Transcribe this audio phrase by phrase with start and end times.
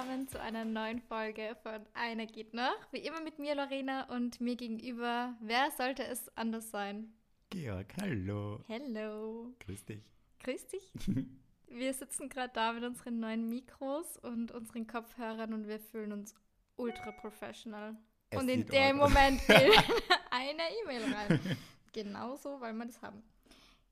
[0.00, 2.74] willkommen zu einer neuen Folge von Einer geht noch.
[2.90, 7.12] Wie immer mit mir, Lorena, und mir gegenüber, wer sollte es anders sein?
[7.50, 8.64] Georg, hallo.
[8.66, 9.52] Hello.
[9.60, 10.02] Grüß dich.
[10.42, 10.90] Grüß dich.
[11.66, 16.34] wir sitzen gerade da mit unseren neuen Mikros und unseren Kopfhörern und wir fühlen uns
[16.76, 17.94] ultra professional.
[18.30, 18.96] Es und in dem.
[18.96, 19.70] Moment will
[20.30, 21.58] eine E-Mail rein.
[21.92, 23.22] Genauso, weil wir das haben.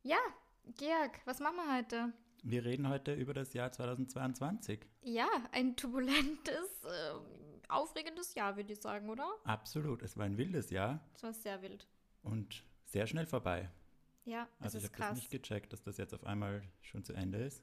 [0.05, 0.20] Ja,
[0.79, 2.12] Georg, was machen wir heute?
[2.42, 4.87] Wir reden heute über das Jahr 2022.
[5.02, 9.29] Ja, ein turbulentes, äh, aufregendes Jahr, würde ich sagen, oder?
[9.45, 11.87] Absolut, es war ein wildes Jahr Das war sehr wild.
[12.23, 13.70] und sehr schnell vorbei.
[14.24, 17.12] Ja, das Also ich habe das nicht gecheckt, dass das jetzt auf einmal schon zu
[17.12, 17.62] Ende ist.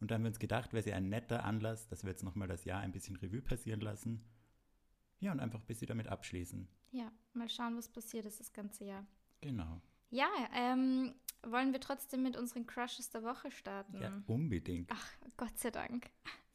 [0.00, 2.22] Und dann haben wir uns gedacht, wäre es ja ein netter Anlass, dass wir jetzt
[2.22, 4.24] nochmal das Jahr ein bisschen Revue passieren lassen.
[5.20, 6.68] Ja, und einfach ein bisschen damit abschließen.
[6.92, 9.06] Ja, mal schauen, was passiert ist das ganze Jahr.
[9.40, 9.80] Genau.
[10.10, 14.00] Ja, ähm, wollen wir trotzdem mit unseren Crushes der Woche starten?
[14.00, 14.90] Ja, unbedingt.
[14.92, 16.10] Ach, Gott sei Dank.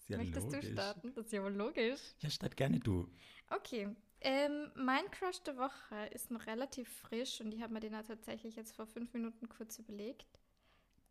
[0.07, 0.65] Ja Möchtest logisch.
[0.67, 1.13] du starten?
[1.15, 2.01] Das ist ja wohl logisch.
[2.19, 3.07] Ja, statt gerne du.
[3.49, 3.95] Okay.
[4.19, 8.03] Ähm, mein Crush der Woche ist noch relativ frisch und ich habe mir den ja
[8.03, 10.27] tatsächlich jetzt vor fünf Minuten kurz überlegt,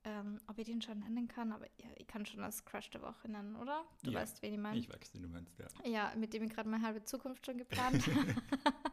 [0.04, 3.02] ähm, ob ich den schon nennen kann, aber ja, ich kann schon als Crush der
[3.02, 3.84] Woche nennen, oder?
[4.02, 4.78] Du Ja, weißt, wen ich meine.
[4.78, 5.66] Ich weiß, wie du meinst, ja.
[5.90, 8.34] Ja, mit dem ich gerade meine halbe Zukunft schon geplant habe.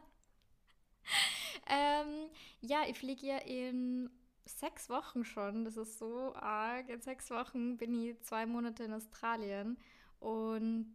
[1.68, 2.30] ähm,
[2.60, 4.10] ja, ich fliege ja in
[4.44, 5.64] sechs Wochen schon.
[5.64, 6.88] Das ist so arg.
[6.88, 9.78] In sechs Wochen bin ich zwei Monate in Australien
[10.20, 10.94] und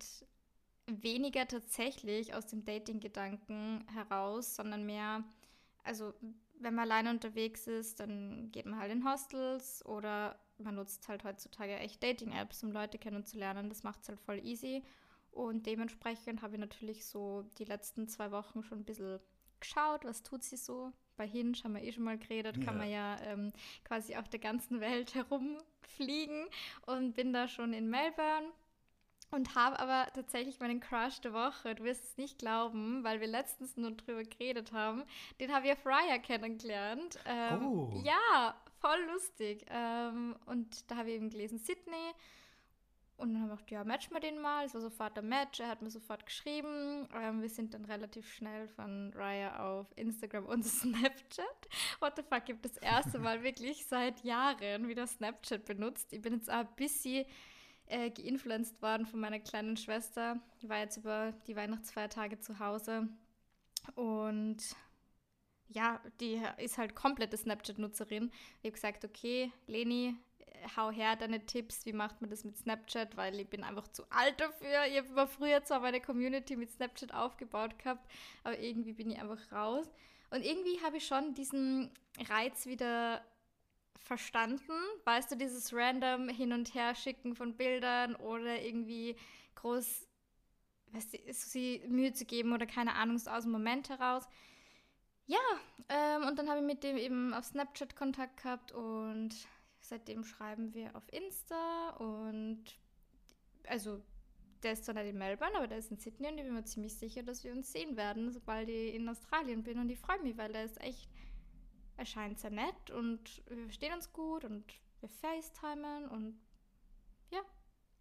[0.88, 5.23] weniger tatsächlich aus dem Dating-Gedanken heraus, sondern mehr,
[5.83, 6.13] also
[6.59, 11.23] wenn man alleine unterwegs ist, dann geht man halt in Hostels oder man nutzt halt
[11.23, 13.69] heutzutage echt Dating-Apps, um Leute kennenzulernen.
[13.69, 14.83] Das macht es halt voll easy.
[15.31, 19.19] Und dementsprechend habe ich natürlich so die letzten zwei Wochen schon ein bisschen
[19.64, 20.92] geschaut, was tut sie so.
[21.17, 22.80] Bei Hinge haben wir eh schon mal geredet, kann Ja.
[22.81, 23.52] man ja ähm,
[23.83, 26.47] quasi auf der ganzen Welt herumfliegen
[26.85, 28.47] und bin da schon in Melbourne
[29.31, 33.28] und habe aber tatsächlich meinen Crush der Woche, du wirst es nicht glauben, weil wir
[33.28, 35.03] letztens nur drüber geredet haben,
[35.40, 37.19] den habe ich auf Raya kennengelernt.
[37.25, 38.02] Ähm, Oh.
[38.03, 39.66] Ja, voll lustig.
[39.69, 42.12] Ähm, und da habe ich eben gelesen, Sydney.
[43.18, 44.66] Und dann haben wir gedacht, ja, match mal den mal.
[44.66, 45.59] Es war sofort der Match.
[45.59, 47.07] Er hat mir sofort geschrieben.
[47.13, 51.69] Ähm, wir sind dann relativ schnell von Raya auf Instagram und Snapchat.
[52.00, 56.12] What the fuck, ich habe das erste Mal wirklich seit Jahren wieder Snapchat benutzt.
[56.12, 57.25] Ich bin jetzt auch ein bisschen
[57.85, 60.40] äh, geinfluenced worden von meiner kleinen Schwester.
[60.62, 63.07] Die war jetzt über die Weihnachtsfeiertage zu Hause.
[63.96, 64.75] Und
[65.68, 68.31] ja, die ist halt komplette Snapchat-Nutzerin.
[68.62, 70.16] Ich habe gesagt, okay, Leni,
[70.75, 74.03] hau her deine Tipps, wie macht man das mit Snapchat, weil ich bin einfach zu
[74.09, 74.85] alt dafür.
[74.88, 78.09] Ich habe immer früher zwar meine Community mit Snapchat aufgebaut gehabt,
[78.44, 79.90] aber irgendwie bin ich einfach raus.
[80.29, 81.91] Und irgendwie habe ich schon diesen
[82.29, 83.23] Reiz wieder
[84.00, 84.73] verstanden.
[85.06, 89.16] Weißt du, dieses random Hin- und Her-Schicken von Bildern oder irgendwie
[89.56, 90.07] groß,
[90.91, 94.28] weißt du, sie Mühe zu geben oder keine Ahnung, so aus dem Moment heraus.
[95.25, 95.40] Ja,
[95.90, 99.29] ähm, und dann habe ich mit dem eben auf Snapchat Kontakt gehabt und
[99.83, 102.63] seitdem schreiben wir auf Insta und
[103.67, 104.01] also
[104.63, 106.63] der ist zwar nicht in Melbourne, aber der ist in Sydney und ich bin mir
[106.63, 110.22] ziemlich sicher, dass wir uns sehen werden, sobald ich in Australien bin und ich freue
[110.22, 111.09] mich, weil der ist echt,
[111.97, 114.63] er scheint sehr nett und wir verstehen uns gut und
[115.01, 116.39] wir FaceTimen und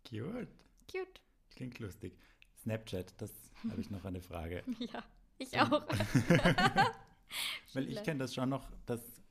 [0.09, 0.48] Cute.
[0.91, 1.21] cute.
[1.54, 2.19] Klingt lustig.
[2.62, 3.32] Snapchat, das
[3.71, 4.62] habe ich noch eine Frage.
[4.78, 5.03] Ja,
[5.38, 5.71] ich auch.
[7.72, 9.22] Weil ich kenne das schon noch, dass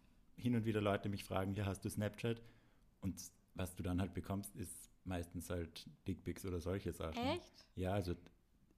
[0.41, 2.41] hin und wieder Leute mich fragen, ja, hast du Snapchat?
[2.99, 3.21] Und
[3.53, 7.23] was du dann halt bekommst, ist meistens halt Dickpics oder solche Sachen.
[7.23, 7.65] Echt?
[7.75, 8.15] Ja, also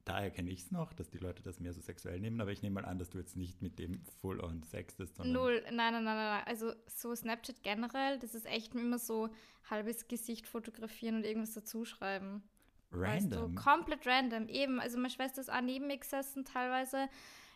[0.06, 2.62] daher kenne ich es noch, dass die Leute das mehr so sexuell nehmen, aber ich
[2.62, 6.04] nehme mal an, dass du jetzt nicht mit dem full-on sextest, sondern Null, nein, nein,
[6.04, 6.44] nein, nein.
[6.46, 9.30] Also so Snapchat generell, das ist echt immer so
[9.70, 12.44] halbes Gesicht fotografieren und irgendwas dazuschreiben.
[12.92, 13.32] random.
[13.32, 14.48] Weißt du, komplett random.
[14.50, 17.08] Eben, also meine Schwester ist auch neben mir gesessen teilweise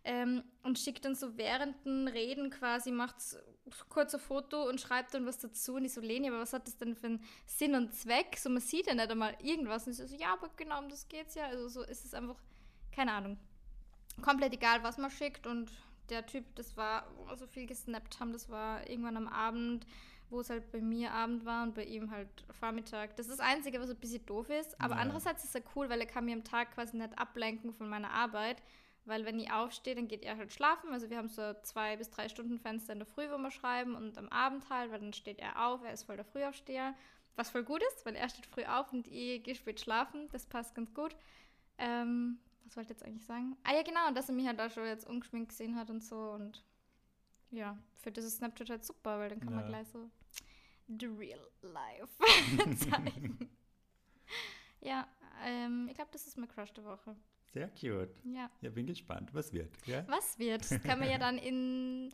[0.08, 3.18] ähm, und schickt dann so während den Reden quasi, macht
[3.90, 5.76] kurz ein Foto und schreibt dann was dazu.
[5.76, 8.38] Und ich so, Leni, aber was hat das denn für einen Sinn und Zweck?
[8.38, 9.86] So, man sieht ja nicht einmal irgendwas.
[9.86, 11.48] Und ich so, ja, aber genau um das geht's ja.
[11.48, 12.38] Also so ist es einfach,
[12.92, 13.38] keine Ahnung,
[14.22, 15.46] komplett egal, was man schickt.
[15.46, 15.70] Und
[16.10, 19.86] der Typ, das war, wo wir so viel gesnappt haben, das war irgendwann am Abend,
[20.30, 23.18] wo es halt bei mir Abend war und bei ihm halt Vormittag.
[23.18, 24.80] Das ist das Einzige, was ein bisschen doof ist.
[24.80, 25.02] Aber Ja.
[25.02, 28.12] andererseits ist er cool, weil er kann mir am Tag quasi nicht ablenken von meiner
[28.12, 28.62] Arbeit.
[29.08, 30.92] Weil wenn ich aufstehe, dann geht er halt schlafen.
[30.92, 33.96] Also wir haben so zwei bis drei Stunden Fenster in der Früh, wo wir schreiben
[33.96, 36.94] und am Abend halt, weil dann steht er auf, er ist voll der Frühaufsteher.
[37.36, 40.28] Was voll gut ist, weil er steht früh auf und ich gehe spät schlafen.
[40.32, 41.16] Das passt ganz gut.
[41.78, 43.56] Ähm, was wollte ich jetzt eigentlich sagen?
[43.64, 46.18] Ah ja, genau, dass er mich halt auch schon jetzt ungeschminkt gesehen hat und so.
[46.32, 46.64] Und
[47.52, 49.70] ja, für das ist Snapchat halt super, weil dann kann man Ja.
[49.70, 50.10] gleich so
[50.88, 52.10] the real life
[52.90, 53.50] zeigen.
[54.80, 55.08] Ja,
[55.44, 57.16] ähm, ich glaube, das ist mein Crush der Woche.
[57.54, 58.16] Sehr cute.
[58.24, 58.50] Ja.
[58.62, 59.34] Ja, bin gespannt.
[59.34, 59.72] Was wird?
[59.86, 60.08] Ja?
[60.08, 60.62] Was wird?
[60.62, 62.12] Das können wir ja dann in,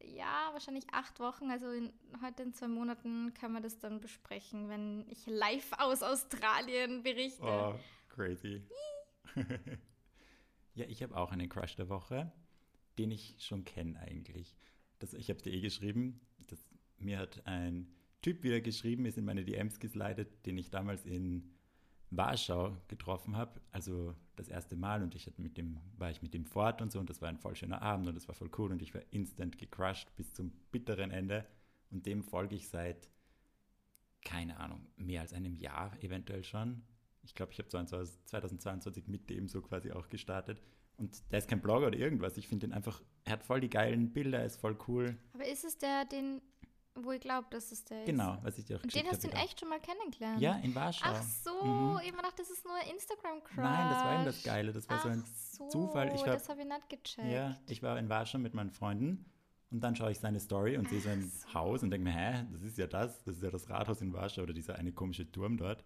[0.00, 1.92] ja, wahrscheinlich acht Wochen, also in,
[2.22, 7.42] heute in zwei Monaten, können wir das dann besprechen, wenn ich live aus Australien berichte.
[7.42, 7.74] Oh,
[8.08, 8.62] crazy.
[10.74, 12.32] ja, ich habe auch einen Crush der Woche,
[12.98, 14.56] den ich schon kenne eigentlich.
[14.98, 16.20] Das, ich habe dir eh geschrieben.
[16.46, 16.58] Das,
[16.98, 21.54] mir hat ein Typ wieder geschrieben, ist in meine DMs geslidet, den ich damals in
[22.10, 26.44] Warschau getroffen habe, also das erste Mal und ich mit dem, war ich mit dem
[26.44, 28.72] fort und so und das war ein voll schöner Abend und das war voll cool
[28.72, 31.46] und ich war instant gecrushed bis zum bitteren Ende
[31.90, 33.08] und dem folge ich seit,
[34.24, 36.82] keine Ahnung, mehr als einem Jahr eventuell schon.
[37.22, 40.62] Ich glaube, ich habe 2022 mit dem so quasi auch gestartet
[40.96, 43.70] und der ist kein Blogger oder irgendwas, ich finde den einfach, er hat voll die
[43.70, 45.16] geilen Bilder, er ist voll cool.
[45.32, 46.40] Aber ist es der, den
[46.94, 49.28] wo ich glaube, dass es der genau, was ich dir auch Und den hast du
[49.28, 50.40] echt schon mal kennengelernt?
[50.40, 51.06] Ja, in Warschau.
[51.08, 52.00] Ach so, mhm.
[52.04, 53.56] ich dachte, das ist nur Instagram-Crush.
[53.56, 54.72] Nein, das war eben das Geile.
[54.72, 56.14] Das war Ach so ein so, Zufall.
[56.14, 57.32] Ich war, das habe ich nicht gecheckt.
[57.32, 59.24] Ja, ich war in Warschau mit meinen Freunden
[59.70, 61.54] und dann schaue ich seine Story und sehe so ein so.
[61.54, 64.12] Haus und denke mir, hä, das ist ja das, das ist ja das Rathaus in
[64.12, 65.82] Warschau oder dieser eine komische Turm dort.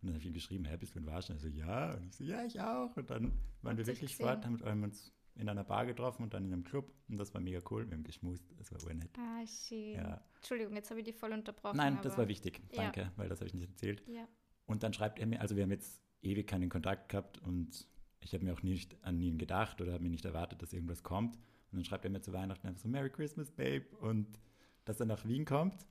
[0.00, 1.32] Und dann habe ich ihm geschrieben, hä, bist du in Warschau?
[1.32, 1.94] Und er so, ja.
[1.94, 2.96] Und ich so, ja, ich auch.
[2.96, 6.44] Und dann waren wir wirklich fort, haben wir uns in einer Bar getroffen und dann
[6.44, 6.92] in einem Club.
[7.08, 7.88] Und das war mega cool.
[7.88, 8.44] Wir haben geschmust.
[8.56, 9.10] Das war urnett.
[9.18, 9.94] Ah, schön.
[9.94, 10.24] Ja.
[10.36, 11.76] Entschuldigung, jetzt habe ich die voll unterbrochen.
[11.76, 12.62] Nein, das war wichtig.
[12.72, 13.12] Danke, ja.
[13.16, 14.02] weil das habe ich nicht erzählt.
[14.06, 14.28] Ja.
[14.66, 17.86] Und dann schreibt er mir, also wir haben jetzt ewig keinen Kontakt gehabt und
[18.20, 21.02] ich habe mir auch nicht an ihn gedacht oder habe mir nicht erwartet, dass irgendwas
[21.02, 21.36] kommt.
[21.36, 23.84] Und dann schreibt er mir zu Weihnachten einfach so Merry Christmas, Babe.
[24.00, 24.38] Und
[24.84, 25.86] dass er nach Wien kommt.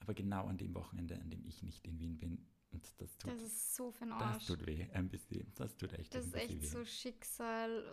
[0.00, 3.30] Aber genau an dem Wochenende, an dem ich nicht in Wien bin, und das tut.
[3.30, 4.46] Das ist so für den Arsch.
[4.46, 5.52] Das tut weh, ein bisschen.
[5.54, 6.66] Das tut echt Das ist echt weh.
[6.66, 7.84] so Schicksal.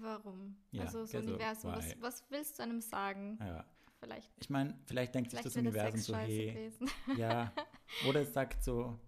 [0.00, 0.56] Warum?
[0.70, 1.72] Ja, also das Universum.
[1.72, 3.38] Was, was, willst du einem sagen?
[3.40, 3.64] Ja.
[4.00, 4.30] Vielleicht.
[4.40, 6.72] Ich meine, vielleicht denkt vielleicht sich das Universum so, hey.
[7.16, 7.52] Ja.
[8.08, 8.98] Oder es sagt so,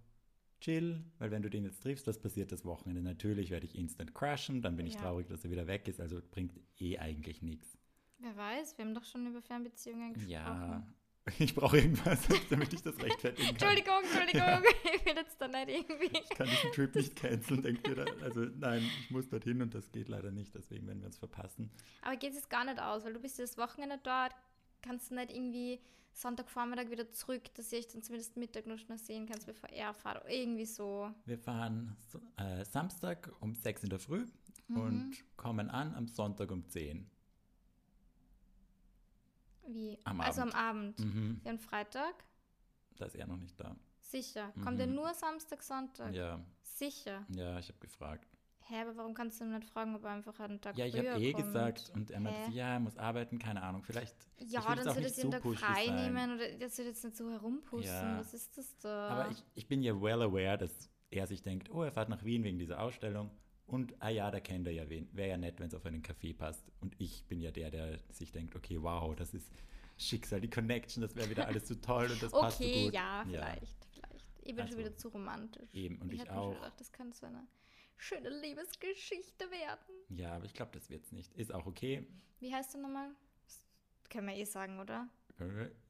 [0.59, 3.01] chill, weil wenn du den jetzt triffst, das passiert das Wochenende.
[3.01, 5.01] Natürlich werde ich instant crashen, dann bin ich ja.
[5.01, 6.01] traurig, dass er wieder weg ist.
[6.01, 7.77] Also bringt eh eigentlich nichts.
[8.19, 10.31] Wer weiß, wir haben doch schon über Fernbeziehungen gesprochen.
[10.31, 10.87] Ja,
[11.39, 12.19] Ich brauche irgendwas,
[12.49, 13.55] damit ich das rechtfertigen kann.
[13.55, 14.61] Entschuldigung, Entschuldigung, ja.
[14.95, 16.17] ich will jetzt da nicht irgendwie.
[16.17, 18.05] Ich kann diesen Trip nicht canceln, denkt ihr da?
[18.21, 21.71] Also nein, ich muss dorthin und das geht leider nicht, deswegen werden wir uns verpassen.
[22.01, 24.33] Aber geht es gar nicht aus, weil du bist das Wochenende dort,
[24.81, 25.79] kannst du nicht irgendwie
[26.13, 30.23] Sonntagvormittag wieder zurück, dass ich dann zumindest Mittag noch schnell sehen kannst, bevor er fährt.
[30.29, 31.09] Irgendwie so.
[31.25, 31.95] Wir fahren
[32.37, 34.25] äh, Samstag um 6 in der Früh
[34.67, 34.77] mhm.
[34.77, 37.09] und kommen an am Sonntag um 10.
[39.67, 39.99] Wie?
[40.03, 40.55] Am also Abend.
[40.55, 40.99] am Abend.
[40.99, 41.41] Mhm.
[41.43, 42.25] Ja, und Freitag?
[42.97, 43.75] Da ist er noch nicht da.
[43.99, 44.51] Sicher.
[44.63, 44.95] Kommt er mhm.
[44.95, 46.13] nur Samstag, Sonntag?
[46.13, 46.43] Ja.
[46.61, 47.25] Sicher.
[47.29, 48.27] Ja, ich habe gefragt.
[48.67, 51.07] Hä, aber warum kannst du nicht fragen, ob er einfach einen Tag Ja, ich habe
[51.19, 51.45] eh kommt?
[51.45, 54.15] gesagt und er meinte, ja, er muss arbeiten, keine Ahnung, vielleicht.
[54.39, 56.13] Ja, dann soll das den Tag frei sein.
[56.13, 57.91] nehmen oder das soll jetzt nicht so herumpusten.
[57.91, 58.19] Ja.
[58.19, 59.09] Was ist das da?
[59.09, 62.23] Aber ich, ich bin ja well aware, dass er sich denkt, oh, er fährt nach
[62.23, 63.31] Wien wegen dieser Ausstellung
[63.67, 65.07] und, ah ja, da kennt er ja wen.
[65.13, 66.71] Wäre ja nett, wenn es auf einen Café passt.
[66.81, 69.49] Und ich bin ja der, der sich denkt, okay, wow, das ist
[69.97, 72.73] Schicksal, die Connection, das wäre wieder alles so toll und das okay, passt so gut.
[72.73, 74.07] Okay, ja, vielleicht, ja.
[74.07, 74.25] vielleicht.
[74.41, 75.73] Ich bin also, schon wieder zu romantisch.
[75.73, 76.53] Eben, und ich, ich auch.
[76.53, 77.47] Gedacht, das kann so eine
[77.97, 79.95] schöne Liebesgeschichte werden.
[80.09, 81.33] Ja, aber ich glaube, das wird es nicht.
[81.37, 82.07] Ist auch okay.
[82.39, 83.11] Wie heißt du nochmal?
[84.09, 85.07] Können wir eh sagen, oder?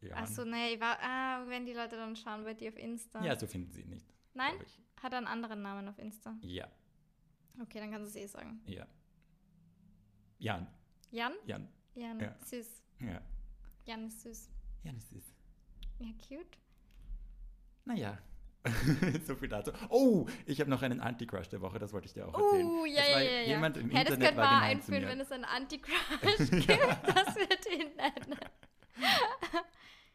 [0.02, 0.16] Ja.
[0.16, 3.24] Achso, nee, ich war, ah, wenn die Leute dann schauen bei dir auf Insta.
[3.24, 4.06] Ja, so finden sie ihn nicht.
[4.34, 4.54] Nein?
[5.02, 6.38] Hat er einen anderen Namen auf Insta?
[6.42, 6.70] Ja.
[7.60, 8.62] Okay, dann kannst du es eh sagen.
[8.66, 8.88] Ja.
[10.40, 10.68] Jan.
[11.12, 11.34] Jan?
[11.46, 11.68] Jan.
[11.96, 12.36] Jan, ja.
[12.46, 12.84] süß.
[13.00, 13.22] Ja.
[13.86, 14.50] Jan ist süß.
[14.84, 15.36] Jan ist süß.
[16.00, 16.58] Ja, cute.
[17.86, 18.18] Naja.
[19.26, 19.72] so viel dazu.
[19.90, 22.68] Oh, ich habe noch einen Anti-Crush der Woche, das wollte ich dir auch erzählen.
[22.68, 23.42] Oh, ja, ja, ja.
[23.48, 26.70] Jemand im hey, Internet das könnte man einführen, wenn es einen Anti-Crush gibt.
[26.70, 28.40] das wird ihn nennen.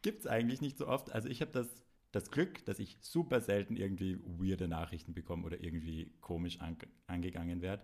[0.03, 1.11] Gibt es eigentlich nicht so oft.
[1.11, 1.67] Also ich habe das
[2.13, 7.61] das Glück, dass ich super selten irgendwie weirde Nachrichten bekomme oder irgendwie komisch an, angegangen
[7.63, 7.83] werde,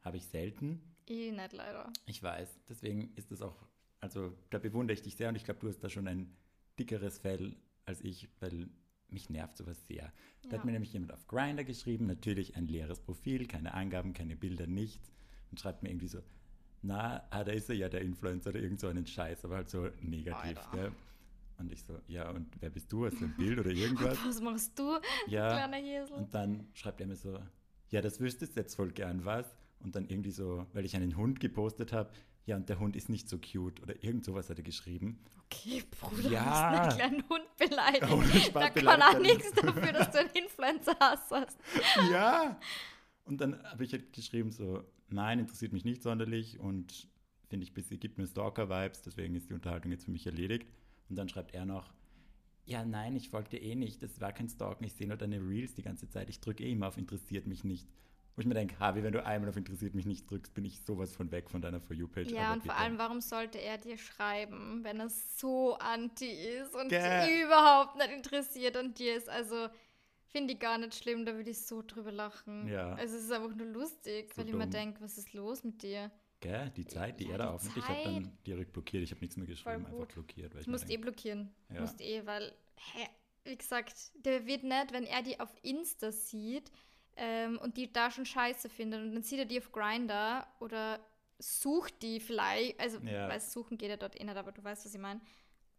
[0.00, 0.80] habe ich selten.
[1.06, 1.92] Eh nicht leider.
[2.06, 2.60] Ich weiß.
[2.68, 3.66] Deswegen ist das auch,
[4.00, 6.34] also da bewundere ich dich sehr und ich glaube, du hast da schon ein
[6.78, 8.68] dickeres Fell als ich, weil
[9.10, 10.12] mich nervt sowas sehr.
[10.42, 10.58] Da ja.
[10.58, 14.66] hat mir nämlich jemand auf Grinder geschrieben, natürlich ein leeres Profil, keine Angaben, keine Bilder,
[14.66, 15.10] nichts.
[15.50, 16.20] Und schreibt mir irgendwie so,
[16.82, 19.70] na, ah, da ist er ja der Influencer oder irgend so einen Scheiß, aber halt
[19.70, 20.58] so negativ.
[21.58, 23.04] Und ich so, ja, und wer bist du?
[23.04, 24.16] Hast du ein Bild oder irgendwas?
[24.24, 25.48] Was machst du, ja.
[25.48, 26.16] kleiner Hiesel?
[26.16, 27.38] Und dann schreibt er mir so,
[27.90, 29.46] ja, das wüsstest du jetzt voll gern, was?
[29.80, 32.10] Und dann irgendwie so, weil ich einen Hund gepostet habe,
[32.46, 35.22] ja, und der Hund ist nicht so cute oder irgend sowas hat er geschrieben.
[35.44, 36.42] Okay, Bruder, ja.
[36.42, 38.06] du hast einen kleinen Hund beleidigt.
[38.10, 41.30] Oh, da kann auch nichts dafür, dass du einen Influencer hast.
[42.10, 42.58] ja.
[43.24, 47.08] Und dann habe ich halt geschrieben so, nein, interessiert mich nicht sonderlich und
[47.48, 50.68] finde ich, bisschen, gibt mir Stalker-Vibes, deswegen ist die Unterhaltung jetzt für mich erledigt.
[51.08, 51.92] Und dann schreibt er noch,
[52.64, 54.02] Ja, nein, ich folge dir eh nicht.
[54.02, 54.84] Das war kein Stalken.
[54.84, 56.28] Ich sehe nur deine Reels die ganze Zeit.
[56.28, 57.88] Ich drücke eh immer auf interessiert mich nicht.
[58.36, 60.80] Wo ich mir denke, Harvey, wenn du einmal auf interessiert mich nicht drückst, bin ich
[60.82, 62.30] sowas von weg von deiner For You-Page.
[62.30, 62.76] Ja, und vor bitte.
[62.76, 67.44] allem, warum sollte er dir schreiben, wenn er so anti ist und Gell.
[67.44, 69.28] überhaupt nicht interessiert an dir ist?
[69.28, 69.68] Also,
[70.26, 72.68] finde ich gar nicht schlimm, da würde ich so drüber lachen.
[72.68, 72.92] Ja.
[72.94, 74.70] Also, es ist einfach nur lustig, So weil ich mir dumm.
[74.70, 76.10] denke, was ist los mit dir?
[76.40, 77.76] Gell, die Zeit, die Ja, er da die aufnimmt.
[77.78, 79.02] Ich habe dann direkt blockiert.
[79.02, 80.54] Ich habe nichts mehr geschrieben, einfach blockiert.
[80.54, 81.52] Weil ich musst eh blockieren.
[81.72, 81.80] Ja.
[81.80, 83.08] Musst eh, weil, hä,
[83.44, 86.70] wie gesagt, der wird nicht, wenn er die auf Insta sieht
[87.16, 91.00] ähm, und die da schon scheiße findet und dann sieht er die auf Grinder oder
[91.40, 93.28] sucht die vielleicht, also, Ja.
[93.28, 95.20] weil suchen geht er dort eh nicht, aber du weißt, was ich meine.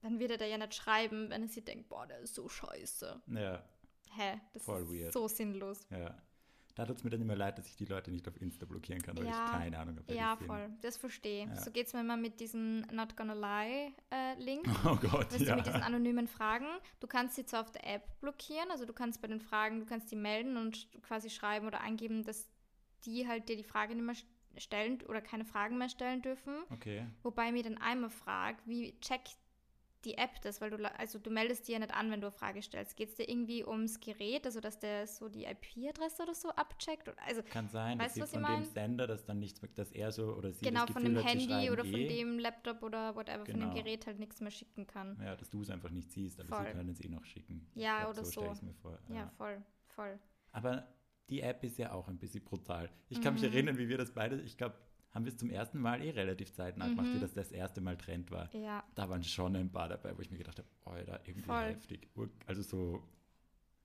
[0.02, 2.48] Dann wird er da ja nicht schreiben, wenn er sich denkt, boah, der ist so
[2.50, 3.22] scheiße.
[3.28, 3.64] ja,
[4.16, 5.14] Hä, das Voll ist weird.
[5.14, 5.82] so sinnlos.
[5.90, 6.18] ja.
[6.80, 9.02] Da tut es mir dann immer leid, dass ich die Leute nicht auf Insta blockieren
[9.02, 9.46] kann, weil Ja.
[9.48, 10.70] ich keine Ahnung habe, Ja, voll.
[10.82, 11.50] Das verstehe ich.
[11.50, 11.56] Ja.
[11.62, 14.66] So geht es mir immer mit diesem Not Gonna Lie äh, Link.
[14.86, 15.56] Oh Gott, Weißt du, ja.
[15.58, 16.68] mit diesen anonymen Fragen,
[17.02, 19.86] du kannst sie zwar auf der App blockieren, also du kannst bei den Fragen, du
[19.86, 22.48] kannst die melden und quasi schreiben oder eingeben, dass
[23.06, 24.26] die halt dir die Frage nicht mehr st-
[24.62, 26.54] stellen oder keine Fragen mehr stellen dürfen.
[26.70, 27.06] Okay.
[27.24, 29.36] Wobei mir dann einmal fragt, wie checkt
[30.06, 32.32] die App das, weil du, also du meldest dir ja nicht an, wenn du eine
[32.36, 32.96] Frage stellst.
[32.96, 37.12] Geht es dir irgendwie ums Gerät, also dass der so die IP-Adresse oder so abcheckt?
[37.28, 38.72] Also Kann sein, Weißt du, dass was sie ich von dem?
[38.72, 41.70] Sender, dass dann nichts, dass er so oder sie genau das von dem hat, Handy
[41.70, 42.08] oder von eh.
[42.08, 43.74] dem Laptop oder whatever, von dem Genau.
[43.74, 45.20] Gerät halt nichts mehr schicken kann.
[45.22, 46.66] Ja, dass du es einfach nicht siehst, aber Voll.
[46.66, 47.68] sie können es eh noch schicken.
[47.76, 48.32] Ja, glaub, oder so.
[48.42, 48.54] so.
[48.56, 49.00] stell mir vor.
[49.10, 49.32] Ja, Ja.
[49.38, 50.20] voll, voll.
[50.54, 50.88] Aber
[51.30, 52.90] die App ist ja auch ein bisschen brutal.
[53.10, 53.50] Ich kann mich Mhm.
[53.50, 54.76] erinnern, wie wir das beide, ich glaube,
[55.12, 57.16] haben wir es zum ersten Mal eh relativ zeitnah gemacht, Mhm.
[57.16, 58.54] wie das das erste Mal Trend war.
[58.54, 61.64] Ja, Da waren schon ein paar dabei, wo ich mir gedacht habe, Alter, irgendwie Voll.
[61.66, 62.08] heftig.
[62.46, 63.04] Also so,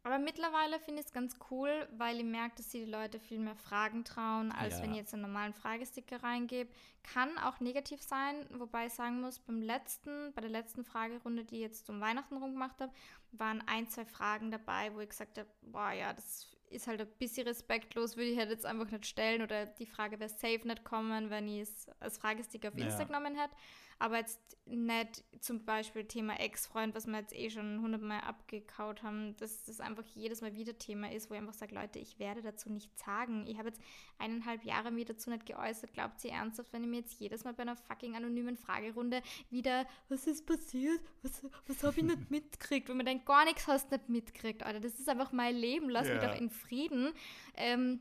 [0.07, 3.39] Aber mittlerweile finde ich es ganz cool, weil ich merke, dass sich die Leute viel
[3.39, 4.83] mehr Fragen trauen, als Ja.
[4.83, 6.71] wenn ich jetzt einen normalen Fragesticker reingebe.
[7.03, 11.55] Kann auch negativ sein, wobei ich sagen muss, beim letzten, bei der letzten Fragerunde, die
[11.55, 12.93] ich jetzt um Weihnachten rum gemacht habe,
[13.33, 17.09] waren ein, zwei Fragen dabei, wo ich gesagt habe, boah, ja, das ist halt ein
[17.19, 20.85] bisschen respektlos, würde ich halt jetzt einfach nicht stellen oder die Frage wäre safe nicht
[20.85, 22.85] kommen, wenn ich es als Fragesticker auf Ja.
[22.87, 23.55] Insta genommen hätte.
[23.99, 29.37] Aber jetzt nicht zum Beispiel Thema Ex-Freund, was wir jetzt eh schon hundertmal abgekaut haben,
[29.37, 32.41] dass das einfach jedes Mal wieder Thema ist, wo ich einfach sage, Leute, ich werde
[32.43, 33.47] dazu nichts sagen.
[33.47, 33.81] Ich habe jetzt
[34.19, 35.93] eineinhalb Jahre mir dazu nicht geäußert.
[35.93, 39.87] Glaubt sie ernsthaft, wenn ich mir jetzt jedes Mal bei einer fucking anonymen Fragerunde wieder,
[40.09, 41.01] was ist passiert?
[41.23, 42.89] Was, was habe ich nicht mitgekriegt?
[42.89, 44.81] Wo man denkt, gar nichts hast du nicht mitgekriegt, Alter.
[44.81, 45.91] Das ist einfach mein Leben.
[45.91, 46.29] Lass mich Ja.
[46.29, 47.13] doch in Frieden.
[47.57, 48.01] Ähm,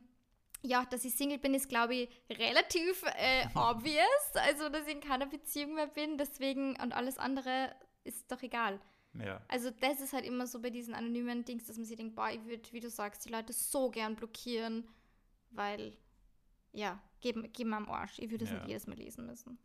[0.64, 4.32] ja, dass ich Single bin, ist, glaube ich, relativ äh, obvious.
[4.36, 6.18] Also, dass ich in keiner Beziehung mehr bin.
[6.18, 8.80] Deswegen, und alles andere ist doch egal.
[9.20, 9.42] ja.
[9.50, 12.30] Also, das ist halt immer so bei diesen anonymen Dings, dass man sich denkt, boah,
[12.32, 14.88] ich würde, wie du sagst, die Leute so gern blockieren,
[15.52, 15.98] weil,
[16.72, 18.20] ja, geben, geben mir am Arsch.
[18.20, 18.58] Ich würde es Ja.
[18.58, 19.58] nicht jedes Mal lesen müssen.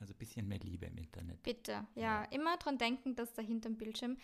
[0.00, 1.42] Also ein bisschen mehr Liebe im Internet.
[1.42, 2.02] Bitte, ja.
[2.02, 2.24] Ja.
[2.24, 4.18] Immer dran denken, dass da hinterm Bildschirm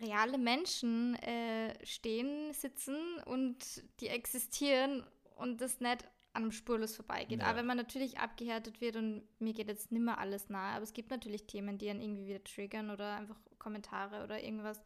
[0.00, 3.56] reale Menschen äh, stehen, sitzen und
[4.00, 5.04] die existieren
[5.36, 7.40] und das nicht an einem spurlos vorbeigeht.
[7.40, 7.46] Ja.
[7.46, 10.92] Aber wenn man natürlich abgehärtet wird und mir geht jetzt nimmer alles nahe, aber es
[10.92, 14.82] gibt natürlich Themen, die einen irgendwie wieder triggern oder einfach Kommentare oder irgendwas.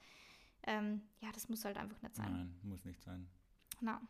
[0.65, 2.31] Ähm, ja, das muss halt einfach nicht sein.
[2.33, 3.29] Nein, muss nicht sein.
[3.81, 4.01] Na,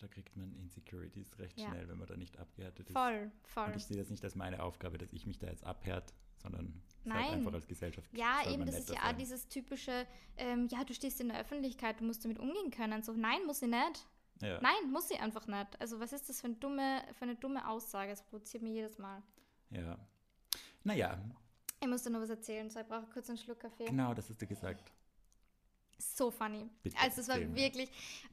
[0.00, 1.68] Da kriegt man Insecurities recht Ja.
[1.68, 2.92] schnell, wenn man da nicht abgehärtet ist.
[2.92, 3.68] voll, voll.
[3.68, 6.82] Und ich sehe das nicht als meine Aufgabe, dass ich mich da jetzt abhärt, sondern
[7.04, 7.22] Nein.
[7.22, 8.10] halt einfach als Gesellschaft.
[8.12, 10.06] Ja, eben, das ist ja auch dieses typische,
[10.36, 13.02] ähm, ja, du stehst in der Öffentlichkeit, du musst damit umgehen können.
[13.02, 14.06] So, nein, muss ich nicht.
[14.42, 14.60] Ja.
[14.60, 15.80] Nein, muss sie einfach nicht.
[15.80, 18.10] Also was ist das für, ein dumme, für eine dumme Aussage?
[18.10, 19.22] Das provoziert mich jedes Mal.
[19.70, 19.98] ja.
[20.84, 21.16] Naja,
[21.80, 23.84] Ich muss dir noch was erzählen, so ich brauche kurz einen Schluck Kaffee.
[23.84, 24.92] genau, das hast du gesagt.
[25.98, 26.68] So funny.
[26.82, 27.54] Bitte, also es war mir.
[27.54, 27.88] wirklich,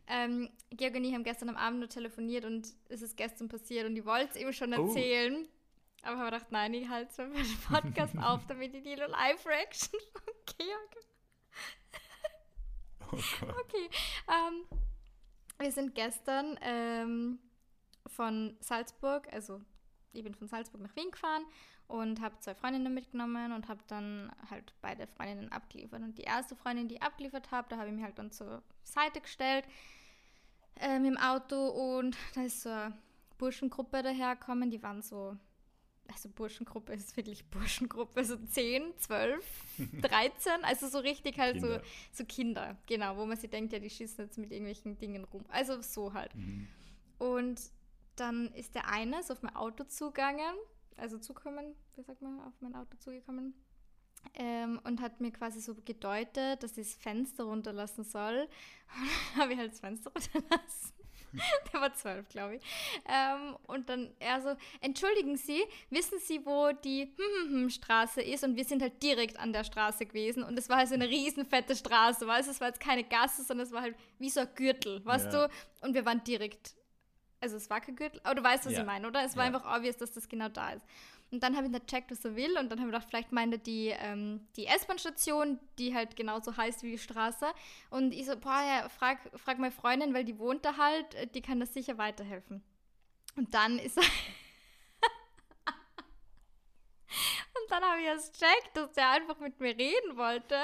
[0.08, 3.86] ähm, Georg und ich haben gestern am Abend nur telefoniert und es ist gestern passiert
[3.88, 4.88] und ich wollte es ihm schon Oh.
[4.88, 5.48] erzählen.
[6.02, 10.00] Aber habe gedacht, nein, ich halte es für den Podcast auf, damit ich die Live-Reaction
[10.14, 10.98] von Georg
[13.12, 13.56] Oh Gott.
[13.66, 13.90] Okay.
[14.28, 14.66] Ähm,
[15.60, 17.40] wir sind gestern ähm,
[18.08, 19.62] von Salzburg, also
[20.14, 21.44] ich bin von Salzburg nach Wien gefahren
[21.88, 26.02] und habe zwei Freundinnen mitgenommen und habe dann halt beide Freundinnen abgeliefert.
[26.02, 28.64] Und die erste Freundin, die ich abgeliefert habe, da habe ich mich halt dann zur
[28.84, 29.66] Seite gestellt
[30.78, 32.98] ähm, im Auto und da ist so eine
[33.38, 35.38] Burschengruppe dahergekommen, die waren so,
[36.12, 39.46] also Burschengruppe ist wirklich Burschengruppe, so 10, 12,
[40.02, 41.84] 13, also so richtig halt so Kinder.
[42.12, 45.46] so Kinder, genau, wo man sich denkt, ja, die schießen jetzt mit irgendwelchen Dingen rum.
[45.50, 46.34] Also so halt.
[46.36, 46.68] Mhm.
[47.18, 47.62] Und
[48.16, 50.56] dann ist der eine so auf mein Auto zugegangen,
[50.98, 53.54] also zukommen, wie sagt man, auf mein Auto zugekommen.
[54.34, 58.50] Ähm, und hat mir quasi so gedeutet, dass ich das Fenster runterlassen soll.
[59.00, 60.99] Und dann habe ich halt das Fenster runterlassen.
[61.74, 62.62] der war zwölf, glaube ich.
[63.08, 67.14] Ähm, und dann er so, entschuldigen Sie, wissen Sie, wo die
[67.70, 68.44] Straße ist?
[68.44, 70.44] Und wir sind halt direkt an der Straße gewesen.
[70.44, 72.52] Und es war halt so eine riesenfette Straße, weißt du?
[72.52, 75.48] Es war jetzt keine Gasse, sondern es war halt wie so ein Gürtel, weißt Ja.
[75.48, 75.54] du?
[75.82, 76.74] Und wir waren direkt,
[77.42, 78.80] also es war kein Gürtel, aber du weißt, was Ja.
[78.80, 79.24] ich meine, oder?
[79.24, 79.54] Es war Ja.
[79.56, 80.86] einfach obvious, dass das genau da ist.
[81.32, 82.58] Und dann habe ich nicht gecheckt, was er will.
[82.58, 86.58] Und dann habe ich gedacht, vielleicht meint er die, ähm, die S-Bahn-Station, die halt genauso
[86.58, 87.46] heißt wie die Straße.
[87.90, 91.28] Und ich so, boah, ja, frag, frag meine Freundin, weil die wohnt da halt, äh,
[91.28, 92.64] die kann das sicher weiterhelfen.
[93.36, 94.04] Und dann ist er.
[97.62, 100.56] Und dann habe ich erst checkt, dass der einfach mit mir reden wollte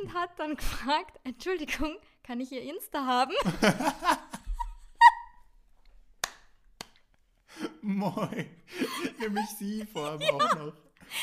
[0.00, 3.32] und hat dann gefragt, Entschuldigung, kann ich Ihr Insta haben?
[7.86, 8.50] Moin.
[9.20, 10.72] Nämlich sie vor allem auch noch.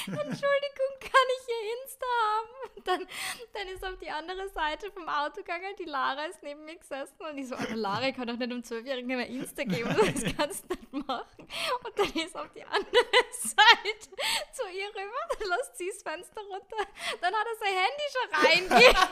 [0.07, 2.49] Entschuldigung, kann ich Ihr Insta haben?
[2.77, 3.07] Und dann,
[3.51, 7.19] dann ist auf die andere Seite vom Auto gegangen, die Lara ist neben mir gesessen
[7.19, 10.63] und ich so, Lara, ich kann doch nicht um Zwölfjährigen mehr Insta geben, das kannst
[10.69, 11.47] du nicht machen.
[11.83, 12.85] Und dann ist auf die andere
[13.41, 14.09] Seite
[14.53, 16.77] zu ihr rüber, dann lässt sie das Fenster runter,
[17.19, 19.09] dann hat er sein Handy schon reingegeben.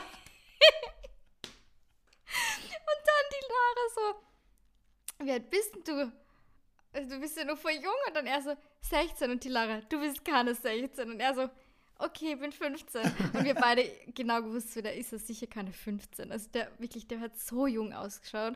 [2.80, 6.21] und dann die Lara so, wie alt bist denn du?
[6.92, 9.80] Also, du bist ja noch voll jung und dann er so 16 und die Lara,
[9.88, 11.48] du bist keine 16 und er so,
[11.98, 13.84] okay, bin 15 und wir beide
[14.14, 16.30] genau gewusst, der ist ja sicher keine 15.
[16.32, 18.54] Also der wirklich, der hat so jung ausgeschaut.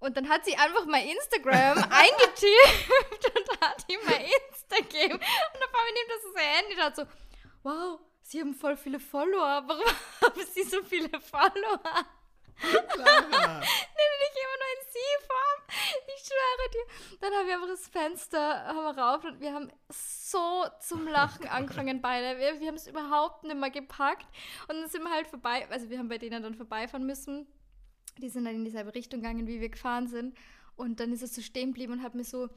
[0.00, 5.14] Und dann hat sie einfach mein Instagram eingetippt und hat ihm mein Insta gegeben.
[5.14, 7.06] Und auf einmal nimmt er so sein Handy und hat so,
[7.62, 9.62] wow, sie haben voll viele Follower.
[9.64, 9.84] Warum
[10.22, 11.80] haben sie so viele Follower?
[12.96, 13.60] Lara.
[13.60, 14.18] Immer
[14.92, 15.78] Sie-Form.
[16.16, 17.18] Ich schwöre dir.
[17.20, 21.46] Dann haben wir einfach das Fenster haben wir rauf und wir haben so zum Lachen
[21.48, 22.38] angefangen beide.
[22.38, 24.26] Wir, wir haben es überhaupt nicht mehr gepackt.
[24.68, 27.46] Und dann sind wir halt vorbei, also wir haben bei denen dann vorbeifahren müssen.
[28.18, 30.36] Die sind dann in dieselbe Richtung gegangen, wie wir gefahren sind.
[30.76, 32.48] Und dann ist er so stehen geblieben und hat mir so,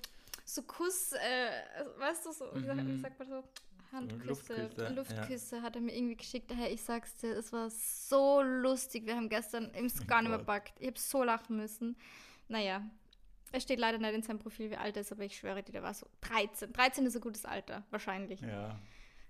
[0.46, 3.02] so Kuss, äh, weißt du, so, wie, sagt, wie Mhm.
[3.02, 3.44] sagt man so?
[3.92, 6.52] Handküsse, Luftküsse, Luftküsse, hat er mir irgendwie geschickt.
[6.54, 9.06] Hey, ich sag's dir, es war so lustig.
[9.06, 10.48] Wir haben gestern im gar nicht mehr Gott.
[10.48, 10.74] packt.
[10.82, 11.96] Ich habe so lachen müssen.
[12.48, 12.82] Naja,
[13.52, 15.72] es steht leider nicht in seinem Profil, wie alt er ist, aber ich schwöre dir,
[15.72, 16.74] der war so 13.
[16.74, 18.42] 13 ist ein gutes Alter, wahrscheinlich.
[18.42, 18.80] Ja.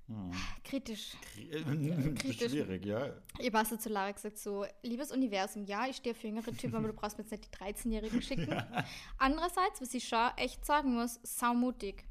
[0.07, 0.31] Hm.
[0.63, 1.13] Kritisch.
[1.35, 2.51] Kri- Kritisch.
[2.51, 3.11] Schwierig, ja.
[3.39, 6.75] Ich habe so zu Lara gesagt, so, liebes Universum, ja, ich stehe für jüngere Typen,
[6.75, 8.63] aber du brauchst mir jetzt nicht die 13-Jährigen schicken.
[9.17, 12.03] Andererseits, was ich schon echt sagen muss, saumutig.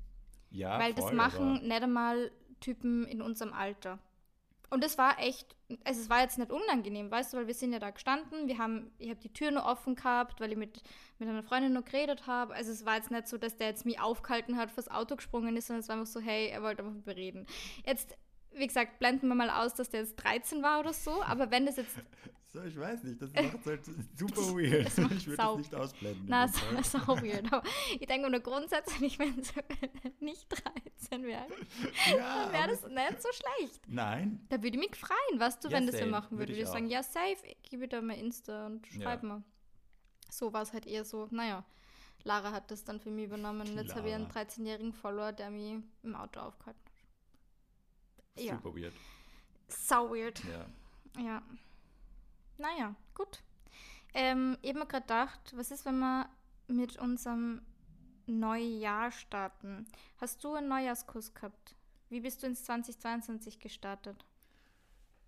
[0.51, 3.99] Ja, weil das voll, machen aber- nicht einmal Typen in unserem Alter.
[4.75, 7.73] Und es war echt, also es war jetzt nicht unangenehm, weißt du, weil wir sind
[7.73, 10.83] ja da gestanden, wir haben, ich habe die Tür nur offen gehabt, weil ich mit,
[11.21, 12.53] mit einer Freundin nur geredet habe.
[12.53, 15.57] Also es war jetzt nicht so, dass der jetzt mich aufgehalten hat, fürs Auto gesprungen
[15.57, 17.47] ist, sondern es war einfach so, hey, er wollte einfach mit mir reden.
[17.87, 18.17] Jetzt,
[18.57, 21.67] wie gesagt, blenden wir mal aus, dass der jetzt 13 war oder so, aber wenn
[21.67, 21.97] das jetzt
[22.55, 23.85] So, ich weiß nicht, das macht halt
[24.17, 24.87] super weird.
[24.87, 26.25] das ich würde das nicht ausblenden.
[26.29, 26.85] Na, so, Fall.
[26.85, 27.53] so weird.
[27.53, 27.65] Aber
[27.99, 29.53] ich denke nur grundsätzlich, wenn es
[30.21, 31.47] nicht 13 wäre,
[32.17, 33.81] ja, dann wäre das nicht so schlecht.
[33.89, 36.13] Nein, Da würde ich mich freuen, weißt du, Ja, wenn das same.
[36.13, 36.63] machen Würde würde.
[36.63, 36.91] ich sagen, auch.
[36.93, 39.03] ja, safe, ich gebe dir mal Insta und Ja.
[39.03, 39.43] schreib mal.
[40.31, 41.65] So war es halt eher so, naja,
[42.23, 44.43] Lara hat das dann für mich übernommen und jetzt habe ich einen Lara.
[44.43, 46.81] 13-jährigen Follower, der mich im Auto aufgehalten.
[48.37, 48.93] Ja, super weird.
[49.69, 50.43] sau weird.
[50.45, 51.23] Ja.
[51.23, 51.43] Ja.
[52.59, 53.43] Naja, gut.
[54.15, 56.29] Ähm, ich habe mir gerade gedacht, was ist, wenn wir
[56.69, 57.63] mit unserem
[58.27, 59.87] Neujahr starten?
[60.19, 61.75] Hast du einen Neujahrskuss gehabt?
[62.11, 64.25] Wie bist du ins 2022 gestartet?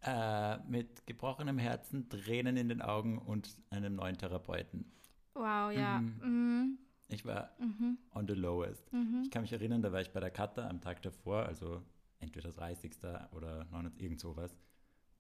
[0.03, 4.91] Äh, mit gebrochenem Herzen, Tränen in den Augen und einem neuen Therapeuten.
[5.35, 5.99] Wow, ja.
[5.99, 6.21] Mhm.
[6.23, 6.79] Mhm.
[7.09, 7.99] Ich war Mhm.
[8.15, 8.93] on the lowest.
[8.93, 9.23] Mhm.
[9.25, 11.83] Ich kann mich erinnern, da war ich bei der Kata am Tag davor, also
[12.19, 12.93] entweder 30.
[13.33, 14.03] oder 29.
[14.03, 14.57] irgend sowas.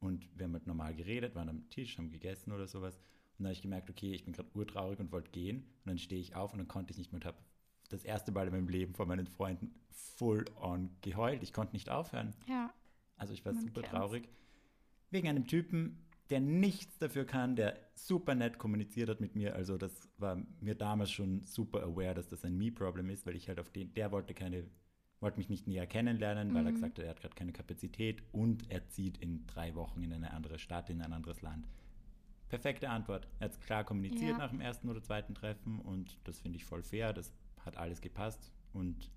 [0.01, 2.97] Und wir haben halt normal geredet, waren am Tisch, haben gegessen oder sowas.
[2.97, 5.59] Und dann habe ich gemerkt, okay, ich bin gerade urtraurig und wollte gehen.
[5.59, 7.39] Und dann stehe ich auf und dann konnte ich nicht mehr und habe
[7.89, 11.43] das erste Mal in meinem Leben vor meinen Freunden full on geheult.
[11.43, 12.35] Ich konnte nicht aufhören.
[12.49, 12.73] Ja.
[13.17, 13.97] Also ich war Man super kennt's.
[13.97, 14.29] traurig.
[15.11, 19.55] Wegen einem Typen, der nichts dafür kann, der super nett kommuniziert hat mit mir.
[19.55, 23.49] Also das war mir damals schon super aware, dass das ein Me-Problem ist, weil ich
[23.49, 24.65] halt auf den, der wollte keine,
[25.21, 26.75] wollte mich nicht näher kennenlernen, weil er Mhm.
[26.77, 30.33] gesagt hat, er hat gerade keine Kapazität und er zieht in drei Wochen in eine
[30.33, 31.67] andere Stadt, in ein anderes Land.
[32.49, 33.27] Perfekte Antwort.
[33.41, 34.39] Er hat es klar kommuniziert Ja.
[34.39, 37.13] nach dem ersten oder zweiten Treffen und das finde ich voll fair.
[37.13, 37.33] Das
[37.65, 39.11] hat alles gepasst und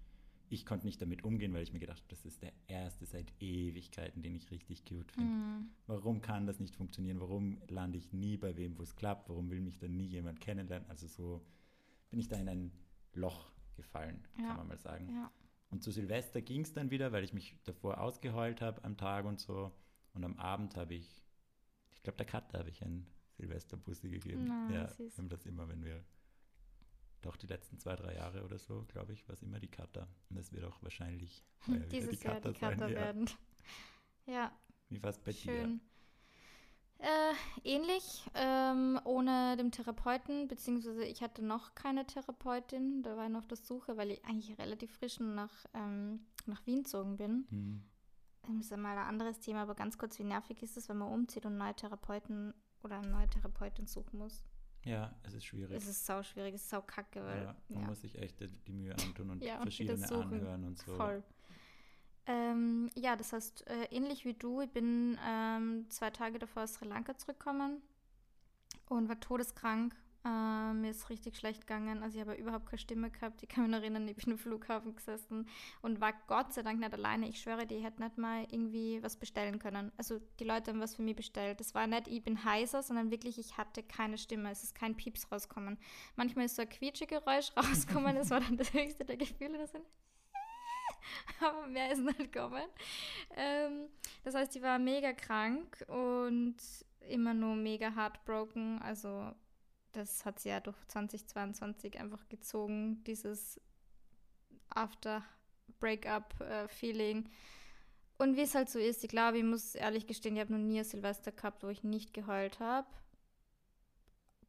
[0.52, 3.32] ich konnte nicht damit umgehen, weil ich mir gedacht habe, das ist der erste seit
[3.40, 5.32] Ewigkeiten, den ich richtig cute finde.
[5.32, 5.70] Mhm.
[5.86, 7.20] Warum kann das nicht funktionieren?
[7.20, 9.30] Warum lande ich nie bei wem, wo es klappt?
[9.30, 10.90] Warum will mich dann nie jemand kennenlernen?
[10.90, 11.46] Also so
[12.10, 12.72] bin ich da in ein
[13.14, 14.48] Loch gefallen, Ja.
[14.48, 15.08] kann man mal sagen.
[15.14, 15.32] Ja.
[15.70, 19.26] Und zu Silvester ging es dann wieder, weil ich mich davor ausgeheult habe am Tag
[19.26, 19.72] und so.
[20.14, 21.24] Und am Abend habe ich,
[21.92, 24.46] ich glaube, der Katze habe ich einen Silvesterbussi gegeben.
[24.48, 25.16] Na, ja, süß.
[25.16, 26.04] wir haben das immer, wenn wir
[27.22, 30.08] doch die letzten zwei, drei Jahre oder so, glaube ich, war es immer die Kata.
[30.30, 31.46] Und das wird auch wahrscheinlich
[31.92, 32.88] Dieses die Jahr die Kata.
[32.88, 32.96] Ja.
[32.96, 33.30] werden.
[34.26, 34.52] Ja,
[34.90, 35.82] Wie war es bei schön.
[37.02, 37.34] Äh,
[37.64, 43.40] ähnlich, ähm, ohne dem Therapeuten, beziehungsweise ich hatte noch keine Therapeutin, da war ich noch
[43.40, 47.48] auf der Suche, weil ich eigentlich relativ frisch nach, ähm, nach Wien gezogen bin.
[47.48, 47.52] dir?
[47.52, 47.84] Hm.
[48.44, 50.98] Das ist ja mal ein anderes Thema, aber ganz kurz, wie nervig ist es, wenn
[50.98, 54.44] man umzieht und neue Therapeuten oder eine neue Therapeutin suchen muss?
[54.84, 55.78] Ja, es ist schwierig.
[55.78, 57.88] Es ist sau schwierig, es ist sau kacke, weil ja, man ja.
[57.88, 60.34] muss sich echt die Mühe antun und Ja, und verschiedene suchen.
[60.34, 60.96] anhören und so.
[60.96, 61.24] Voll.
[62.30, 66.76] Ähm, ja, das heißt, äh, ähnlich wie du, ich bin ähm, zwei Tage davor aus
[66.76, 67.82] Sri Lanka zurückgekommen
[68.88, 69.96] und war todeskrank.
[70.24, 72.04] Äh, mir ist richtig schlecht gegangen.
[72.04, 73.42] Also ich habe überhaupt keine Stimme gehabt.
[73.42, 75.48] Ich kann mich noch erinnern, ich bin im Flughafen gesessen
[75.82, 77.28] und war Gott sei Dank nicht alleine.
[77.28, 79.92] Ich schwöre, die hätten nicht mal irgendwie was bestellen können.
[79.98, 81.60] Also die Leute haben was für mich bestellt.
[81.60, 84.52] Das war nicht, ich bin heiser, sondern wirklich, ich hatte keine Stimme.
[84.52, 85.80] Es ist kein Pieps rausgekommen.
[86.16, 88.16] Manchmal ist so ein Quietschegeräusch rausgekommen.
[88.16, 89.58] Das war dann das höchste der Gefühle.
[89.58, 89.86] Das sind
[91.42, 92.64] aber mehr ist nicht gekommen.
[93.36, 93.90] Ähm,
[94.24, 96.58] das heißt, ich war mega krank und
[97.02, 98.82] immer nur mega heartbroken.
[98.82, 99.34] Also
[99.92, 103.60] das hat sie ja durch 2022 einfach gezogen, dieses
[104.70, 107.30] After-Breakup-Feeling.
[108.18, 110.60] Und wie es halt so ist, ich glaube, ich muss ehrlich gestehen, ich habe noch
[110.60, 112.88] nie ein Silvester gehabt, wo ich nicht geheult habe.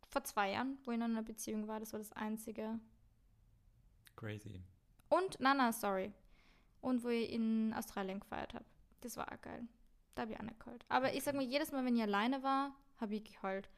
[0.08, 2.80] Vor zwei Jahren, wo ich in einer Beziehung war, das war das Einzige.
[4.16, 4.60] Crazy.
[5.08, 6.12] Und, na, na, sorry.
[6.80, 8.64] Und wo ich in Australien gefeiert habe.
[9.02, 9.66] Das war auch geil.
[10.14, 10.84] Da habe ich auch nicht geheult.
[10.88, 13.68] Aber ich sag mal, jedes Mal, wenn ich alleine war, habe ich geheult.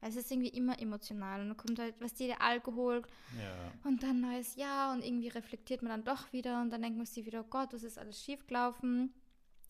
[0.00, 1.40] Weil es ist irgendwie immer emotional.
[1.40, 3.02] Und dann kommt halt, was der Alkohol
[3.38, 3.72] Ja.
[3.84, 7.06] und dann neues Jahr und irgendwie reflektiert man dann doch wieder und dann denkt man
[7.06, 9.12] sich wieder, oh Gott, was ist alles schiefgelaufen?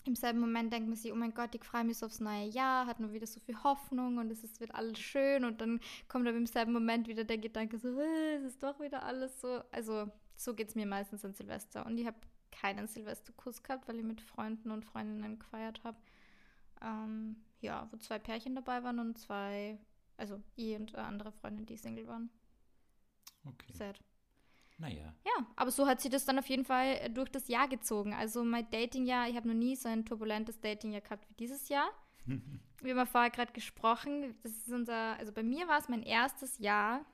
[0.05, 2.47] Im selben Moment denkt man sich, oh mein Gott, ich freue mich so aufs neue
[2.47, 5.81] Jahr, hat man wieder so viel Hoffnung und es ist, wird alles schön und dann
[6.09, 9.41] kommt aber im selben Moment wieder der Gedanke so, äh, es ist doch wieder alles
[9.41, 9.61] so.
[9.73, 12.17] Also so geht es mir meistens an Silvester und ich habe
[12.51, 15.99] keinen Silvesterkuss gehabt, weil ich mit Freunden und Freundinnen gefeiert habe.
[16.81, 19.79] Ähm, ja, wo zwei Pärchen dabei waren und zwei,
[20.17, 22.31] also ich und eine andere Freundin, die Single waren.
[23.45, 23.73] Okay.
[23.73, 24.01] Sad.
[24.79, 25.13] Naja.
[25.25, 28.15] Ja, aber so hat sie das dann auf jeden Fall äh, durch das Jahr gezogen.
[28.15, 31.91] Also mein Datingjahr, ich habe noch nie so ein turbulentes Datingjahr gehabt wie dieses Jahr.
[32.81, 36.05] Wir haben ja vorher gerade gesprochen, das ist unser, also bei mir war es mein
[36.05, 37.05] erstes Jahr,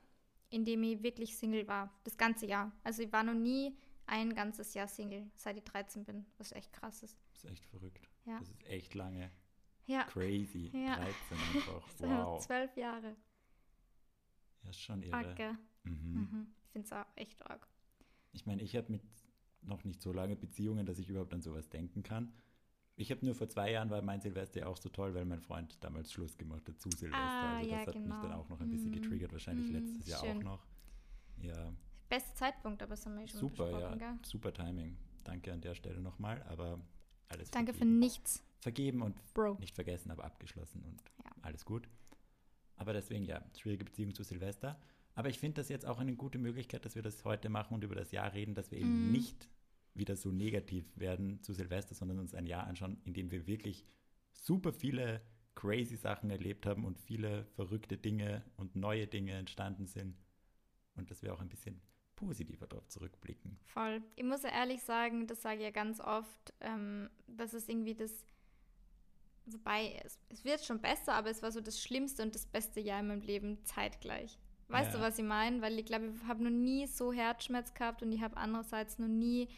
[0.51, 1.90] in dem ich wirklich Single war.
[2.05, 2.70] Das ganze Jahr.
[2.83, 3.75] Also ich war noch nie
[4.07, 7.19] ein ganzes Jahr Single, seit ich 13 bin, was echt krass ist.
[7.33, 8.09] Das ist echt verrückt.
[8.27, 8.38] Ja.
[8.38, 9.31] Das ist echt lange.
[9.87, 10.71] Ja, Crazy.
[10.75, 10.97] Ja.
[10.97, 11.88] 13 einfach.
[11.99, 12.40] so Wow.
[12.45, 13.17] zwölf Jahre.
[14.62, 15.14] Ja, ist schon irre.
[15.17, 15.93] Arg, Mhm.
[15.93, 16.47] mhm.
[16.64, 17.69] Ich finde es auch echt arg.
[18.33, 19.03] Ich meine, ich habe mit
[19.62, 22.33] noch nicht so lange Beziehungen, dass ich überhaupt an sowas denken kann.
[22.97, 25.40] Ich habe nur vor zwei Jahren war mein Silvester ja auch so toll, weil mein
[25.40, 27.19] Freund damals Schluss gemacht hat zu Silvester.
[27.23, 28.23] Ah, also das ja, hat mich genau.
[28.23, 28.95] dann auch noch ein bisschen Mhm.
[28.95, 30.38] getriggert, wahrscheinlich Mhm, letztes Jahr schön.
[30.38, 30.67] auch noch.
[31.38, 31.75] Ja,
[32.09, 34.14] Bester Zeitpunkt, aber das haben wir eh schon super, ja, gell?
[34.25, 34.97] super Timing.
[35.25, 36.81] Danke an der Stelle nochmal, aber
[37.29, 37.99] alles Danke für vergeben.
[37.99, 39.55] nichts, vergeben und Bro.
[39.59, 41.31] nicht vergessen, aber abgeschlossen und Ja.
[41.43, 41.88] alles gut.
[42.77, 44.79] Aber deswegen, ja, schwierige Beziehung zu Silvester.
[45.14, 47.85] Aber ich finde das jetzt auch eine gute Möglichkeit, dass wir das heute machen und
[47.85, 49.12] über das Jahr reden, dass wir eben Mhm.
[49.12, 49.49] nicht
[49.95, 53.87] wieder so negativ werden zu Silvester, sondern uns ein Jahr anschauen, in dem wir wirklich
[54.33, 55.23] super viele
[55.55, 60.17] crazy Sachen erlebt haben und viele verrückte Dinge und neue Dinge entstanden sind.
[60.97, 61.81] Und dass wir auch ein bisschen
[62.25, 63.59] positiver darauf zurückblicken.
[63.67, 64.03] Voll.
[64.17, 67.95] Ich muss ja ehrlich sagen, das sage ich ja ganz oft, ähm, das ist irgendwie
[67.95, 68.25] das,
[69.47, 72.81] wobei es, es wird schon besser, aber es war so das schlimmste und das beste
[72.81, 74.39] Jahr in meinem Leben zeitgleich.
[74.69, 74.99] Weißt Ja.
[74.99, 75.61] du, was ich meine?
[75.61, 79.09] Weil ich glaube, ich habe noch nie so Herzschmerz gehabt und ich habe andererseits noch
[79.09, 79.49] nie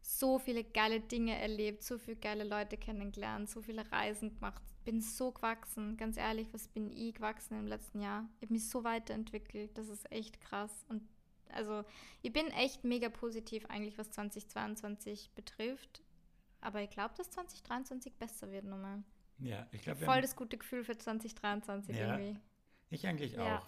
[0.00, 4.62] so viele geile Dinge erlebt, so viele geile Leute kennengelernt, so viele Reisen gemacht.
[4.84, 8.28] Bin so gewachsen, ganz ehrlich, was bin ich gewachsen im letzten Jahr?
[8.36, 10.84] Ich habe mich so weiterentwickelt, das ist echt krass.
[10.88, 11.02] Und
[11.50, 11.84] also
[12.22, 16.02] ich bin echt mega positiv eigentlich, was 2022 betrifft.
[16.60, 19.02] Aber ich glaube, dass 2023 besser wird nochmal.
[19.38, 22.18] Ja, ich glaube, voll das gute Gefühl für 2023 Ja.
[22.18, 22.40] irgendwie
[22.90, 23.58] ich eigentlich Ja.
[23.58, 23.66] auch.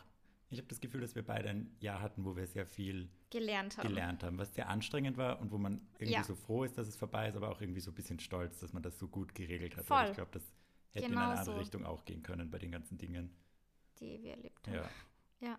[0.49, 3.77] Ich habe das Gefühl, dass wir beide ein Jahr hatten, wo wir sehr viel gelernt
[3.77, 3.89] haben.
[3.89, 6.23] gelernt haben, was sehr anstrengend war und wo man irgendwie Ja.
[6.23, 8.73] so froh ist, dass es vorbei ist, aber auch irgendwie so ein bisschen stolz, dass
[8.73, 9.85] man das so gut geregelt hat.
[9.87, 9.97] Voll.
[9.97, 10.45] Weil ich glaube, das
[10.93, 11.59] hätte in Genau eine andere so.
[11.61, 13.35] Richtung auch gehen können bei den ganzen Dingen.
[13.99, 14.77] Die wir erlebt haben.
[14.77, 14.89] Ja.
[15.41, 15.59] Ja.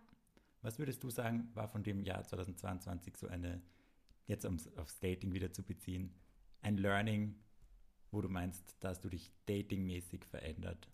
[0.68, 3.62] Was würdest du sagen, war von dem Jahr 2022 so eine,
[4.26, 6.14] jetzt ums, aufs Dating wieder zu beziehen,
[6.62, 7.36] ein Learning,
[8.12, 10.90] wo du meinst, da hast du dich datingmäßig verändert?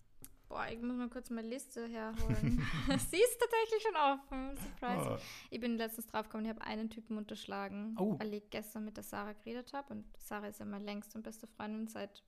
[0.48, 2.62] Boah, ich muss mal kurz meine Liste herholen.
[3.10, 4.56] Sie ist tatsächlich schon offen.
[4.78, 5.10] Surprise.
[5.10, 5.18] Oh,
[5.50, 8.16] Ich bin letztens draufgekommen, ich habe einen Typen unterschlagen, Oh.
[8.20, 9.92] weil ich gestern mit der Sarah geredet habe.
[9.92, 12.22] Und Sarah ist ja meine längste und beste Freundin seit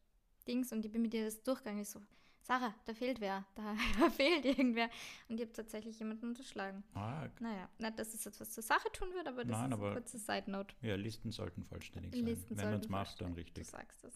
[0.48, 0.72] Dings.
[0.72, 1.82] Und ich bin mit ihr das durchgegangen.
[1.82, 2.00] Ich so,
[2.46, 4.88] Sarah, da fehlt wer, da, da fehlt irgendwer.
[5.28, 6.84] Und ich habe tatsächlich jemanden unterschlagen.
[6.94, 9.74] Ah, Naja, nicht, dass es jetzt was zur Sache tun wird, aber das Nein, ist
[9.78, 10.74] aber- eine kurze Side-Note.
[10.80, 12.24] ja, Listen sollten vollständig sein.
[12.24, 13.64] Listen Wenn man es macht, dann richtig.
[13.64, 14.14] Du sagst es.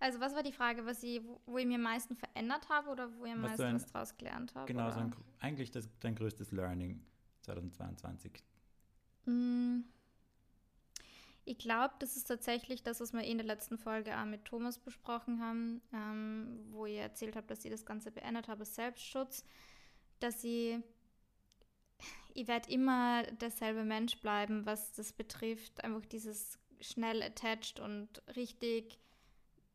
[0.00, 2.90] Also, was war die Frage, was ich, wo, wo ich mir am meisten verändert habe
[2.90, 4.66] oder wo ich am Was meisten ein- was draus gelernt habe?
[4.66, 7.02] Genau, so ein, eigentlich das, dein größtes Learning
[7.42, 8.32] 2022.
[9.24, 9.80] Mm.
[11.44, 14.78] Ich glaube, das ist tatsächlich das, was wir in der letzten Folge auch mit Thomas
[14.78, 19.44] besprochen haben, ähm, wo ihr erzählt habt, dass ich das Ganze beendet habe, Selbstschutz,
[20.20, 20.78] dass ich,
[22.34, 28.98] ich werde immer derselbe Mensch bleiben, was das betrifft, einfach dieses schnell attached und richtig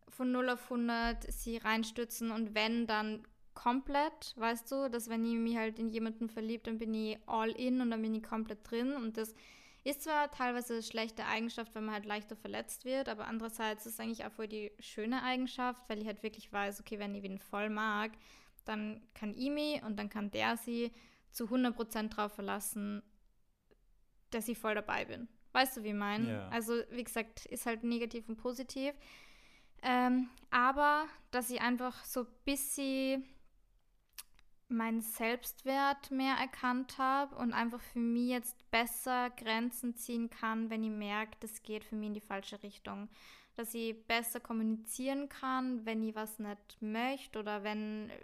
[0.08, 5.36] von 0 auf 100 sie reinstützen und wenn, dann komplett, weißt du, dass wenn ich
[5.36, 8.70] mich halt in jemanden verliebt, dann bin ich all in und dann bin ich komplett
[8.70, 9.34] drin und das
[9.88, 13.94] ist zwar teilweise eine schlechte Eigenschaft, wenn man halt leichter verletzt wird, aber andererseits ist
[13.94, 17.24] es eigentlich auch voll die schöne Eigenschaft, weil ich halt wirklich weiß, okay, wenn ich
[17.24, 18.12] ihn voll mag,
[18.66, 20.92] dann kann ich mich und dann kann der sie
[21.32, 23.02] zu 100% drauf verlassen,
[24.32, 25.30] dass ich voll dabei bin.
[25.54, 26.30] Weißt du, wie ich meine?
[26.30, 26.50] Ja.
[26.50, 28.94] Also, wie gesagt, ist halt negativ und positiv.
[29.84, 33.26] Ähm, aber, dass ich einfach so ein bisschen
[34.70, 40.84] meinen Selbstwert mehr erkannt habe und einfach für mich jetzt besser Grenzen ziehen kann, wenn
[40.84, 43.10] ich merke, das geht für mich in die falsche Richtung.
[43.56, 48.18] Dass ich besser kommunizieren kann, wenn ich was nicht möchte oder wenn äh,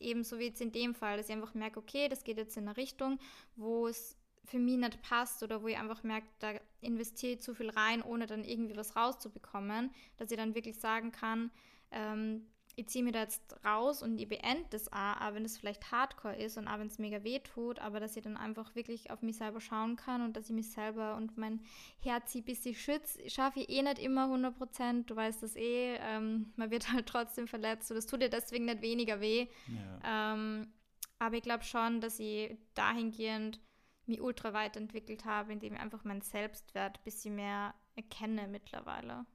[0.00, 2.66] ebenso wie jetzt in dem Fall, dass ich einfach merke, okay, das geht jetzt in
[2.66, 3.18] eine Richtung,
[3.54, 7.54] wo es für mich nicht passt oder wo ich einfach merke, da investiere ich zu
[7.54, 11.50] viel rein, ohne dann irgendwie was rauszubekommen, dass ich dann wirklich sagen kann,
[11.92, 12.46] ähm,
[12.80, 15.92] ich ziehe mir da jetzt raus und ich beende das auch, auch wenn es vielleicht
[15.92, 19.10] hardcore ist und auch wenn es mega weh tut, aber dass ich dann einfach wirklich
[19.10, 21.60] auf mich selber schauen kann und dass ich mich selber und mein
[22.00, 25.96] Herz ein bisschen schütze, schaffe ich eh nicht immer 100 Prozent, du weißt das eh,
[26.00, 30.32] ähm, man wird halt trotzdem verletzt und das tut dir deswegen nicht weniger weh, Ja.
[30.32, 30.72] ähm,
[31.18, 33.60] aber ich glaube schon, dass ich dahingehend
[34.06, 39.26] mich ultra weiterentwickelt habe, indem ich einfach meinen Selbstwert ein bisschen mehr erkenne mittlerweile.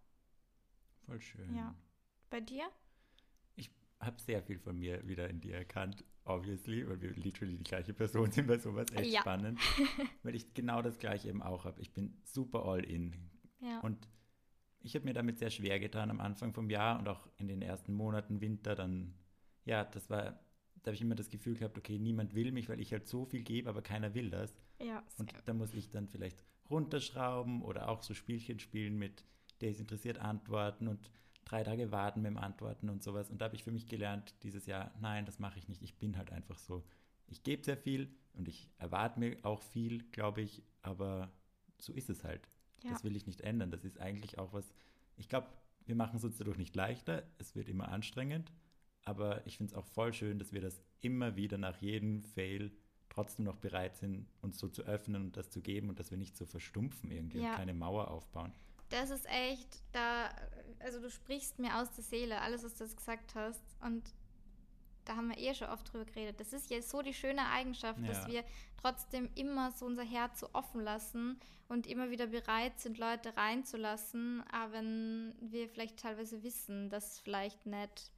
[1.05, 1.55] Voll schön.
[1.55, 1.75] Ja.
[2.31, 2.67] Bei dir?
[4.05, 7.93] Habe sehr viel von mir wieder in dir erkannt, obviously, weil wir literally die gleiche
[7.93, 8.87] Person sind bei sowas.
[8.93, 9.21] Echt Ja.
[9.21, 9.59] spannend.
[10.23, 11.81] weil ich genau das gleiche eben auch habe.
[11.81, 13.15] Ich bin super all in.
[13.61, 13.79] Ja.
[13.81, 14.07] Und
[14.81, 17.61] ich habe mir damit sehr schwer getan am Anfang vom Jahr und auch in den
[17.61, 19.15] ersten Monaten Winter dann,
[19.65, 20.39] ja, das war,
[20.83, 23.25] da habe ich immer das Gefühl gehabt, okay, niemand will mich, weil ich halt so
[23.25, 24.53] viel gebe, aber keiner will das.
[24.79, 29.23] ja, Und da muss ich dann vielleicht runterschrauben oder auch so Spielchen spielen mit,
[29.61, 31.09] der ist interessiert, antworten und
[31.45, 33.29] drei Tage warten mit dem Antworten und sowas.
[33.29, 35.81] Und da habe ich für mich gelernt, dieses Jahr, nein, das mache ich nicht.
[35.81, 36.83] Ich bin halt einfach so.
[37.27, 41.31] Ich gebe sehr viel und ich erwarte mir auch viel, glaube ich, aber
[41.79, 42.47] so ist es halt.
[42.83, 42.91] ja.
[42.91, 43.71] Das will ich nicht ändern.
[43.71, 44.73] Das ist eigentlich auch was,
[45.17, 45.47] ich glaube,
[45.85, 47.23] wir machen es uns dadurch nicht leichter.
[47.37, 48.51] Es wird immer anstrengend.
[49.03, 52.71] Aber ich finde es auch voll schön, dass wir das immer wieder nach jedem Fail
[53.09, 56.17] trotzdem noch bereit sind, uns so zu öffnen und das zu geben und dass wir
[56.17, 57.51] nicht so verstumpfen irgendwie Ja.
[57.51, 58.51] und keine Mauer aufbauen.
[58.89, 60.29] Das ist echt, da,
[60.79, 63.61] also du sprichst mir aus der Seele, alles, was du gesagt hast.
[63.81, 64.03] Und
[65.05, 66.39] da haben wir eh schon oft drüber geredet.
[66.39, 68.27] Das ist ja so die schöne Eigenschaft, dass Ja.
[68.27, 68.43] wir
[68.81, 74.43] trotzdem immer so unser Herz so offen lassen und immer wieder bereit sind, Leute reinzulassen,
[74.51, 78.11] aber wenn wir vielleicht teilweise wissen, dass es vielleicht nicht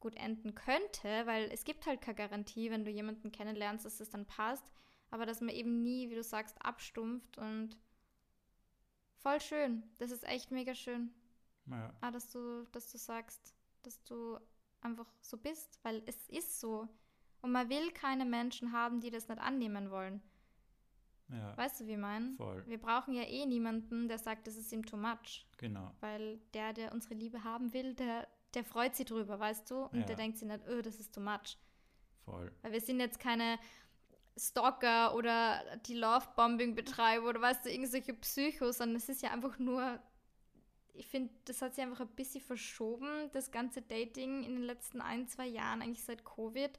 [0.00, 4.10] gut enden könnte, weil es gibt halt keine Garantie, wenn du jemanden kennenlernst, dass es
[4.10, 4.70] dann passt,
[5.10, 7.76] aber dass man eben nie, wie du sagst, abstumpft und
[9.28, 9.82] voll schön.
[9.98, 11.10] Das ist echt mega schön.
[11.66, 14.38] Ja, Ah, dass du, dass du sagst, dass du
[14.80, 16.88] einfach so bist, weil es ist so.
[17.42, 20.22] Und man will keine Menschen haben, die das nicht annehmen wollen.
[21.28, 22.32] ja Weißt du, wie ich meine?
[22.34, 22.62] voll.
[22.66, 25.46] Wir brauchen ja eh niemanden, der sagt, das ist ihm too much.
[25.58, 25.92] Genau.
[26.00, 29.86] Weil der, der unsere Liebe haben will, der, der freut sich drüber, weißt du?
[29.86, 30.06] Und Ja.
[30.06, 31.58] der denkt sich nicht, oh, das ist too much.
[32.24, 32.52] Voll.
[32.62, 33.58] Weil wir sind jetzt keine
[34.36, 39.98] Stalker oder die Love-Bombing-Betreiber oder weißt du, irgendwelche Psychos, sondern es ist ja einfach nur,
[40.92, 45.00] ich finde, das hat sich einfach ein bisschen verschoben, das ganze Dating in den letzten
[45.00, 46.78] ein, zwei Jahren, eigentlich seit Covid,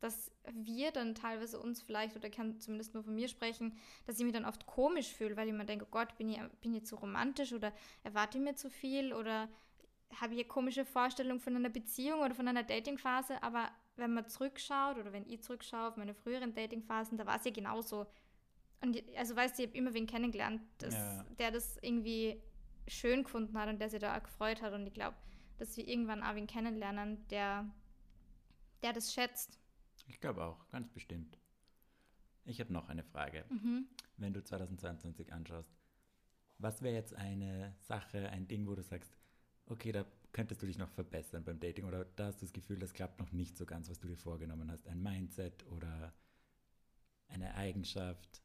[0.00, 3.76] dass wir dann teilweise uns vielleicht, oder kann zumindest nur von mir sprechen,
[4.06, 6.40] dass ich mich dann oft komisch fühle, weil ich mir denke, oh Gott, bin ich,
[6.60, 9.48] bin ich zu romantisch oder erwarte ich mir zu viel oder
[10.20, 14.28] habe ich eine komische Vorstellung von einer Beziehung oder von einer Datingphase, aber wenn man
[14.28, 18.06] zurückschaut oder wenn ich zurückschaue auf meine früheren Datingphasen, da war es ja genauso.
[18.80, 21.24] Und also weißt du, ich habe immer wen kennengelernt, das, Ja.
[21.38, 22.42] der das irgendwie
[22.88, 24.72] schön gefunden hat und der sich da auch gefreut hat.
[24.74, 25.16] Und ich glaube,
[25.58, 27.70] dass wir irgendwann auch wen kennenlernen, der,
[28.82, 29.58] der das schätzt.
[30.06, 31.38] Ich glaube auch, ganz bestimmt.
[32.44, 33.44] Ich habe noch eine Frage.
[33.48, 33.86] Mhm.
[34.16, 35.72] wenn du 2022 anschaust,
[36.58, 39.16] was wäre jetzt eine Sache, ein Ding, wo du sagst,
[39.66, 42.78] okay, da könntest du dich noch verbessern beim Dating oder da hast du das Gefühl,
[42.78, 44.86] das klappt noch nicht so ganz, was du dir vorgenommen hast?
[44.88, 46.12] Ein Mindset oder
[47.28, 48.42] eine Eigenschaft,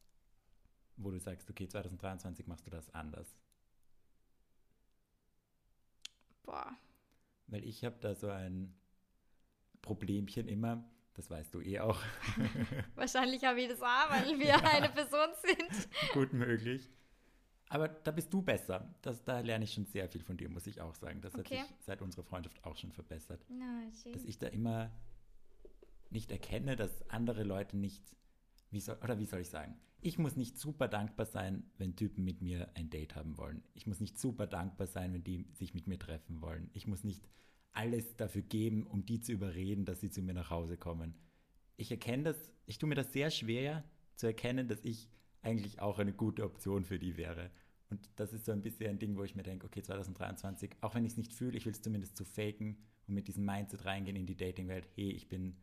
[0.98, 3.36] wo du sagst, okay, 2023 machst du das anders?
[6.44, 6.78] Boah.
[7.48, 8.76] Weil ich habe da so ein
[9.82, 12.00] Problemchen immer, das weißt du eh auch.
[12.96, 14.58] Wahrscheinlich habe ich das auch, weil wir ja.
[14.58, 15.90] eine Person sind.
[16.14, 16.88] Gut möglich.
[17.70, 18.94] Aber da bist du besser.
[19.02, 21.22] Das, da lerne ich schon sehr viel von dir, muss ich auch sagen.
[21.22, 21.60] Das okay.
[21.60, 23.46] hat sich seit unserer Freundschaft auch schon verbessert.
[23.48, 24.92] Na, dass ich da immer
[26.10, 28.04] nicht erkenne, dass andere Leute nicht,
[28.72, 32.24] wie soll, oder wie soll ich sagen, ich muss nicht super dankbar sein, wenn Typen
[32.24, 33.64] mit mir ein Date haben wollen.
[33.74, 36.70] Ich muss nicht super dankbar sein, wenn die sich mit mir treffen wollen.
[36.74, 37.28] Ich muss nicht
[37.72, 41.14] alles dafür geben, um die zu überreden, dass sie zu mir nach Hause kommen.
[41.78, 43.84] Ich erkenne das, ich tue mir das sehr schwer
[44.16, 45.10] zu erkennen, dass ich
[45.42, 47.52] eigentlich auch eine gute Option für die wäre.
[47.90, 50.94] Und das ist so ein bisschen ein Ding, wo ich mir denke, okay, 2023, auch
[50.94, 53.86] wenn ich es nicht fühle, ich will es zumindest zu faken und mit diesem Mindset
[53.86, 54.88] reingehen in die Datingwelt.
[54.96, 55.58] Hey, ich bin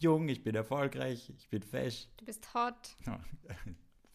[0.00, 2.08] jung, ich bin erfolgreich, ich bin fesch.
[2.16, 2.96] Du bist hot.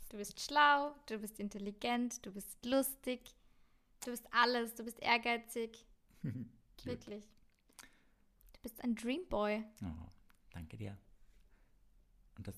[0.10, 3.36] du bist schlau, du bist intelligent, du bist lustig,
[4.04, 5.86] du bist alles, du bist ehrgeizig.
[6.84, 7.25] Wirklich.
[8.54, 9.63] Du bist ein Dreamboy.
[9.84, 10.10] Oh,
[10.52, 10.97] danke dir.
[12.36, 12.56] Und das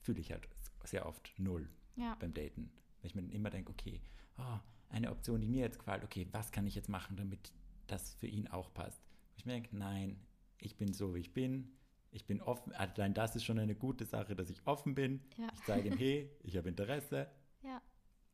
[0.00, 0.48] fühle ich halt
[0.90, 2.16] sehr oft null ja.
[2.20, 2.70] beim Daten.
[3.00, 4.00] Weil ich mir dann immer denke, okay,
[4.38, 4.58] oh,
[4.90, 7.52] eine Option, die mir jetzt gefällt, okay, was kann ich jetzt machen, damit
[7.86, 9.02] das für ihn auch passt?
[9.36, 10.18] ich mir denke, nein,
[10.58, 11.70] ich bin so, wie ich bin.
[12.10, 12.72] Ich bin offen.
[12.72, 15.20] Allein das ist schon eine gute Sache, dass ich offen bin.
[15.36, 15.48] Ja.
[15.54, 17.28] Ich zeige ihm, hey, ich habe Interesse.
[17.62, 17.80] Ja.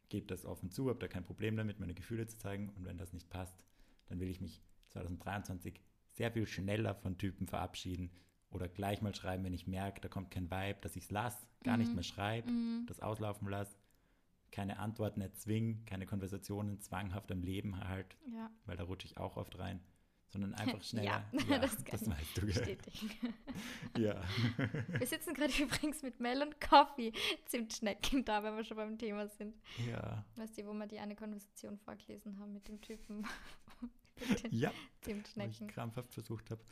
[0.09, 2.71] Gebe das offen zu, habe da kein Problem damit, meine Gefühle zu zeigen.
[2.71, 3.65] Und wenn das nicht passt,
[4.07, 5.81] dann will ich mich 2023
[6.13, 8.11] sehr viel schneller von Typen verabschieden
[8.55, 11.47] oder gleich mal schreiben, wenn ich merke, da kommt kein Vibe, dass ich es lasse,
[11.63, 11.83] gar mhm.
[11.83, 12.87] nicht mehr schreibe, mhm.
[12.87, 13.77] das auslaufen lasse,
[14.51, 18.51] keine Antworten erzwingen, keine Konversationen zwanghaft am Leben halt, ja.
[18.67, 19.81] weil da rutsche ich auch oft rein,
[20.29, 21.25] sondern einfach schneller.
[21.33, 22.47] ja, ja das, das weißt du.
[22.47, 23.11] Bestätigen.
[23.99, 24.23] ja.
[24.99, 27.13] Wir sitzen gerade übrigens mit Mel und Coffee
[27.47, 29.57] Zimtschnecken da, wenn wir schon beim Thema sind.
[29.91, 30.25] Ja.
[30.37, 33.27] Weißt du, wo wir die eine Konversation vorgelesen haben mit dem Typen?
[34.51, 35.61] ja, Zimtschnecken.
[35.61, 36.63] Wo ich krampfhaft versucht habe.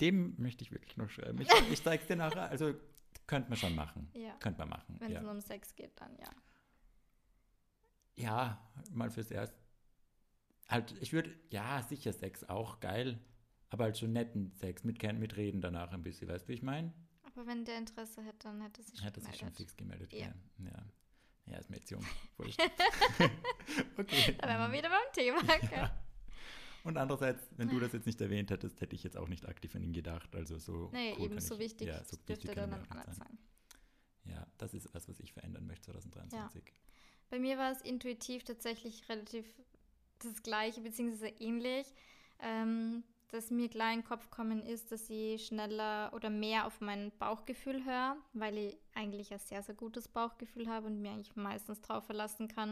[0.00, 1.40] Dem möchte ich wirklich noch schreiben.
[1.40, 2.48] Ich, ich zeige es dir nachher.
[2.50, 2.74] Also
[3.26, 4.10] könnte man schon machen.
[4.14, 4.34] Ja.
[4.40, 4.96] Könnte man machen.
[4.98, 5.18] Wenn ja.
[5.18, 6.30] es nur um Sex geht, dann ja.
[8.16, 9.56] Ja, mal fürs Erste.
[10.68, 13.18] Halt, ich würde, ja, sicher Sex auch geil,
[13.70, 16.62] aber halt so netten Sex, mit, mit Reden danach ein bisschen, weißt du, wie ich
[16.62, 16.92] meine?
[17.22, 20.12] Aber wenn der Interesse hätte, dann hätte sich schon hätte sich schon fix gemeldet.
[20.12, 20.32] Ja.
[20.58, 20.84] ja.
[21.46, 22.04] Ja, ist mir jetzt jung.
[23.98, 24.36] okay.
[24.38, 25.40] Da wären wir wieder beim Thema.
[25.76, 25.90] Ja.
[26.84, 29.74] Und andererseits, wenn du das jetzt nicht erwähnt hättest, hätte ich jetzt auch nicht aktiv
[29.74, 30.34] an ihn gedacht.
[30.34, 30.90] Also so.
[30.92, 33.38] Nee, cool eben so ich, wichtig ja, so dürfte dann auch nicht sein.
[34.24, 36.64] Ja, das ist was, was ich verändern möchte 2023.
[36.64, 36.72] Ja.
[37.28, 39.46] Bei mir war es intuitiv tatsächlich relativ
[40.20, 41.86] das Gleiche, beziehungsweise ähnlich.
[42.40, 46.80] Ähm, dass mir klar in den Kopf kommen ist, dass ich schneller oder mehr auf
[46.80, 51.36] mein Bauchgefühl höre, weil ich eigentlich ein sehr, sehr gutes Bauchgefühl habe und mir eigentlich
[51.36, 52.70] meistens drauf verlassen kann.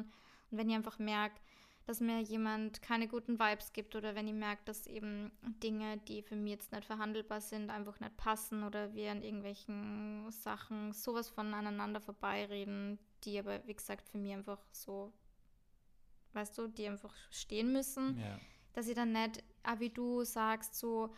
[0.51, 1.41] Und wenn ich einfach merke,
[1.89, 6.21] dass mir jemand keine guten Vibes gibt oder wenn ich merke, dass eben Dinge, die
[6.21, 11.31] für mich jetzt nicht verhandelbar sind, einfach nicht passen oder wir an irgendwelchen Sachen sowas
[11.31, 15.15] von aneinander vorbeireden, die aber, wie gesagt, für mich einfach so,
[16.35, 18.39] weißt du, die einfach stehen müssen, ja.
[18.75, 21.15] dass ich dann nicht, ah, wie du sagst, so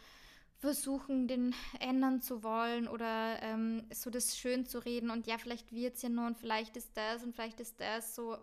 [0.59, 5.72] versuchen, den ändern zu wollen oder ähm, so das schön zu reden und ja, vielleicht
[5.72, 8.38] wird es ja nur und vielleicht ist das und vielleicht ist das so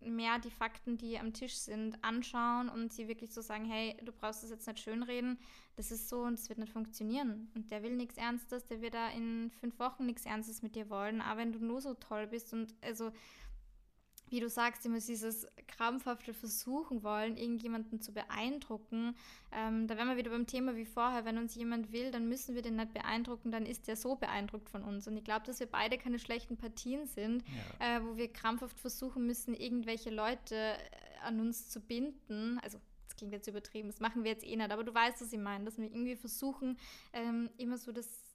[0.00, 4.12] mehr die Fakten, die am Tisch sind, anschauen und sie wirklich so sagen, hey, du
[4.12, 5.38] brauchst das jetzt nicht schönreden,
[5.76, 7.50] das ist so und es wird nicht funktionieren.
[7.54, 10.90] Und der will nichts Ernstes, der wird da in fünf Wochen nichts Ernstes mit dir
[10.90, 13.12] wollen, aber wenn du nur so toll bist und also
[14.28, 19.14] wie du sagst, immer dieses krampfhafte Versuchen wollen, irgendjemanden zu beeindrucken.
[19.52, 21.24] Ähm, da wären wir wieder beim Thema wie vorher.
[21.24, 24.68] Wenn uns jemand will, dann müssen wir den nicht beeindrucken, dann ist der so beeindruckt
[24.68, 25.06] von uns.
[25.06, 27.44] Und ich glaube, dass wir beide keine schlechten Partien sind,
[27.80, 27.98] ja.
[27.98, 30.76] äh, wo wir krampfhaft versuchen müssen, irgendwelche Leute äh,
[31.22, 32.58] an uns zu binden.
[32.62, 35.32] Also das klingt jetzt übertrieben, das machen wir jetzt eh nicht, aber du weißt, was
[35.32, 36.76] ich meine, dass wir irgendwie versuchen,
[37.12, 38.25] ähm, immer so das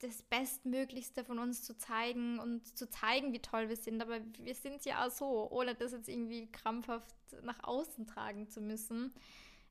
[0.00, 4.02] das Bestmöglichste von uns zu zeigen und zu zeigen, wie toll wir sind.
[4.02, 8.60] Aber wir sind ja auch so, ohne das jetzt irgendwie krampfhaft nach außen tragen zu
[8.60, 9.12] müssen.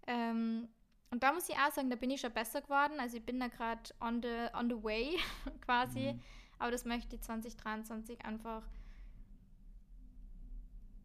[0.08, 0.70] Ähm,
[1.12, 3.00] und da muss ich auch sagen, da bin ich schon besser geworden.
[3.00, 5.18] Also ich bin da gerade on the, on the way
[5.62, 6.14] quasi.
[6.14, 6.22] Mhm.
[6.60, 8.64] Aber das möchte ich 2023 einfach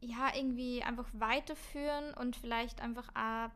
[0.01, 3.51] ja, irgendwie einfach weiterführen und vielleicht einfach auch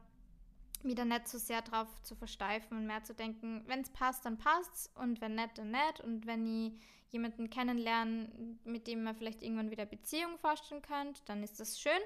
[0.83, 4.39] wieder nicht so sehr drauf zu versteifen und mehr zu denken, wenn es passt, dann
[4.39, 6.01] passt's und wenn nicht, dann nicht.
[6.01, 6.73] Und wenn ich
[7.11, 8.31] jemanden kennenlerne,
[8.65, 12.01] mit dem man vielleicht irgendwann wieder Beziehung vorstellen könnt, dann ist das schön.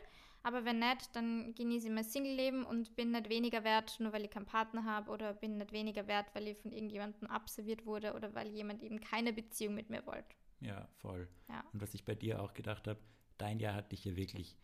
[0.45, 4.25] Aber wenn nicht, dann genieße ich mein Single-Leben und bin nicht weniger wert, nur weil
[4.25, 8.15] ich keinen Partner habe oder bin nicht weniger wert, weil ich von irgendjemandem abserviert wurde
[8.15, 10.35] oder weil jemand eben keine Beziehung mit mir wollte.
[10.61, 11.29] Ja, voll.
[11.49, 11.65] Ja.
[11.73, 12.99] Und was ich bei dir auch gedacht habe,
[13.39, 14.57] dein Jahr hat dich ja wirklich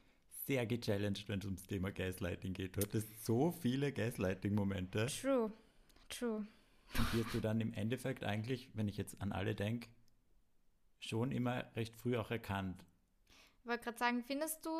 [0.48, 2.76] sehr gechallenged, wenn es ums Thema Gaslighting geht.
[2.76, 5.06] Du hattest so viele Gaslighting-Momente.
[5.06, 5.52] True,
[6.08, 6.46] true.
[6.96, 9.90] Und die hast du dann im Endeffekt eigentlich, wenn ich jetzt an alle denke,
[11.00, 12.82] schon immer recht früh auch erkannt.
[13.60, 14.70] Ich wollte gerade sagen, findest du,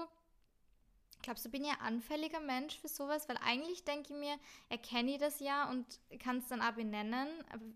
[1.21, 3.29] glaubst du, bin ja ein anfälliger Mensch für sowas?
[3.29, 4.39] Weil eigentlich denke ich mir,
[4.71, 5.85] erkenne ich das ja und
[6.19, 7.29] kann es dann auch benennen,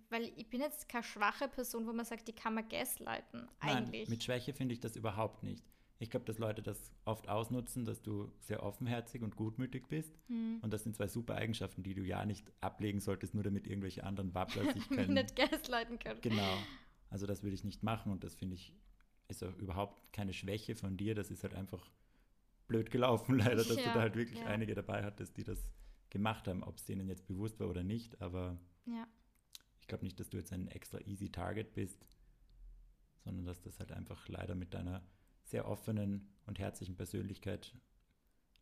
[0.08, 3.50] weil ich bin jetzt keine schwache Person, wo man sagt, die kann man gaslighten.
[3.60, 4.08] Eigentlich.
[4.08, 5.62] Nein, mit Schwäche finde ich das überhaupt nicht.
[6.02, 10.18] Ich glaube, dass Leute das oft ausnutzen, dass du sehr offenherzig und gutmütig bist.
[10.26, 10.58] Hm.
[10.60, 14.02] Und das sind zwei super Eigenschaften, die du ja nicht ablegen solltest, nur damit irgendwelche
[14.02, 15.14] anderen Wappler sich können.
[15.14, 16.20] nicht gaslighten können.
[16.20, 16.56] Genau.
[17.08, 18.74] Also das würde ich nicht machen und das finde ich
[19.28, 21.14] ist auch überhaupt keine Schwäche von dir.
[21.14, 21.88] Das ist halt einfach
[22.66, 24.46] blöd gelaufen, leider, dass Ja, du da halt wirklich ja.
[24.46, 25.70] einige dabei hattest, die das
[26.10, 28.20] gemacht haben, ob es denen jetzt bewusst war oder nicht.
[28.20, 29.06] Aber Ja.
[29.80, 32.04] ich glaube nicht, dass du jetzt ein extra easy Target bist,
[33.24, 35.00] sondern dass das halt einfach leider mit deiner
[35.44, 37.74] sehr offenen und herzlichen Persönlichkeit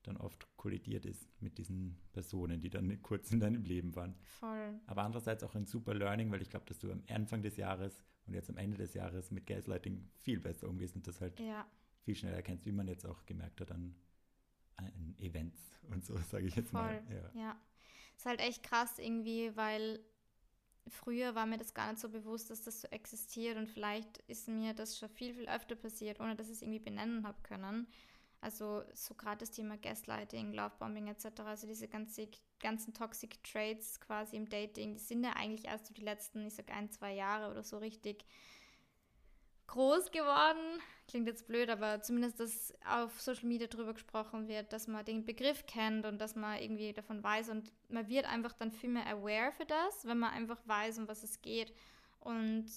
[0.02, 4.14] dann oft kollidiert ist mit diesen Personen, die dann kurz in deinem Leben waren.
[4.22, 4.80] Voll.
[4.86, 8.02] Aber andererseits auch ein super Learning, weil ich glaube, dass du am Anfang des Jahres
[8.26, 11.66] und jetzt am Ende des Jahres mit Gaslighting viel besser umgehst und das halt Ja.
[12.02, 13.94] viel schneller erkennst, wie man jetzt auch gemerkt hat an,
[14.76, 15.60] an Events
[15.90, 17.02] und so, sage ich jetzt mal.
[17.02, 17.16] Voll.
[17.16, 17.30] Ja.
[17.40, 17.60] Ja.
[18.16, 20.00] Ist halt echt krass irgendwie, weil
[20.88, 24.48] früher war mir das gar nicht so bewusst, dass das so existiert und vielleicht ist
[24.48, 27.86] mir das schon viel, viel öfter passiert, ohne dass ich es irgendwie benennen habe können.
[28.42, 32.28] Also so gerade das Thema Gaslighting, Lovebombing etc., also diese ganze,
[32.58, 36.54] ganzen Toxic Traits quasi im Dating, die sind ja eigentlich erst so die letzten, ich
[36.54, 38.24] sag ein, zwei Jahre oder so richtig
[39.66, 40.80] groß geworden.
[41.10, 45.26] Klingt jetzt blöd, aber zumindest, dass auf Social Media drüber gesprochen wird, dass man den
[45.26, 49.08] Begriff kennt und dass man irgendwie davon weiß und man wird einfach dann viel mehr
[49.08, 51.74] aware für das, wenn man einfach weiß, um was es geht.
[52.20, 52.70] Und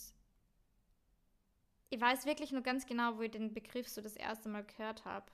[1.91, 5.05] ich weiß wirklich nur ganz genau, wo ich den Begriff so das erste Mal gehört
[5.05, 5.31] habe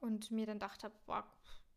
[0.00, 1.26] und mir dann gedacht habe, boah,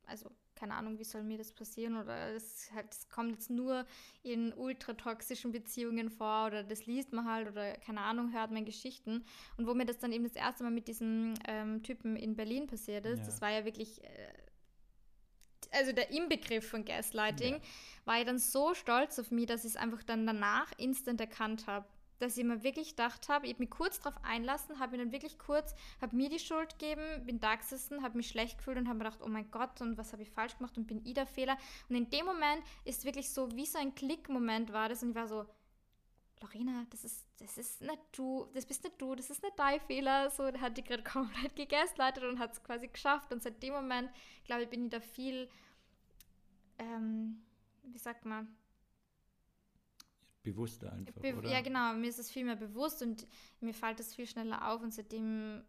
[0.08, 3.86] also keine Ahnung, wie soll mir das passieren oder es halt, das kommt jetzt nur
[4.24, 9.24] in ultratoxischen Beziehungen vor oder das liest man halt oder keine Ahnung, hört man Geschichten.
[9.58, 12.68] Und wo mir das dann eben das erste Mal mit diesem ähm, Typen in Berlin
[12.68, 13.26] passiert ist, Ja.
[13.26, 14.34] das war ja wirklich, äh,
[15.72, 17.62] also der Inbegriff von Gaslighting, Ja.
[18.06, 21.68] war ich dann so stolz auf mich, dass ich es einfach dann danach instant erkannt
[21.68, 21.86] habe.
[22.20, 25.12] Dass ich mir wirklich gedacht habe, ich habe mich kurz darauf einlassen, habe mir dann
[25.12, 28.88] wirklich kurz, habe mir die Schuld gegeben, bin da gesessen, habe mich schlecht gefühlt und
[28.88, 31.14] habe mir gedacht, oh mein Gott, und was habe ich falsch gemacht und bin ich
[31.14, 31.58] der Fehler.
[31.90, 35.16] Und in dem Moment ist wirklich so, wie so ein Klickmoment war das und ich
[35.16, 35.46] war so,
[36.42, 39.80] Lorena, das ist, das ist nicht du, das bist nicht du, das ist nicht dein
[39.82, 40.30] Fehler.
[40.30, 43.32] So, der hat die gerade komplett gegaslightet und hat es quasi geschafft.
[43.34, 44.12] Und seit dem Moment,
[44.46, 45.50] glaube ich, bin ich da viel,
[46.78, 47.42] ähm,
[47.84, 48.56] wie sagt man,
[50.52, 51.50] Bewusster einfach, Be oder?
[51.50, 53.26] Ja, genau, mir ist es viel mehr bewusst und
[53.60, 55.64] mir fällt es viel schneller auf und seitdem,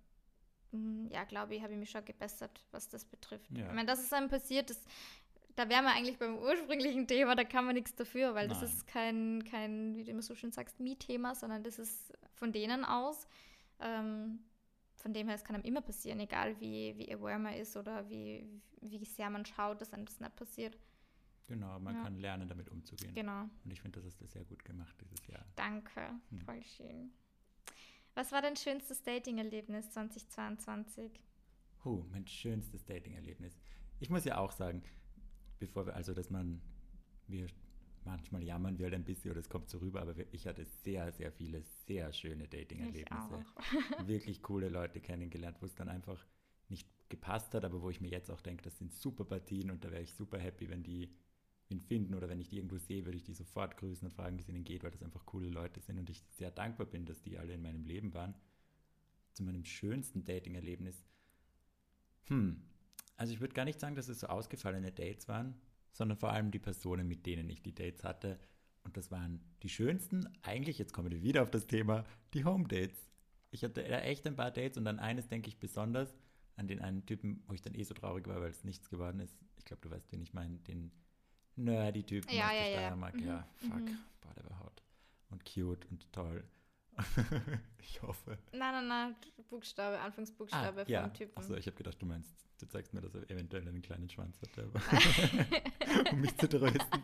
[0.72, 3.50] mm, ja, glaube ich, habe ich mich schon gebessert, was das betrifft.
[3.56, 3.66] Ja.
[3.66, 4.80] Ich meine, das ist einem passiert, das,
[5.56, 8.70] da wären wir eigentlich beim ursprünglichen Thema, da kann man nichts dafür, weil das Nein.
[8.70, 12.84] ist kein, kein, wie du immer so schön sagst, Me-Thema, sondern das ist von denen
[12.84, 13.26] aus.
[13.80, 14.40] Ähm,
[14.94, 18.08] von dem her, es kann einem immer passieren, egal wie, wie aware man ist oder
[18.10, 18.44] wie,
[18.80, 20.76] wie sehr man schaut, dass einem das nicht passiert.
[21.48, 22.02] Genau, man Ja.
[22.04, 23.14] kann lernen, damit umzugehen.
[23.14, 23.42] Genau.
[23.64, 25.44] Und ich finde, das hast du sehr gut gemacht dieses Jahr.
[25.56, 26.40] Danke, Hm.
[26.42, 27.10] voll schön.
[28.14, 31.20] Was war dein schönstes Dating-Erlebnis 2022?
[31.84, 33.58] Huh, mein schönstes Dating-Erlebnis.
[34.00, 34.82] Ich muss ja auch sagen,
[35.58, 36.60] bevor wir, also, dass man,
[37.28, 37.46] wir
[38.04, 41.12] manchmal jammern wir halt ein bisschen oder es kommt so rüber, aber ich hatte sehr,
[41.12, 43.44] sehr viele sehr schöne Dating-Erlebnisse.
[44.06, 46.24] Wirklich coole Leute kennengelernt, wo es dann einfach
[46.68, 49.84] nicht gepasst hat, aber wo ich mir jetzt auch denke, das sind super Partien und
[49.84, 51.14] da wäre ich super happy, wenn die
[51.68, 54.36] ihn finden oder wenn ich die irgendwo sehe, würde ich die sofort grüßen und fragen,
[54.38, 57.04] wie es ihnen geht, weil das einfach coole Leute sind und ich sehr dankbar bin,
[57.04, 58.34] dass die alle in meinem Leben waren.
[59.34, 61.04] Zu meinem schönsten Dating-Erlebnis.
[62.28, 62.62] Hm,
[63.16, 65.54] also ich würde gar nicht sagen, dass es so ausgefallene Dates waren,
[65.92, 68.38] sondern vor allem die Personen, mit denen ich die Dates hatte.
[68.84, 73.10] Und das waren die schönsten, eigentlich, jetzt kommen wir wieder auf das Thema, die Home-Dates.
[73.50, 76.14] Ich hatte echt ein paar Dates und an eines denke ich besonders,
[76.56, 79.20] an den einen Typen, wo ich dann eh so traurig war, weil es nichts geworden
[79.20, 79.36] ist.
[79.56, 80.90] Ich glaube, du weißt, wen ich meine, den
[81.58, 82.78] Nerdy-Typen Ja, ja, ja.
[82.78, 83.14] Steiermark.
[83.14, 83.98] Mhm, Ja, fuck, mhm.
[84.20, 84.82] boah, der war hot.
[85.30, 86.44] Und cute und toll.
[87.80, 88.38] ich hoffe.
[88.52, 89.16] Nein, nein, nein,
[89.48, 91.02] Buchstabe, Anfangsbuchstabe Ah, ja.
[91.02, 91.36] vom Typen.
[91.36, 94.38] Achso, ich habe gedacht, du meinst, du zeigst mir, dass er eventuell einen kleinen Schwanz
[94.56, 94.80] aber
[96.12, 97.02] um mich zu trösten.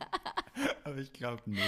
[0.84, 1.62] Aber ich glaube nicht.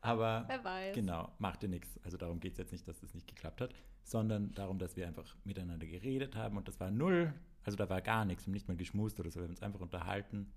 [0.00, 0.94] Aber Wer weiß.
[0.94, 2.00] genau, macht dir nichts.
[2.04, 5.06] Also darum geht es jetzt nicht, dass das nicht geklappt hat, sondern darum, dass wir
[5.06, 8.54] einfach miteinander geredet haben und das war null Also da war gar nichts, wir haben
[8.54, 10.50] nicht mal geschmust oder so, wir haben uns einfach unterhalten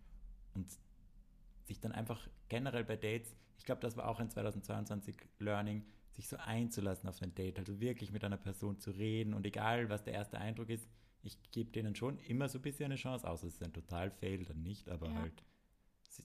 [0.54, 0.68] und
[1.66, 6.28] sich dann einfach generell bei Dates, ich glaube, das war auch ein 2022 Learning, sich
[6.28, 10.04] so einzulassen auf ein Date, also wirklich mit einer Person zu reden und egal, was
[10.04, 10.88] der erste Eindruck ist,
[11.24, 14.12] ich gebe denen schon immer so ein bisschen eine Chance, außer es ist ein total
[14.12, 15.16] Fail, dann nicht, aber ja.
[15.16, 15.44] halt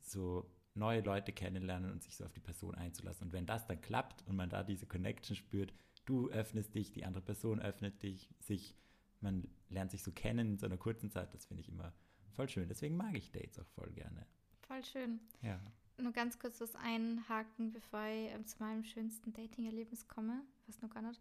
[0.03, 3.28] so neue Leute kennenlernen und sich so auf die Person einzulassen.
[3.28, 5.72] Und wenn das dann klappt und man da diese Connection spürt,
[6.05, 8.74] du öffnest dich, die andere Person öffnet dich, sich,
[9.20, 11.93] man lernt sich so kennen in so einer kurzen Zeit, das finde ich immer
[12.30, 12.68] voll schön.
[12.68, 14.26] Deswegen mag ich Dates auch voll gerne.
[14.68, 15.20] Voll schön.
[15.42, 15.58] Ja.
[15.96, 20.42] Nur ganz kurz was einhaken, bevor ich ähm, zu meinem schönsten Dating-Erlebnis komme.
[20.66, 21.20] Was noch gar nicht.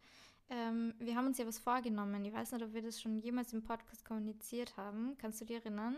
[0.50, 2.24] Ähm, wir haben uns ja was vorgenommen.
[2.26, 5.18] Ich weiß nicht, ob wir das schon jemals im Podcast kommuniziert haben.
[5.18, 5.98] Kannst du dir erinnern?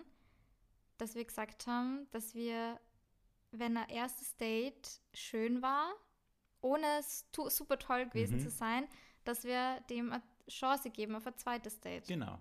[0.97, 2.79] Dass wir gesagt haben, dass wir,
[3.51, 5.91] wenn ein erstes Date schön war,
[6.61, 8.41] ohne es super toll gewesen mhm.
[8.41, 8.87] zu sein,
[9.23, 12.07] dass wir dem eine Chance geben auf ein zweites Date.
[12.07, 12.39] Genau.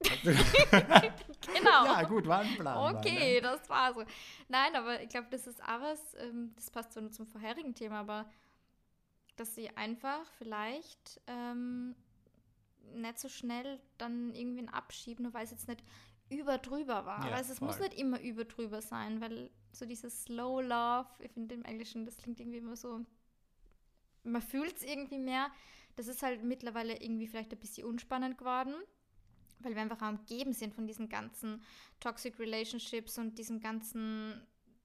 [0.70, 1.84] genau.
[1.84, 2.96] Ja, gut, war ein Plan.
[2.96, 3.58] Okay, war, ne?
[3.58, 4.04] das war so.
[4.48, 8.30] Nein, aber ich glaube, das ist was, ähm, das passt so zum vorherigen Thema, aber
[9.36, 11.96] dass sie einfach vielleicht ähm,
[12.94, 15.82] nicht so schnell dann irgendwen abschieben, nur weil es jetzt nicht
[16.30, 17.28] über drüber war.
[17.28, 17.68] Ja, also es voll.
[17.68, 22.04] muss nicht immer über drüber sein, weil so dieses Slow Love, ich finde im Englischen,
[22.04, 23.04] das klingt irgendwie immer so,
[24.22, 25.50] man fühlt es irgendwie mehr.
[25.96, 28.74] Das ist halt mittlerweile irgendwie vielleicht ein bisschen unspannend geworden
[29.60, 31.62] weil wir einfach umgeben sind von diesen ganzen
[32.00, 34.40] Toxic Relationships und diesem ganzen,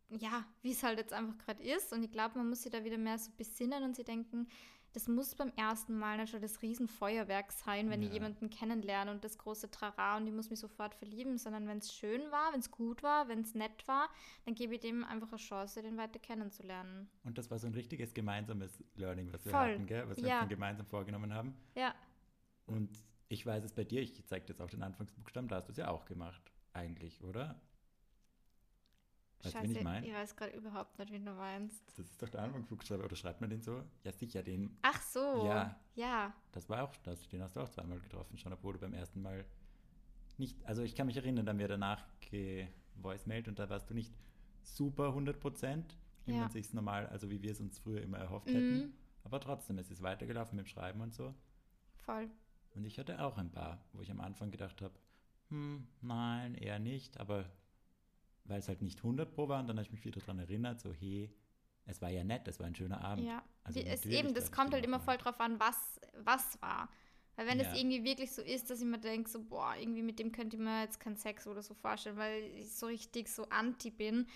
[0.09, 1.93] ja, wie es halt jetzt einfach gerade ist.
[1.93, 4.47] Und ich glaube, man muss sich da wieder mehr so besinnen und sich denken,
[4.93, 8.07] das muss beim ersten Mal nicht schon das Riesenfeuerwerk sein, wenn ja.
[8.07, 11.79] ich jemanden kennenlerne und das große Trara und ich muss mich sofort verlieben, sondern wenn
[11.79, 14.07] es schön war, wenn es gut war, wenn es nett war,
[14.45, 17.09] dann gebe ich dem einfach eine Chance, den weiter kennenzulernen.
[17.23, 19.73] Und das war so ein richtiges gemeinsames Learning, was wir Voll.
[19.73, 20.07] hatten, gell?
[20.07, 20.45] was wir ja.
[20.45, 21.55] gemeinsam vorgenommen haben.
[21.75, 21.95] Ja.
[22.67, 22.89] Und
[23.29, 25.77] ich weiß es bei dir, ich zeige jetzt auch den Anfangsbuchstaben, da hast du es
[25.77, 27.59] ja auch gemacht, eigentlich, oder?
[29.41, 30.03] Weißt Scheiße, du, ich, mein?
[30.03, 31.83] ich weiß gerade überhaupt nicht, wie du meinst.
[31.97, 33.83] Das ist doch der Anfangsbuchstabe, oder schreibt man den so?
[34.03, 34.77] Ja, sicher, den.
[34.81, 35.45] Ach so.
[35.45, 35.79] Ja.
[35.95, 36.33] Ja.
[36.53, 39.21] Das war auch das, den hast du auch zweimal getroffen, schon, obwohl du beim ersten
[39.21, 39.45] Mal
[40.37, 43.93] nicht, also ich kann mich erinnern, da haben wir danach gevoicemailt und da warst du
[43.93, 44.13] nicht
[44.61, 46.39] super 100 Prozent, wie ja.
[46.39, 48.53] man sich normal, also wie wir es uns früher immer erhofft mhm.
[48.53, 48.93] hätten.
[49.23, 51.33] Aber trotzdem, es ist weitergelaufen mit dem Schreiben und so.
[51.97, 52.29] Voll.
[52.75, 54.93] Und ich hatte auch ein paar, wo ich am Anfang gedacht habe,
[55.49, 57.45] hm, nein, eher nicht, aber
[58.45, 60.81] weil es halt nicht 100 Pro war und dann habe ich mich wieder daran erinnert,
[60.81, 61.33] so hey,
[61.85, 63.25] es war ja nett, es war ein schöner Abend.
[63.27, 66.89] Ja, also es eben, das kommt halt immer voll drauf an, was, was war.
[67.35, 70.19] Weil wenn es irgendwie wirklich so ist, dass ich mir denke, so, boah, irgendwie mit
[70.19, 73.49] dem könnte ich mir jetzt keinen Sex oder so vorstellen, weil ich so richtig so
[73.49, 74.27] anti bin.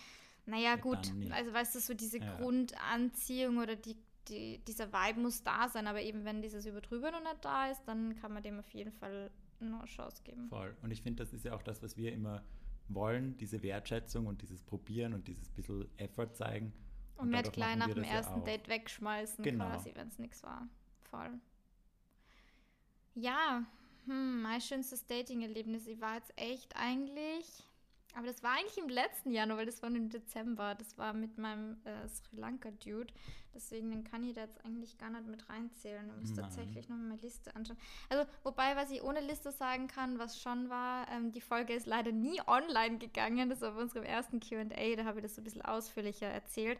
[0.47, 2.37] Naja, ja, gut, also weißt du, so diese ja.
[2.37, 3.97] Grundanziehung oder die
[4.29, 7.81] die, dieser Vibe muss da sein, aber eben wenn dieses Übertrüber noch nicht da ist,
[7.85, 10.47] dann kann man dem auf jeden Fall eine Chance geben.
[10.49, 10.75] Voll.
[10.81, 12.43] Und ich finde, das ist ja auch das, was wir immer
[12.89, 16.73] wollen, diese Wertschätzung und dieses Probieren und dieses bisschen Effort zeigen.
[17.17, 19.65] Und, und nicht gleich nach dem ersten ja Date wegschmeißen, genau.
[19.65, 20.67] quasi, wenn es nichts war.
[21.09, 21.39] Voll.
[23.15, 23.63] Ja,
[24.05, 25.87] hm, mein schönstes Dating-Erlebnis.
[25.87, 27.63] Ich war jetzt echt eigentlich
[28.15, 30.75] aber das war eigentlich im letzten Jahr, nur weil das war im Dezember.
[30.75, 33.13] Das war mit meinem äh, Sri Lanka-Dude.
[33.53, 36.09] Deswegen kann ich da jetzt eigentlich gar nicht mit reinzählen.
[36.09, 36.45] Ich muss Nein.
[36.45, 37.77] tatsächlich noch meine Liste anschauen.
[38.09, 41.85] Also, wobei, was ich ohne Liste sagen kann, was schon war, ähm, die Folge ist
[41.85, 43.49] leider nie online gegangen.
[43.49, 44.95] Das war bei unserem ersten QA.
[44.95, 46.79] Da habe ich das so ein bisschen ausführlicher erzählt.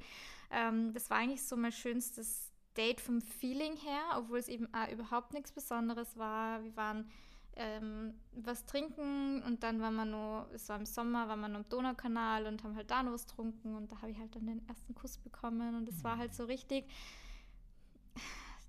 [0.51, 4.89] Ähm, das war eigentlich so mein schönstes Date vom Feeling her, obwohl es eben auch
[4.89, 6.63] überhaupt nichts Besonderes war.
[6.63, 7.09] Wir waren
[7.58, 11.58] ähm, was trinken und dann waren wir nur, es war im Sommer, waren wir nur
[11.58, 14.45] am Donaukanal und haben halt da noch was getrunken und da habe ich halt dann
[14.45, 16.86] den ersten Kuss bekommen und es war halt so richtig,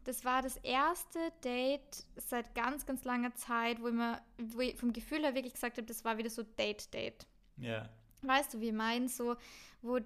[0.05, 4.77] das war das erste Date seit ganz, ganz langer Zeit, wo ich mir wo ich
[4.77, 7.27] vom Gefühl her wirklich gesagt habe, das war wieder so Date-Date.
[7.59, 7.89] Ja.
[8.23, 9.09] Weißt du, wie ich meine?
[9.09, 9.37] So,
[9.83, 9.99] wo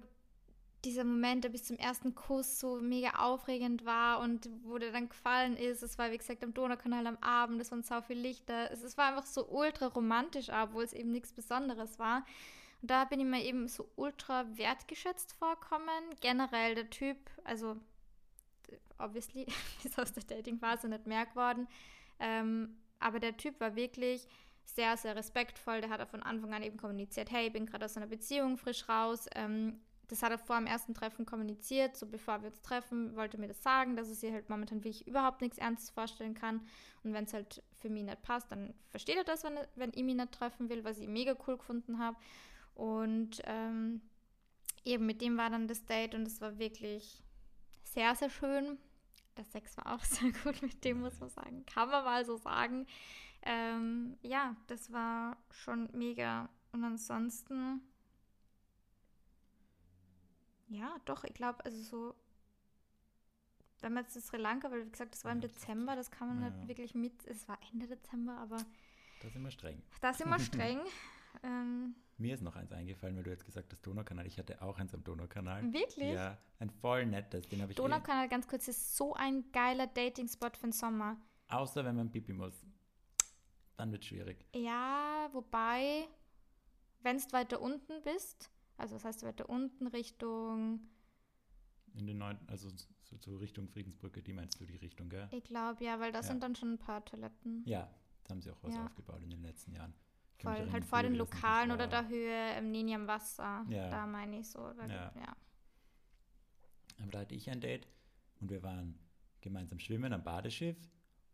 [0.85, 5.09] dieser Moment, der bis zum ersten Kuss so mega aufregend war und wo der dann
[5.09, 5.81] gefallen ist.
[5.81, 8.71] Es war, wie gesagt, am Donaukanal am Abend, es waren so viele Lichter.
[8.71, 12.25] Es, es war einfach so ultra romantisch, obwohl es eben nichts Besonderes war.
[12.81, 16.03] Und da bin ich mir eben so ultra wertgeschätzt vorkommen.
[16.19, 17.77] Generell der Typ, also
[18.97, 19.45] obviously
[19.83, 21.67] ist aus der Dating-Phase nicht mehr geworden.
[22.19, 24.27] Ähm, aber der Typ war wirklich
[24.65, 25.81] sehr, sehr respektvoll.
[25.81, 28.87] Der hat von Anfang an eben kommuniziert, hey, ich bin gerade aus einer Beziehung frisch
[28.89, 29.27] raus.
[29.35, 33.37] Ähm, das hat er vor dem ersten Treffen kommuniziert, so bevor wir uns treffen, wollte
[33.37, 36.61] mir das sagen, dass es sich halt momentan wirklich überhaupt nichts Ernstes vorstellen kann.
[37.03, 40.03] Und wenn es halt für mich nicht passt, dann versteht er das, wenn, wenn ich
[40.03, 42.17] mich nicht treffen will, was ich mega cool gefunden habe.
[42.75, 44.01] Und ähm,
[44.83, 47.23] eben mit dem war dann das Date und es war wirklich
[47.83, 48.77] sehr, sehr schön.
[49.37, 51.65] Der Sex war auch sehr gut mit dem, muss man sagen.
[51.65, 52.85] Kann man mal so sagen.
[53.43, 56.49] Ähm, ja, das war schon mega.
[56.71, 57.81] Und ansonsten,
[60.73, 62.15] ja, doch, ich glaube, also so,
[63.81, 66.27] wenn man jetzt in Sri Lanka, weil wie gesagt, das war im Dezember, das kann
[66.29, 66.49] man ja.
[66.49, 68.57] nicht wirklich mit, es war Ende Dezember, aber
[69.21, 69.81] Da sind wir streng.
[70.01, 70.79] da sind wir streng.
[71.43, 74.25] ähm, Mir ist noch eins eingefallen, weil du jetzt gesagt hast Donaukanal.
[74.25, 75.71] Ich hatte auch eins am Donaukanal.
[75.73, 76.13] wirklich?
[76.13, 77.47] Ja, ein voll nettes.
[77.49, 81.17] Den habe ich eh, Donaukanal, ganz kurz, ist so ein geiler Dating-Spot für den Sommer.
[81.49, 82.65] Außer wenn man pipi muss.
[83.75, 84.45] Dann wird es schwierig.
[84.55, 86.07] Ja, wobei,
[87.01, 90.81] wenn du weiter unten bist, also das heißt weiter unten Richtung,
[91.95, 95.27] In den neunten, also so, so Richtung Friedensbrücke, die meinst du die Richtung, gell?
[95.31, 96.23] ich glaube ja, weil da Ja.
[96.23, 97.63] sind dann schon ein paar Toiletten.
[97.65, 97.89] Ja,
[98.23, 98.85] da haben sie auch was Ja.
[98.85, 99.93] aufgebaut in den letzten Jahren.
[100.39, 103.65] Voll, halt vor den Lokalen oder der Höhe im Nini am Wasser.
[103.69, 103.89] Ja.
[103.89, 104.59] Da meine ich so.
[104.73, 105.13] Da Ja.
[105.15, 105.35] ja.
[107.01, 107.87] Aber da hatte ich ein Date
[108.41, 108.97] und wir waren
[109.41, 110.77] gemeinsam schwimmen am Badeschiff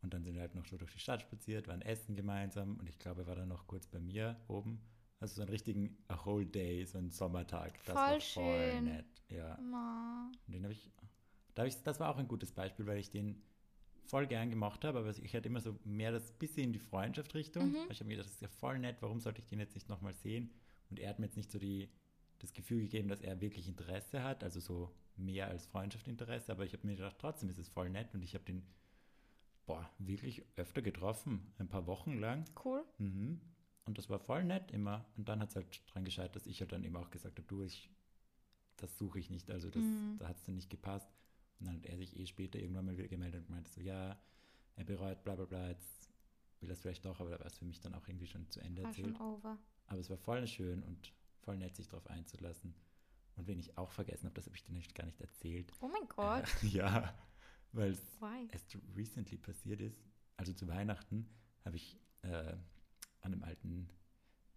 [0.02, 2.88] und dann sind wir halt noch so durch die Stadt spaziert, waren essen gemeinsam und
[2.90, 4.80] ich glaube, er war dann noch kurz bei mir oben.
[5.20, 7.84] Also so einen richtigen whole day, so ein Sommertag.
[7.86, 8.86] Das war Voll voll schön.
[8.86, 9.05] nett.
[9.30, 9.57] Ja.
[9.61, 10.32] Ma.
[10.47, 10.89] Den habe ich,
[11.55, 13.41] da hab ich, das war auch ein gutes Beispiel, weil ich den
[14.05, 17.70] voll gern gemacht habe, aber ich hatte immer so mehr das bisschen in die Freundschaft-Richtung.
[17.70, 17.91] Mhm.
[17.91, 19.88] Ich habe mir gedacht, das ist ja voll nett, warum sollte ich den jetzt nicht
[19.88, 20.51] nochmal sehen?
[20.89, 21.89] Und er hat mir jetzt nicht so die,
[22.39, 26.74] das Gefühl gegeben, dass er wirklich Interesse hat, also so mehr als Freundschaft-Interesse, aber ich
[26.74, 28.63] habe mir gedacht, trotzdem ist es voll nett und ich habe den,
[29.67, 32.45] boah, wirklich öfter getroffen, ein paar Wochen lang.
[32.63, 32.84] Cool.
[32.97, 33.41] Mhm.
[33.90, 35.04] Und das war voll nett immer.
[35.18, 37.48] Und dann hat es halt dran gescheitert, dass ich halt dann eben auch gesagt habe,
[37.48, 37.90] du, ich,
[38.78, 39.50] das suche ich nicht.
[39.50, 40.18] Also das, Mhm.
[40.20, 41.10] da hat es dann nicht gepasst.
[41.60, 44.16] Und dann hat er sich eh später irgendwann mal wieder gemeldet und meinte so, ja,
[44.76, 46.12] er bereut, bla bla bla, jetzt
[46.62, 48.48] will er es vielleicht doch, aber da war es für mich dann auch irgendwie schon
[48.52, 49.18] zu Ende War erzählt.
[49.18, 49.58] schon over.
[49.88, 51.12] Aber es war voll schön und
[51.42, 52.76] voll nett, sich darauf einzulassen.
[53.38, 55.74] Und wenn ich auch vergessen habe, das habe ich dir nicht, gar nicht erzählt.
[55.82, 56.46] Oh mein Gott.
[56.64, 57.14] Äh, ja,
[57.72, 58.20] weil es
[58.52, 60.00] erst recently passiert ist,
[60.38, 61.28] also zu Weihnachten,
[61.66, 62.56] habe ich äh,
[63.22, 63.89] an einem alten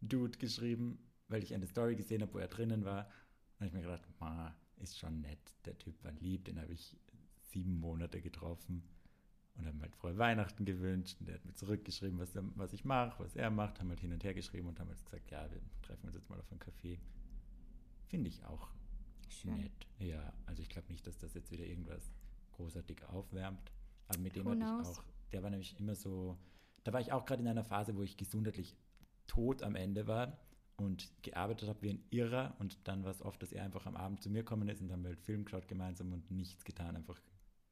[0.00, 0.98] Dude geschrieben,
[1.28, 3.08] weil ich eine Story gesehen habe, wo er drinnen war.
[3.58, 6.96] Und ich mir gedacht, ma, ist schon nett, der Typ war lieb, den habe ich
[7.50, 8.82] sieben Monate getroffen
[9.54, 11.18] und habe ihm halt frohe Weihnachten gewünscht.
[11.20, 14.12] Und der hat mir zurückgeschrieben, was, was ich mache, was er macht, haben halt hin
[14.12, 16.60] und her geschrieben und haben halt gesagt, ja, wir treffen uns jetzt mal auf einen
[16.60, 16.98] Café.
[18.08, 18.70] Finde ich auch
[19.28, 19.58] Schön.
[19.58, 19.86] nett.
[19.98, 22.12] Ja, also ich glaube nicht, dass das jetzt wieder irgendwas
[22.52, 23.72] großartig aufwärmt.
[24.08, 26.38] Aber mit dem hatte ich auch, der war nämlich immer so,
[26.84, 28.76] da war ich auch gerade in einer Phase, wo ich gesundheitlich
[29.26, 30.38] tot am Ende war
[30.76, 33.96] und gearbeitet habe wie ein Irrer und dann war es oft, dass er einfach am
[33.96, 36.64] Abend zu mir gekommen ist und dann haben wir halt Film geschaut gemeinsam und nichts
[36.64, 37.20] getan, einfach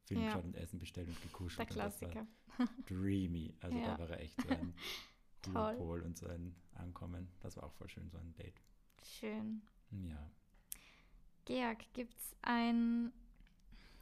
[0.04, 0.26] Film Ja.
[0.28, 1.68] geschaut und Essen bestellt und gekuschelt.
[1.70, 2.26] Der und das war Klassiker.
[2.86, 3.54] dreamy.
[3.60, 3.96] Also Ja.
[3.96, 4.74] da war er echt so ein
[5.42, 5.54] Toll.
[5.74, 7.28] Ruhepol und so ein Ankommen.
[7.40, 8.60] Das war auch voll schön, so ein Date.
[9.02, 9.62] Schön.
[9.90, 10.30] Ja.
[11.46, 13.10] Georg, gibt es ein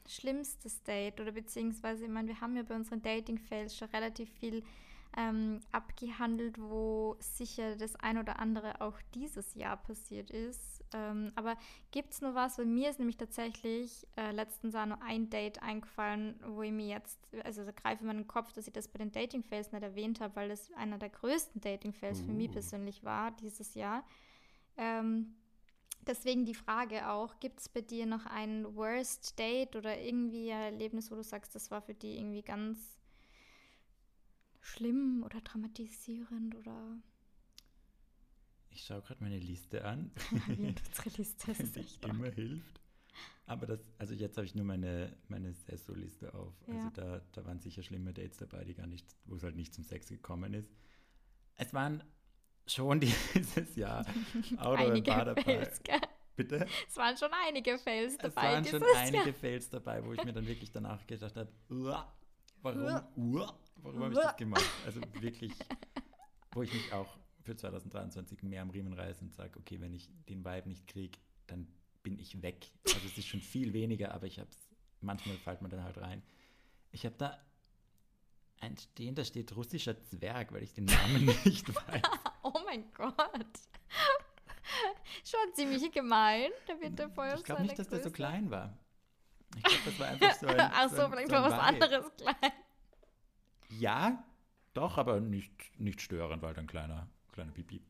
[0.07, 4.63] schlimmstes Date oder beziehungsweise, ich meine, wir haben ja bei unseren Dating-Fails schon relativ viel
[5.17, 10.83] ähm, abgehandelt, wo sicher das ein oder andere auch dieses Jahr passiert ist.
[10.93, 11.57] Ähm, aber
[11.91, 15.61] gibt es nur was, weil mir ist nämlich tatsächlich äh, letztens auch nur ein Date
[15.61, 19.11] eingefallen, wo ich mir jetzt, also da greife den Kopf, dass ich das bei den
[19.11, 22.53] Dating-Fails nicht erwähnt habe, weil das einer der größten Dating-Fails für mich Uh.
[22.53, 24.03] persönlich war dieses Jahr.
[24.77, 25.35] Ähm,
[26.07, 30.73] Deswegen die Frage auch, gibt es bei dir noch ein Worst Date oder irgendwie ein
[30.73, 32.98] Erlebnis, wo du sagst, das war für dich irgendwie ganz
[34.61, 36.97] schlimm oder dramatisierend oder
[38.69, 40.11] Ich schaue gerade meine Liste an.
[40.47, 42.79] unsere Liste das ist echt immer hilft.
[43.45, 46.53] Aber das, also jetzt habe ich nur meine, meine Sesso-Liste auf.
[46.67, 46.89] Also Ja.
[46.91, 49.83] da, da waren sicher schlimme Dates dabei, die gar nicht, wo es halt nicht zum
[49.83, 50.71] Sex gekommen ist.
[51.55, 52.03] Es waren
[52.67, 52.99] schon
[53.33, 54.05] dieses Jahr
[54.57, 55.41] ein einige paar dabei.
[55.41, 55.81] Fails?
[56.35, 56.67] Bitte?
[56.87, 59.33] Es waren schon einige Fails Es dabei waren schon einige Jahr.
[59.33, 62.13] Fails dabei, wo ich mir dann wirklich danach gedacht habe, "Uah,
[62.61, 63.01] warum,
[63.33, 63.59] Uah.
[63.83, 64.63] Warum habe ich das gemacht?
[64.85, 65.53] Also wirklich,
[66.53, 70.09] wo ich mich auch für 2023 mehr am Riemen reiße und sage, okay, wenn ich
[70.27, 71.17] den Vibe nicht kriege,
[71.47, 71.67] dann
[72.03, 72.71] bin ich weg.
[72.85, 74.57] Also es ist schon viel weniger, aber ich habe es,
[75.01, 76.21] manchmal fällt man dann halt rein.
[76.91, 77.37] Ich habe da
[78.61, 82.01] ein Stehen, da steht russischer Zwerg, weil ich den Namen nicht weiß.
[82.41, 83.15] Oh mein Gott.
[85.23, 86.49] Schon ziemlich gemein.
[86.67, 88.13] Da wird der voll Ich glaube nicht, dass der so Größe.
[88.15, 88.77] klein war.
[89.57, 90.59] Ich glaube, das war einfach so ein.
[90.59, 92.51] Ach so, ein- vielleicht so ein war was anderes klein.
[93.71, 94.23] Ja,
[94.73, 97.81] doch, aber nicht, nicht störend, weil dann kleiner, kleiner Pipi.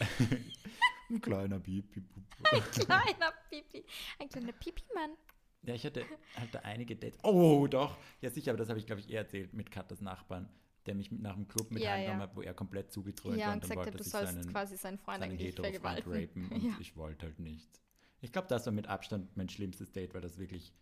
[1.10, 2.02] ein kleiner Pipi.
[2.42, 3.84] Kleiner Pipi.
[4.18, 5.10] Ein kleiner Pipi-Mann.
[5.62, 6.04] Ja, ich hatte
[6.52, 7.18] da einige Dates.
[7.24, 7.96] Oh, doch.
[8.20, 10.48] Ja, sicher, aber das habe ich, glaube ich, eher erzählt mit Katas Nachbarn,
[10.86, 12.16] der mich mit nach dem Club mit Ja, ja.
[12.16, 14.50] hat, wo er komplett zugedröhnt Ja, war und und dann wollte hat, du sollst seinen,
[14.52, 16.44] quasi seinen Freund seinen eigentlich vergewaltigen.
[16.44, 16.76] rapen und Ja.
[16.80, 17.80] ich wollte halt nicht.
[18.20, 20.72] Ich glaube, das war mit Abstand mein schlimmstes Date, weil das wirklich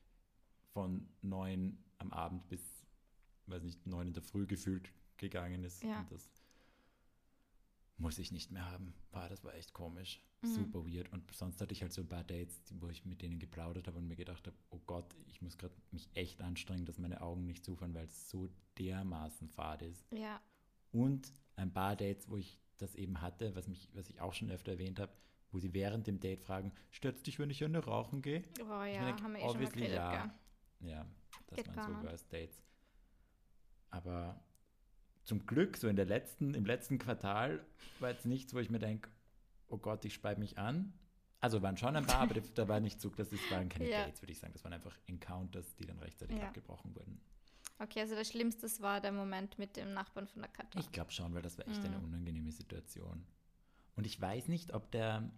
[0.72, 2.76] von neun am Abend bis,
[3.47, 5.82] weiß nicht, neun in der Früh gefühlt gegangen ist.
[5.82, 6.01] Ja.
[6.01, 6.28] Und das
[7.99, 8.94] muss ich nicht mehr haben.
[9.11, 10.20] War, das war echt komisch.
[10.42, 10.49] Mhm.
[10.49, 11.12] Super weird.
[11.12, 13.99] Und sonst hatte ich halt so ein paar Dates, wo ich mit denen geplaudert habe
[13.99, 17.47] und mir gedacht habe, oh Gott, ich muss gerade mich echt anstrengen, dass meine Augen
[17.47, 20.05] nicht zufahren, weil es so dermaßen fad ist.
[20.12, 20.40] Ja.
[20.92, 24.51] Und ein paar Dates, wo ich das eben hatte, was, mich, was ich auch schon
[24.51, 25.12] öfter erwähnt habe,
[25.51, 28.42] wo sie während dem Date fragen, stört dich, wenn ich eine rauchen gehe?
[28.61, 30.26] Oh ja, mir denk, haben wir eh schon mal geredet, ja.
[30.80, 30.90] gell?
[30.90, 31.07] Ja,
[31.47, 32.09] das Geht waren so.
[32.09, 32.62] Worst Dates.
[33.91, 34.41] Aber
[35.24, 37.64] zum Glück, so in der letzten, im letzten Quartal
[38.01, 39.11] war jetzt nichts, wo ich mir denke,
[39.68, 40.93] oh Gott, ich speibe mich an.
[41.41, 44.05] Also waren schon ein paar, aber da war nicht so, das ist- waren keine Ja.
[44.05, 44.53] Dates, würde ich sagen.
[44.53, 46.49] Das waren einfach Encounters, die dann rechtzeitig Ja.
[46.49, 47.20] abgebrochen wurden.
[47.78, 50.80] Okay, also das Schlimmste war der Moment mit dem Nachbarn von der Katja.
[50.80, 52.05] Ich glaube schon, weil das war echt eine Mhm.
[52.05, 53.26] unangenehme Situation.
[53.97, 55.30] Und ich weiß nicht, ob der,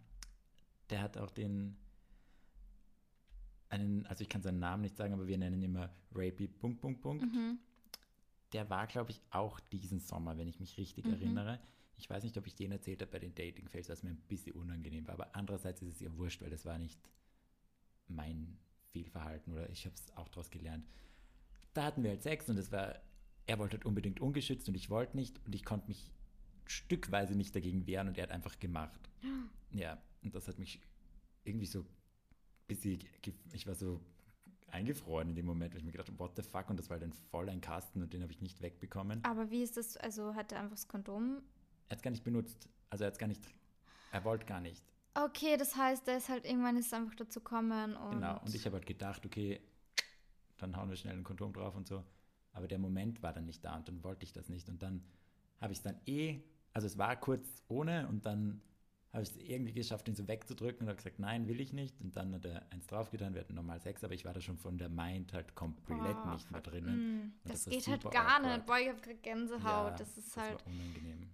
[0.91, 1.77] der hat auch den,
[3.71, 6.81] einen, also ich kann seinen Namen nicht sagen, aber wir nennen ihn immer Rapey Punkt,
[6.81, 7.25] Punkt, Punkt.
[7.25, 7.59] Mhm.
[8.53, 11.13] Der war, glaube ich, auch diesen Sommer, wenn ich mich richtig Mhm.
[11.13, 11.61] erinnere.
[11.97, 14.55] Ich weiß nicht, ob ich den erzählt habe bei den Dating-Fails, was mir ein bisschen
[14.55, 15.15] unangenehm war.
[15.15, 16.99] Aber andererseits ist es ja wurscht, weil das war nicht
[18.09, 18.59] mein
[18.93, 20.87] Fehlverhalten oder ich habe es auch daraus gelernt.
[21.75, 23.01] Da hatten wir halt Sex und es war,
[23.47, 26.11] er wollte halt unbedingt ungeschützt und ich wollte nicht und ich konnte mich
[26.67, 29.01] stückweise nicht dagegen wehren und er hat einfach gemacht.
[29.73, 30.81] Ja, und das hat mich
[31.45, 31.87] irgendwie so ein
[32.69, 33.01] bisschen,
[33.53, 34.01] ich war so
[34.71, 36.99] eingefroren in dem Moment, weil ich mir gedacht habe, what the fuck, und das war
[36.99, 39.25] halt ein voll ein Kasten und den habe ich nicht wegbekommen.
[39.25, 41.43] Aber wie ist das, also hat er einfach das Kondom?
[41.89, 42.69] Er hat es gar nicht benutzt.
[42.91, 43.43] Also er hat es gar nicht,
[44.13, 44.85] er wollte gar nicht.
[45.15, 48.13] Okay, das heißt, er ist halt irgendwann ist einfach dazu gekommen und...
[48.13, 48.41] Genau.
[48.41, 49.61] Und ich habe halt gedacht, okay,
[50.59, 52.05] dann hauen wir schnell ein Kondom drauf und so.
[52.53, 54.69] Aber der Moment war dann nicht da und dann wollte ich das nicht.
[54.69, 55.03] Und dann
[55.61, 56.41] habe ich es dann eh,
[56.73, 58.61] also es war kurz ohne und dann
[59.13, 61.99] habe ich es irgendwie geschafft, ihn so wegzudrücken und habe gesagt, nein, will ich nicht.
[62.01, 64.59] Und dann hat er eins draufgetan, wir hatten normal Sex, aber ich war da schon
[64.59, 67.25] von der Mind halt komplett Boah, nicht mehr drinnen.
[67.25, 68.57] Mm, das, das geht halt gar awkward.
[68.57, 68.67] nicht.
[68.67, 69.91] Boah, ich habe gerade Gänsehaut.
[69.93, 70.67] Ja, das ist das halt...
[70.67, 71.31] war unangenehm.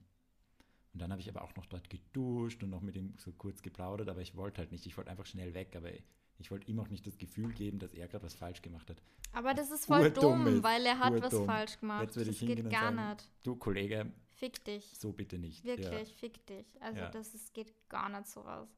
[0.92, 3.62] Und dann habe ich aber auch noch dort geduscht und noch mit ihm so kurz
[3.62, 4.86] geplaudert, aber ich wollte halt nicht.
[4.86, 5.90] Ich wollte einfach schnell weg, aber
[6.38, 9.02] ich wollte ihm auch nicht das Gefühl geben, dass er gerade was falsch gemacht hat.
[9.32, 11.46] Aber das ist voll dumm, ist, weil er hat was urdumm.
[11.46, 12.02] falsch gemacht.
[12.02, 13.30] Jetzt würde das ich hingehen geht gar sagen, nicht.
[13.42, 14.96] Du, Kollege, Fick dich.
[14.98, 15.64] so bitte nicht.
[15.64, 16.80] Wirklich, fick dich.
[16.82, 17.08] Also Ja.
[17.10, 18.68] das ist, geht gar nicht sowas.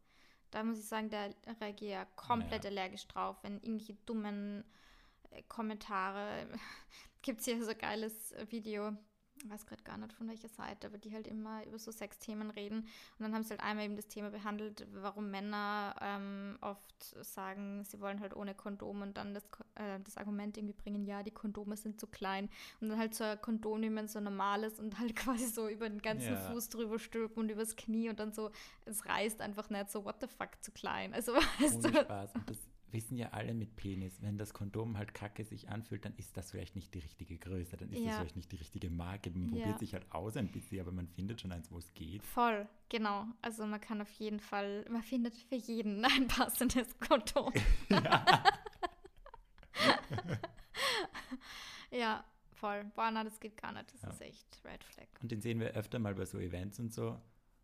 [0.51, 1.25] Da muss ich sagen, da
[1.61, 2.71] reagiere ich ja komplett Ja.
[2.71, 4.65] allergisch drauf, wenn irgendwelche dummen
[5.31, 6.47] äh, Kommentare.
[7.23, 8.97] Gibt es hier so ein geiles Video,
[9.43, 12.51] ich weiß gerade gar nicht von welcher Seite, aber die halt immer über so Sexthemen
[12.51, 12.81] reden.
[12.81, 17.85] Und dann haben sie halt einmal eben das Thema behandelt, warum Männer ähm, oft sagen,
[17.85, 21.31] sie wollen halt ohne Kondom und dann das, äh, das Argument irgendwie bringen, ja, die
[21.31, 22.49] Kondome sind zu klein.
[22.81, 25.89] Und dann halt so ein Kondom nehmen, so ein normales und halt quasi so über
[25.89, 26.51] den ganzen Ja.
[26.51, 28.51] Fuß drüber stülpen und übers Knie und dann so,
[28.85, 31.15] es reißt einfach nicht so, what the fuck, zu klein.
[31.15, 32.35] Also, weißt Ohne du, Spaß.
[32.35, 32.59] Und das
[32.93, 34.23] wissen ja alle mit Penis.
[34.23, 37.77] Wenn das Kondom halt kacke sich anfühlt, dann ist das vielleicht nicht die richtige Größe,
[37.77, 38.17] dann ist das Ja.
[38.19, 39.31] vielleicht nicht die richtige Marke.
[39.31, 39.49] Man Ja.
[39.51, 42.23] probiert sich halt aus ein bisschen, aber man findet schon eins, wo es geht.
[42.23, 43.27] voll, genau.
[43.43, 47.53] Also man kann auf jeden Fall, man findet für jeden ein passendes Kondom.
[51.91, 52.85] ja, voll.
[52.95, 53.93] Boah, na, das geht gar nicht.
[53.95, 54.09] Das Ja.
[54.11, 55.07] ist echt Red Flag.
[55.23, 57.21] Und den sehen wir öfter mal bei so Events und so.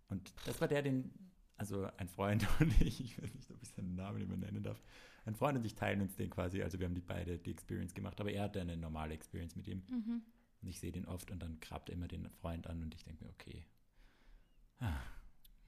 [0.09, 1.11] Und das war der, den,
[1.57, 4.83] also ein Freund und ich, ich weiß nicht, ob ich seinen Namen immer nennen darf.
[5.25, 7.95] Ein Freund und ich teilen uns den quasi, also wir haben die beide die Experience
[7.95, 9.83] gemacht, aber er hatte eine normale Experience mit ihm.
[9.89, 10.23] Mhm.
[10.63, 13.05] Und ich sehe den oft und dann krabt er immer den Freund an und ich
[13.05, 13.65] denke mir, okay,
[14.81, 15.01] ah,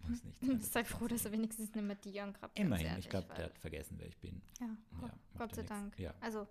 [0.08, 0.60] muss nicht sein.
[0.60, 2.58] Sei froh, dass er wenigstens nicht mehr die angrabt.
[2.58, 4.42] Immerhin, ehrlich, ich glaube, der hat vergessen, wer ich bin.
[4.60, 4.66] Ja,
[5.02, 5.68] Ja, Gott, sei nix.
[5.68, 5.98] Dank.
[5.98, 6.14] Ja.
[6.20, 6.46] Also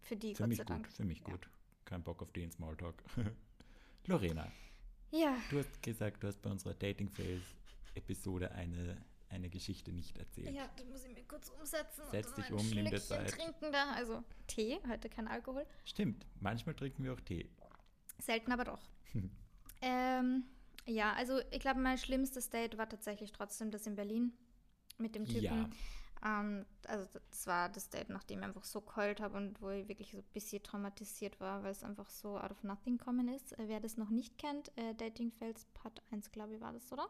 [0.00, 0.88] für die, Für Gott mich sei gut, Dank.
[0.92, 1.24] für mich Ja.
[1.26, 1.50] gut.
[1.84, 3.02] Kein Bock auf den Smalltalk.
[4.06, 4.50] Lorena,
[5.10, 7.42] Ja, du hast gesagt, du hast bei unserer Dating Phase
[7.94, 8.96] Episode eine,
[9.30, 10.54] eine Geschichte nicht erzählt.
[10.54, 12.02] ja, das muss ich mir kurz umsetzen.
[12.10, 13.30] Setz dich um, nimm dir Zeit.
[13.30, 13.92] trinken da.
[13.92, 15.66] Also Tee, heute kein Alkohol.
[15.84, 17.48] Stimmt, manchmal trinken wir auch Tee.
[18.18, 18.80] Selten, aber doch.
[19.82, 20.44] ähm,
[20.86, 24.32] ja, also ich glaube, mein schlimmstes Date war tatsächlich trotzdem das in Berlin
[24.98, 25.42] mit dem Typen.
[25.42, 25.68] Ja,
[26.24, 29.86] Ähm, also das war das Date, nachdem ich einfach so geheult habe und wo ich
[29.88, 33.52] wirklich so ein bisschen traumatisiert war, weil es einfach so out of nothing kommen ist.
[33.58, 36.90] Äh, wer das noch nicht kennt, äh, Dating Fails Part 1, glaube ich, war das,
[36.92, 37.08] oder?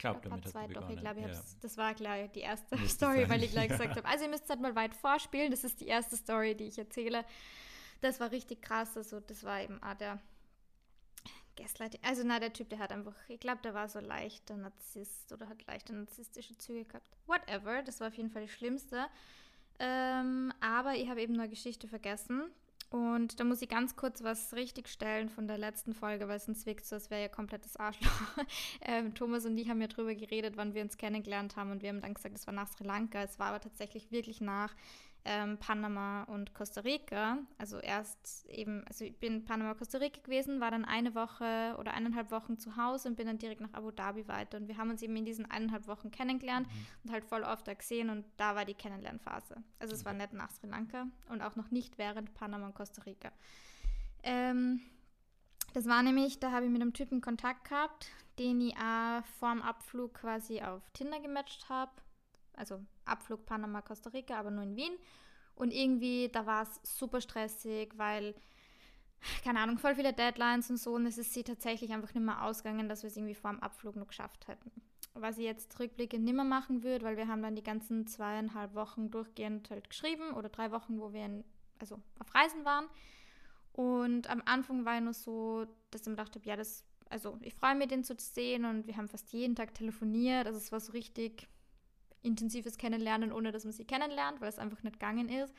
[0.00, 0.96] Ich glaube, Oder damit hast 2, du doch, begonnen.
[0.96, 1.42] ich glaube, ich ja.
[1.60, 3.76] das war gleich die erste Müsste Story, sein, weil ich gleich ja.
[3.76, 6.64] gesagt habe, also ihr müsst halt mal weit vorspielen, das ist die erste Story, die
[6.64, 7.26] ich erzähle.
[8.00, 10.18] Das war richtig krass, also das war eben auch der
[11.56, 12.00] Gaslighting.
[12.02, 15.50] Also na, der Typ, der hat einfach, ich glaube, der war so leichter Narzisst oder
[15.50, 17.18] hat leichte narzisstische Züge gehabt.
[17.26, 19.06] Whatever, das war auf jeden Fall das Schlimmste.
[19.78, 22.50] Ähm, aber ich habe eben eine Geschichte vergessen.
[22.90, 26.84] Und da muss ich ganz kurz was richtigstellen von der letzten Folge, weil sonst wirkt
[26.84, 28.10] so, als wäre ja komplettes Arschloch.
[28.80, 31.90] ähm, Thomas und ich haben ja drüber geredet, wann wir uns kennengelernt haben und wir
[31.90, 33.22] haben dann gesagt, es war nach Sri Lanka.
[33.22, 34.74] Es war aber tatsächlich wirklich nach
[35.24, 37.38] ähm, Panama und Costa Rica.
[37.58, 41.76] Also erst eben, also ich bin in Panama, Costa Rica gewesen, war dann eine Woche
[41.78, 44.58] oder eineinhalb Wochen zu Hause und bin dann direkt nach Abu Dhabi weiter.
[44.58, 46.86] Und wir haben uns eben in diesen eineinhalb Wochen kennengelernt mhm.
[47.04, 49.56] und halt voll oft da gesehen und da war die Kennenlernphase.
[49.78, 50.06] Also es okay.
[50.06, 53.30] war nicht nach Sri Lanka und auch noch nicht während Panama und Costa Rica.
[54.22, 54.80] Ähm,
[55.74, 59.60] das war nämlich, da habe ich mit einem Typen Kontakt gehabt, den ich auch vorm
[59.60, 61.92] Abflug quasi auf Tinder gematcht habe
[62.60, 64.92] also Abflug Panama, Costa Rica, aber nur in Wien.
[65.56, 68.34] Und irgendwie, da war es super stressig, weil,
[69.42, 70.94] keine Ahnung, voll viele Deadlines und so.
[70.94, 73.60] Und es ist sie tatsächlich einfach nicht mehr ausgegangen, dass wir es irgendwie vor dem
[73.60, 74.70] Abflug noch geschafft hätten.
[75.14, 78.74] Was ich jetzt rückblickend nicht mehr machen würde, weil wir haben dann die ganzen zweieinhalb
[78.74, 81.44] Wochen durchgehend halt geschrieben oder drei Wochen, wo wir in,
[81.78, 82.86] also auf Reisen waren.
[83.72, 87.38] Und am Anfang war ich nur so, dass ich mir gedacht habe, ja, das, also
[87.42, 90.46] ich freue mich, den zu sehen und wir haben fast jeden Tag telefoniert.
[90.46, 91.48] Also es war so richtig,
[92.22, 95.54] intensives Kennenlernen, ohne dass man sie kennenlernt, weil es einfach nicht gegangen ist.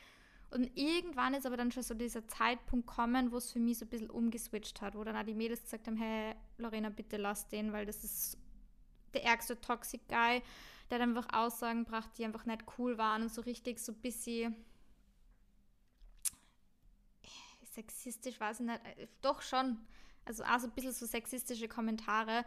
[0.51, 3.86] Und irgendwann ist aber dann schon so dieser Zeitpunkt kommen, wo es für mich so
[3.86, 7.47] ein bisschen umgeswitcht hat, wo dann auch die Mädels gesagt haben, hey, Lorena, bitte lass
[7.47, 8.38] den, weil das ist
[9.14, 10.41] der ärgste Toxic Guy,
[10.89, 14.01] der hat einfach Aussagen gebracht, die einfach nicht cool waren und so richtig so ein
[14.01, 14.55] bisschen
[17.72, 19.78] sexistisch, weiß ich nicht, äh, doch schon,
[20.26, 22.43] also auch so ein bisschen so sexistische Kommentare,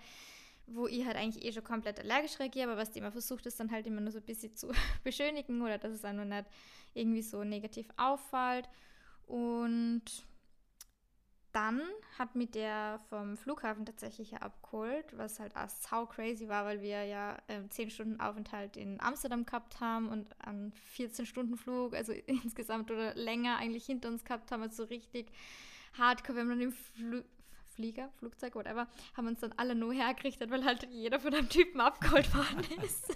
[0.66, 3.60] wo ich halt eigentlich eh schon komplett allergisch reagiere, aber was die immer versucht, ist
[3.60, 4.72] dann halt immer nur so ein bisschen zu
[5.04, 6.46] beschönigen oder dass es einfach nicht
[6.94, 8.68] irgendwie so negativ auffällt.
[9.26, 10.02] Und
[11.54, 11.80] dann
[12.18, 16.82] hat mich der vom Flughafen tatsächlich ja abgeholt, was halt auch sau crazy war, weil
[16.82, 21.94] wir ja äh, 10 Stunden Aufenthalt in Amsterdam gehabt haben und einen 14 Stunden Flug,
[21.94, 25.30] also insgesamt oder länger eigentlich hinter uns gehabt haben, also so richtig
[25.96, 26.40] hardcore.
[26.40, 27.24] Haben dann im Fl
[27.74, 31.80] Flieger, Flugzeug, whatever, haben uns dann alle nur hergerichtet, weil halt jeder von dem Typen
[31.80, 33.10] abgeholt worden ist.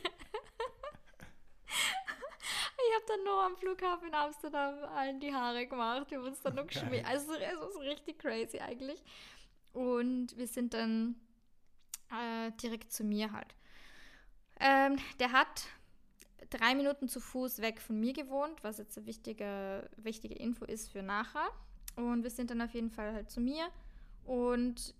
[2.88, 6.11] ich habe dann nur am Flughafen in Amsterdam allen die Haare gemacht.
[6.11, 7.06] Wir haben uns dann noch geschmiert.
[7.06, 9.02] Also es so richtig crazy eigentlich.
[9.72, 11.16] Und wir sind dann
[12.11, 13.54] äh, direkt zu mir halt.
[14.61, 15.68] Ähm, der hat
[16.50, 20.90] drei Minuten zu Fuß weg von mir gewohnt, was jetzt eine wichtige, wichtige Info ist
[20.90, 21.48] für nachher.
[21.96, 23.68] Und wir sind dann auf jeden Fall halt zu mir
[24.28, 24.94] und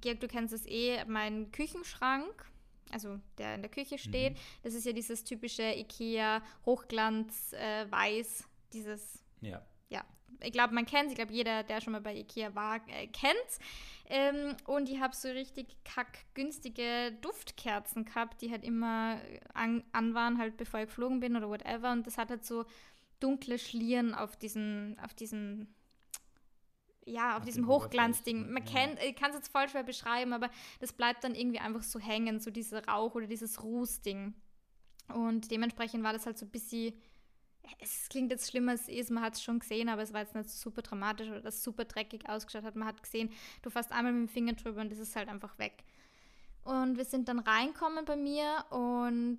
[0.00, 2.46] Georg, du kennst es eh, mein Küchenschrank,
[2.90, 4.38] also der in der Küche steht, mhm.
[4.62, 9.62] das ist ja dieses typische IKEA Hochglanz äh, weiß, dieses ja.
[9.90, 10.04] Ja,
[10.42, 11.12] ich glaube, man kennt es.
[11.12, 13.36] Ich glaube, jeder, der schon mal bei Ikea war, äh, kennt
[14.10, 19.20] ähm, Und ich habe so richtig kackgünstige Duftkerzen gehabt, die halt immer
[19.54, 21.92] an, an waren, halt bevor ich geflogen bin oder whatever.
[21.92, 22.64] Und das hat halt so
[23.20, 25.74] dunkle Schlieren auf diesen, auf diesen
[27.08, 28.52] ja, auf Ach, diesem Hochglanzding.
[28.52, 28.72] Man ja.
[28.72, 30.50] kennt, ich kann es jetzt voll schwer beschreiben, aber
[30.80, 34.34] das bleibt dann irgendwie einfach so hängen, so dieser Rauch oder dieses Rußding.
[35.14, 36.94] Und dementsprechend war das halt so ein bisschen,
[37.80, 40.20] es klingt jetzt schlimmer als es ist, man hat es schon gesehen, aber es war
[40.20, 42.76] jetzt nicht super dramatisch oder das super dreckig ausgeschaut hat.
[42.76, 43.30] Man hat gesehen,
[43.62, 45.84] du fasst einmal mit dem Finger drüber und das ist halt einfach weg.
[46.64, 49.38] Und wir sind dann reinkommen bei mir und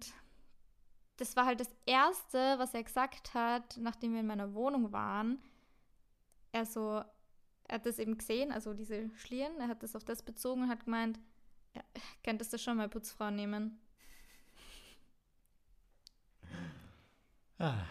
[1.17, 5.37] das war halt das Erste, was er gesagt hat, nachdem wir in meiner Wohnung waren.
[6.51, 7.03] Er so,
[7.69, 10.69] er hat das eben gesehen, also diese Schlieren, er hat das auf das bezogen und
[10.69, 11.19] hat gemeint,
[11.75, 11.83] ja,
[12.23, 13.79] könntest du schon mal Putzfrau nehmen.
[17.59, 17.85] Ah.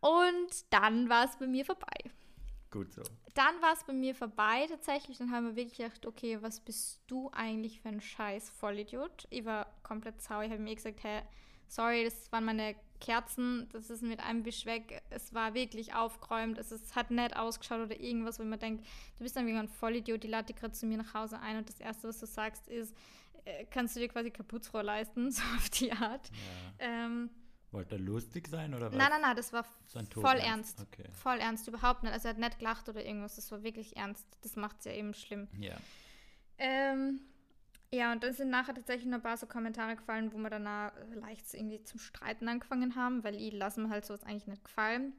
[0.00, 1.96] Und dann war es bei mir vorbei.
[2.70, 3.02] Gut so.
[3.34, 5.18] Dann war es bei mir vorbei tatsächlich.
[5.18, 9.26] Dann haben wir wirklich gedacht, okay, was bist du eigentlich für ein scheiß Vollidiot?
[9.30, 10.42] Ich war komplett sauer.
[10.44, 11.22] Ich habe mir gesagt, hey,
[11.68, 15.02] sorry, das waren meine Kerzen, das ist mit einem Wisch weg.
[15.10, 18.84] Es war wirklich aufgeräumt, es, ist, hat nett ausgeschaut oder irgendwas, wo man denkt,
[19.16, 21.68] du bist dann wie ein Vollidiot, die lade gerade zu mir nach Hause ein und
[21.68, 22.96] das Erste, was du sagst, ist,
[23.44, 26.28] äh, kannst du dir quasi Kaputzfrau leisten, so auf die Art.
[26.80, 26.86] Ja.
[26.86, 27.30] Ähm,
[27.70, 28.96] Wollte er lustig sein oder was?
[28.96, 29.64] Nein, nein, nein, das war
[30.14, 30.80] voll ernst.
[30.80, 31.04] Okay.
[31.12, 32.12] Voll ernst, überhaupt nicht.
[32.12, 34.26] Also er hat nicht gelacht oder irgendwas, das war wirklich ernst.
[34.42, 35.48] Das macht es ja eben schlimm.
[35.58, 35.76] Ja.
[36.56, 37.20] Ähm,
[37.92, 40.92] ja, und dann sind nachher tatsächlich noch ein paar so Kommentare gefallen, wo wir danach
[41.14, 45.12] leicht irgendwie zum Streiten angefangen haben, weil ich lasse mir halt sowas eigentlich nicht gefallen.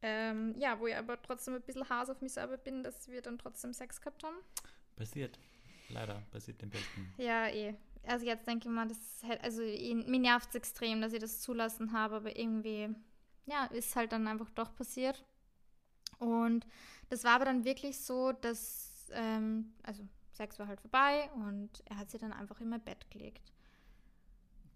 [0.00, 3.22] Ähm, ja, wo ich aber trotzdem ein bisschen Hass auf mich selber bin, dass wir
[3.22, 4.36] dann trotzdem Sex gehabt haben.
[4.96, 5.38] Passiert.
[5.90, 7.12] Leider, passiert dem Besten.
[7.16, 7.74] Ja, eh.
[8.06, 11.40] Also jetzt denke ich mal, das halt, also mir nervt es extrem, dass ich das
[11.40, 12.88] zulassen habe, aber irgendwie,
[13.46, 15.24] ja, ist halt dann einfach doch passiert.
[16.18, 16.66] Und
[17.10, 21.98] das war aber dann wirklich so, dass, ähm, also Sex war halt vorbei und er
[21.98, 23.52] hat sie dann einfach in mein Bett gelegt.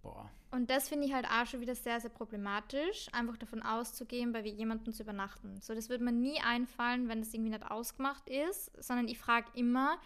[0.03, 0.29] Boah.
[0.51, 4.41] Und das finde ich halt auch schon wieder sehr, sehr problematisch, einfach davon auszugehen, bei
[4.41, 5.61] jemandem zu übernachten.
[5.61, 9.47] So, das würde mir nie einfallen, wenn das irgendwie nicht ausgemacht ist, sondern ich frage
[9.55, 9.97] immer,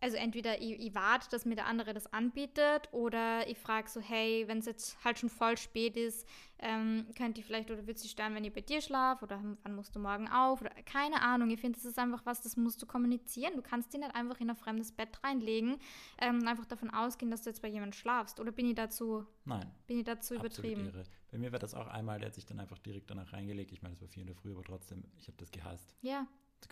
[0.00, 4.00] also entweder ich, ich warte, dass mir der andere das anbietet oder ich frage so,
[4.00, 6.26] hey, wenn es jetzt halt schon voll spät ist,
[6.58, 9.74] ähm, könnt ihr vielleicht oder würdest du stören, wenn ich bei dir schlafe oder wann
[9.74, 11.50] musst du morgen auf oder keine Ahnung.
[11.50, 13.54] Ich finde, das ist einfach was, das musst du kommunizieren.
[13.56, 15.78] Du kannst dich nicht einfach in ein fremdes Bett reinlegen
[16.20, 18.40] ähm, und einfach davon ausgehen, dass du jetzt bei jemandem schlafst.
[18.40, 20.86] Oder bin ich dazu, Nein, bin ich dazu übertrieben?
[20.86, 21.04] irre.
[21.30, 23.72] Bei mir war das auch einmal, der hat sich dann einfach direkt danach reingelegt.
[23.72, 25.94] Ich meine, es war vier in der Früh, aber trotzdem, ich habe das gehasst.
[26.02, 26.26] Ja,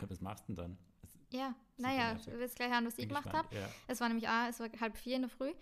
[0.08, 0.78] Was machst du denn dann?
[1.02, 1.54] Es, ja.
[1.76, 2.24] Super Naja, nervig.
[2.32, 3.54] du wirst gleich hören, was ich bin gemacht habe.
[3.54, 3.68] Ja.
[3.86, 5.52] Es war nämlich auch, es war halb vier in der Früh,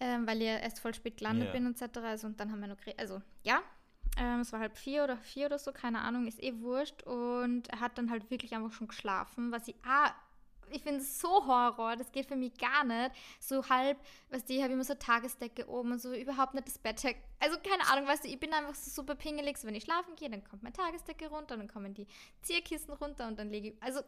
[0.00, 1.52] ähm, weil ich erst voll spät gelandet Ja.
[1.52, 1.98] bin etc.
[1.98, 2.76] Also, und dann haben wir noch.
[2.98, 3.62] Also, ja,
[4.18, 7.02] ähm, es war halb vier oder vier oder so, keine Ahnung, ist eh wurscht.
[7.04, 10.12] Und er hat dann halt wirklich einfach schon geschlafen, was ich ah,
[10.70, 13.12] ich finde es so Horror, das geht für mich gar nicht.
[13.40, 13.96] So halb,
[14.28, 17.02] weißt du, ich habe immer so Tagesdecke oben und so überhaupt nicht das Bett.
[17.40, 19.56] Also keine Ahnung, weißt du, ich bin einfach so super pingelig.
[19.56, 22.06] So, wenn ich schlafen gehe, dann kommt meine Tagesdecke runter, dann kommen die
[22.42, 23.82] Zierkissen runter und dann lege ich.
[23.82, 24.00] Also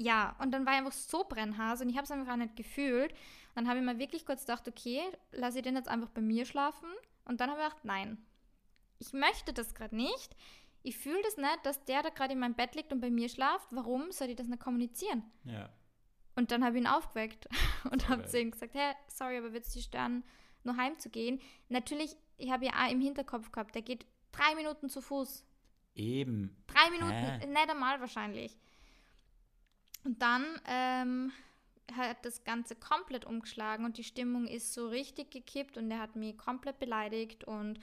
[0.00, 2.56] ja, und dann war ich einfach so brennhase und ich habe es einfach auch nicht
[2.56, 3.12] gefühlt.
[3.54, 6.46] Dann habe ich mir wirklich kurz gedacht, okay, lasse ich den jetzt einfach bei mir
[6.46, 6.88] schlafen?
[7.26, 8.16] Und dann habe ich gedacht, nein,
[8.98, 10.34] ich möchte das gerade nicht.
[10.82, 13.28] Ich fühle das nicht, dass der da gerade in meinem Bett liegt und bei mir
[13.28, 13.68] schlaft.
[13.72, 15.22] Warum soll ich das nicht kommunizieren?
[15.44, 15.68] ja.
[16.36, 17.48] Und dann habe ich ihn aufgeweckt
[17.90, 20.24] und habe zu ihm gesagt, hey, sorry, aber würdest du dich stören,
[20.64, 21.40] nur heimzugehen?
[21.68, 25.44] Natürlich, ich habe ja auch im Hinterkopf gehabt, der geht drei Minuten zu Fuß.
[25.96, 26.56] Eben.
[26.68, 27.46] Drei Minuten, Hä?
[27.46, 28.56] nicht einmal wahrscheinlich.
[30.04, 31.32] Und dann ähm,
[31.96, 36.16] hat das Ganze komplett umgeschlagen und die Stimmung ist so richtig gekippt und er hat
[36.16, 37.78] mich komplett beleidigt und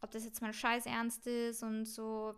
[0.00, 2.34] ob das jetzt mal scheiß ernst ist und so.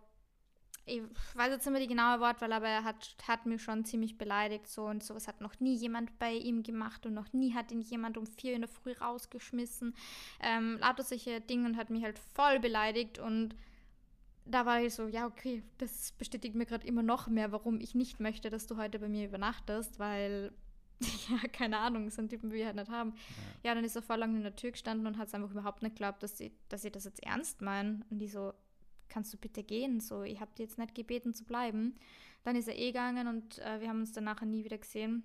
[0.87, 1.01] Ich
[1.33, 4.67] weiß jetzt nicht mehr die genaue Wortwahl, aber er hat, hat mich schon ziemlich beleidigt
[4.67, 7.81] so und sowas hat noch nie jemand bei ihm gemacht und noch nie hat ihn
[7.81, 9.95] jemand um vier in der Früh rausgeschmissen.
[10.39, 13.55] Ähm, lauter solche Dinge und hat mich halt voll beleidigt und
[14.45, 17.95] da war ich so, ja, okay, das bestätigt mir gerade immer noch mehr, warum ich
[17.95, 20.53] nicht möchte, dass du heute bei mir übernachtest, weil,
[21.01, 23.13] ja, keine Ahnung, so einen Typen will ich halt nicht haben.
[23.63, 25.81] Ja, dann ist er voll lang in der Tür gestanden und hat es einfach überhaupt
[25.81, 28.01] nicht geglaubt, dass ich, dass ich das jetzt ernst meine.
[28.09, 28.53] Und die so,
[29.09, 29.99] kannst du bitte gehen?
[29.99, 31.95] So, ich habe dir jetzt nicht gebeten zu bleiben.
[32.43, 35.23] Dann ist er eh gegangen und äh, wir haben uns dann nachher nie wieder gesehen.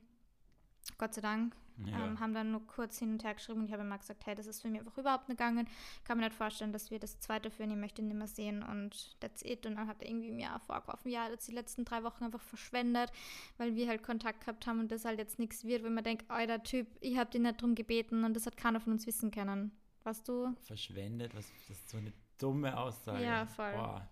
[0.99, 1.55] Gott sei Dank.
[1.87, 2.05] Ja.
[2.05, 4.35] Ähm, haben dann nur kurz hin und her geschrieben und ich habe immer gesagt, hey,
[4.35, 5.67] das ist für mich einfach überhaupt nicht gegangen.
[6.05, 8.63] Kann mir nicht vorstellen, dass wir das zweite führen, ich möchte ihn nicht mehr sehen
[8.63, 9.65] und that's it.
[9.65, 12.43] Und dann hat er irgendwie mir auch vorgeworfen, ja, jetzt die letzten drei Wochen einfach
[12.43, 13.11] verschwendet,
[13.57, 16.27] weil wir halt Kontakt gehabt haben und das halt jetzt nichts wird, wenn man denkt,
[16.29, 19.07] oh, der Typ, ich habe den nicht drum gebeten und das hat keiner von uns
[19.07, 19.73] wissen können.
[20.05, 20.55] Weißt du?
[20.63, 23.25] Verschwendet, was, das ist so eine dumme Aussage.
[23.25, 23.73] Ja, voll.
[23.73, 24.09] Boah,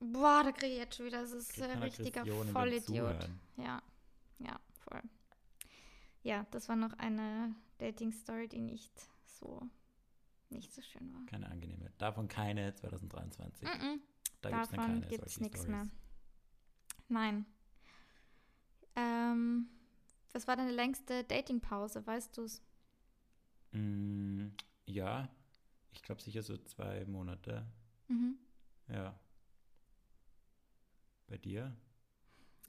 [0.00, 3.28] Boah, da kriege ich jetzt schon wieder, das ist ein richtiger Vollidiot.
[3.58, 3.82] Ja,
[4.38, 5.02] ja, voll.
[6.22, 8.92] Ja, das war noch eine Dating-Story, die nicht
[9.24, 9.62] so,
[10.50, 11.24] nicht so schön war.
[11.26, 11.90] Keine angenehme.
[11.98, 13.66] Davon keine 2023.
[13.66, 14.00] Mm-mm.
[14.42, 15.88] Da gibt es Davon gibt nichts mehr.
[17.08, 17.46] Nein.
[18.96, 19.68] Ähm,
[20.32, 22.62] was war deine längste Datingpause, weißt du es?
[23.72, 24.48] Mm,
[24.86, 25.28] ja,
[25.92, 27.66] ich glaube sicher so zwei Monate.
[28.08, 28.38] Mhm.
[28.88, 29.18] Ja.
[31.26, 31.76] Bei dir?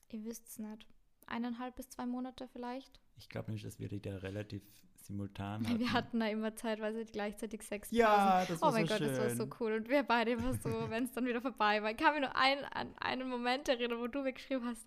[0.10, 0.88] Ihr wisst es nicht.
[1.32, 3.00] Eineinhalb bis zwei Monate vielleicht.
[3.18, 4.62] Ich glaube nämlich, dass wir die da relativ
[5.04, 5.80] simultan hatten.
[5.80, 7.98] Wir hatten da immer zeitweise gleichzeitig Sexpausen.
[7.98, 9.08] ja, das war Oh mein so Gott, schön.
[9.10, 9.74] das war so cool.
[9.74, 11.92] Und wir beide immer so, wenn es dann wieder vorbei war.
[11.92, 14.86] Ich kann mich nur ein, an einen Moment erinnern, wo du mir geschrieben hast,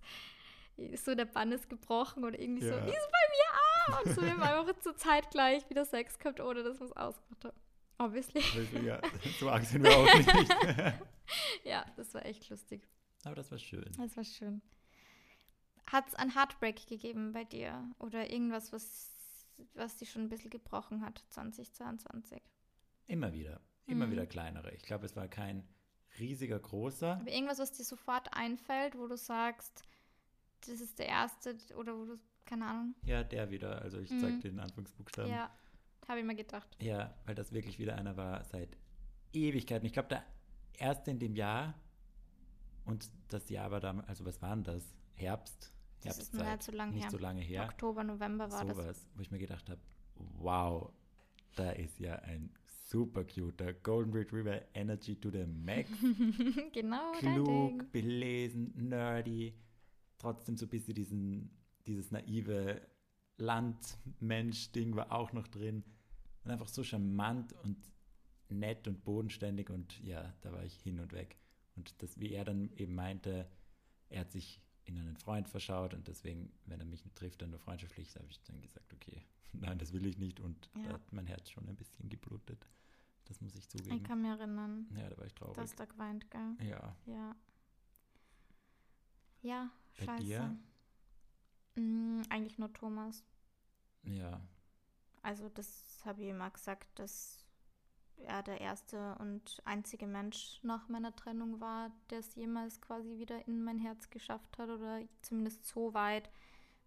[1.04, 2.80] so der Bann ist gebrochen und irgendwie so, Ja.
[2.80, 4.04] die ist bei mir auch.
[4.06, 6.92] Und so, wir haben einfach zur Zeit gleich wieder Sex gehabt, ohne dass wir es
[6.96, 7.56] ausgemacht haben.
[7.98, 8.42] Obviously.
[8.84, 9.00] Ja,
[9.38, 10.28] so arg sind wir auch nicht.
[11.64, 12.82] Ja, das war echt lustig.
[13.24, 13.84] Aber das war schön.
[13.96, 14.60] Das war schön.
[15.90, 17.88] Hat es ein Heartbreak gegeben bei dir?
[17.98, 19.10] Oder irgendwas, was,
[19.74, 22.42] was dich schon ein bisschen gebrochen hat, 2022?
[23.06, 23.60] Immer wieder.
[23.86, 24.12] Immer Mhm.
[24.12, 24.72] wieder kleinere.
[24.74, 25.66] Ich glaube, es war kein
[26.18, 27.18] riesiger, großer.
[27.20, 29.82] Aber irgendwas, was dir sofort einfällt, wo du sagst,
[30.62, 32.94] das ist der erste oder wo du, keine Ahnung.
[33.04, 33.82] Ja, der wieder.
[33.82, 34.20] Also ich Mhm.
[34.20, 35.30] zeig den Anfangsbuchstaben.
[35.30, 35.50] ja,
[36.08, 36.68] habe ich mir gedacht.
[36.80, 38.76] Ja, weil das wirklich wieder einer war seit
[39.34, 39.84] Ewigkeiten.
[39.84, 40.24] Ich glaube, der
[40.78, 41.74] erste in dem Jahr
[42.86, 44.94] und das Jahr war dann, also was war denn das?
[45.16, 45.72] Herbst?
[46.04, 46.52] Das ist Herbstzeit.
[46.52, 47.10] nicht so lang Nicht her.
[47.10, 47.64] so lange her.
[47.64, 49.80] Oktober, November war Sowas, wo ich mir gedacht habe,
[50.16, 50.92] wow,
[51.56, 52.50] da ist ja ein
[52.86, 55.90] super cuter Golden Retriever Energy to the Max.
[55.90, 56.72] das.
[56.72, 59.54] genau, Klug, belesen, nerdy,
[60.18, 61.50] trotzdem so ein bisschen diesen,
[61.86, 62.80] dieses naive
[63.38, 65.84] Landmensch-Ding war auch noch drin.
[66.44, 67.78] Und einfach so charmant und
[68.50, 71.38] nett und bodenständig und ja, da war ich hin und weg.
[71.76, 73.48] Und das, wie er dann eben meinte,
[74.10, 77.58] er hat sich in einen Freund verschaut und deswegen, wenn er mich trifft, dann nur
[77.60, 80.82] freundschaftlich, habe ich dann gesagt, okay, nein, das will ich nicht und Ja.
[80.88, 82.66] da hat mein Herz schon ein bisschen geblutet.
[83.26, 84.02] Das muss ich Ich zugeben.
[84.02, 85.56] kann mich erinnern, Ja, da war ich traurig.
[85.56, 86.56] dass da geweint, gell?
[86.60, 86.94] ja.
[87.06, 87.34] Ja.
[89.42, 90.22] Ja, Bei scheiße.
[90.22, 90.56] dir?
[91.76, 93.24] Mm, eigentlich nur Thomas.
[94.04, 94.40] Ja.
[95.22, 97.43] Also das habe ich immer gesagt, dass
[98.18, 103.46] er der erste und einzige Mensch nach meiner Trennung war, der es jemals quasi wieder
[103.46, 106.30] in mein Herz geschafft hat oder zumindest so weit,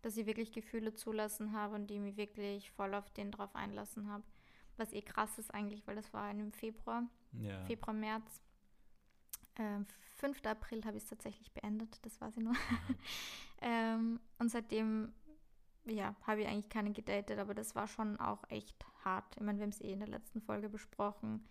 [0.01, 4.09] dass ich wirklich Gefühle zulassen habe und die mich wirklich voll auf den drauf einlassen
[4.09, 4.23] habe.
[4.77, 7.03] Was eh krass ist eigentlich, weil das war im Februar,
[7.33, 7.63] Ja.
[7.65, 8.41] Februar, März.
[9.57, 9.85] Ähm,
[10.17, 10.45] 5.
[10.45, 12.55] April habe ich es tatsächlich beendet, das war sie nur.
[13.61, 15.13] ähm, und seitdem,
[15.91, 19.35] ja, habe ich eigentlich keine gedatet, aber das war schon auch echt hart.
[19.35, 21.47] Ich meine, wir haben es eh in der letzten Folge besprochen.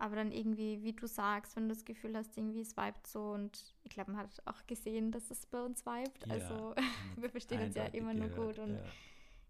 [0.00, 3.32] Aber dann irgendwie, wie du sagst, wenn du das Gefühl hast, irgendwie es vibet so
[3.32, 6.26] und ich glaube, man hat auch gesehen, dass es bei uns vibet.
[6.26, 6.74] Ja, Also
[7.16, 8.78] wir verstehen uns ja immer nur gut und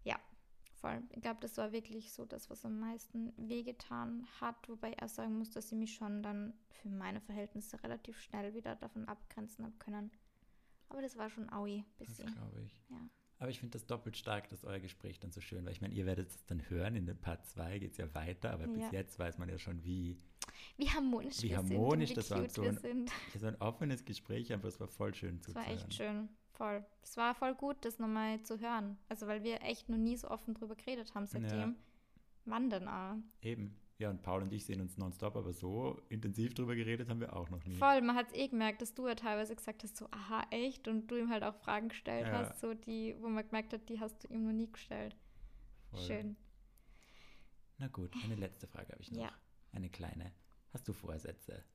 [0.03, 0.19] ja.
[0.79, 1.03] voll.
[1.11, 5.09] Ich glaube, das war wirklich so das, was am meisten wehgetan hat, wobei ich auch
[5.09, 9.65] sagen muss, dass ich mich schon dann für meine Verhältnisse relativ schnell wieder davon abgrenzen
[9.65, 10.09] habe können.
[10.89, 12.33] Aber das war schon aui, Das bisschen.
[12.33, 12.81] glaube ich.
[12.89, 12.97] Ja.
[13.39, 15.71] Aber ich finde das doppelt stark, dass euer Gespräch dann so schön war.
[15.71, 18.51] Ich meine, ihr werdet es dann hören, in den Part 2 geht es ja weiter,
[18.51, 18.71] aber Ja.
[18.73, 20.17] bis jetzt weiß man ja schon, wie,
[20.77, 23.11] Wie harmonisch Wie wir harmonisch sind das war wie cute so wir ein- sind.
[23.39, 25.67] so ein offenes Gespräch, aber es war voll schön Das zuzuhören.
[25.67, 26.85] war echt schön, voll.
[27.01, 28.97] Es war voll gut, das nochmal zu hören.
[29.07, 31.75] Also weil wir echt noch nie so offen drüber geredet haben seitdem.
[32.45, 33.15] Wann denn auch?
[33.41, 33.73] Eben.
[33.99, 37.35] Ja, und Paul und ich sehen uns nonstop, aber so intensiv drüber geredet haben wir
[37.35, 37.75] auch noch nie.
[37.75, 40.87] Voll, man hat es eh gemerkt, dass du ja teilweise gesagt hast, so, aha, echt?
[40.87, 42.31] Und du ihm halt auch Fragen gestellt Ja.
[42.39, 45.17] hast, so die, wo man gemerkt hat, die hast du ihm noch nie gestellt.
[45.91, 45.99] Voll.
[45.99, 46.37] Schön.
[47.77, 49.21] Na gut, eine letzte Frage habe ich noch.
[49.21, 49.33] Ja.
[49.73, 50.31] Eine kleine.
[50.71, 51.65] Hast du Vorsätze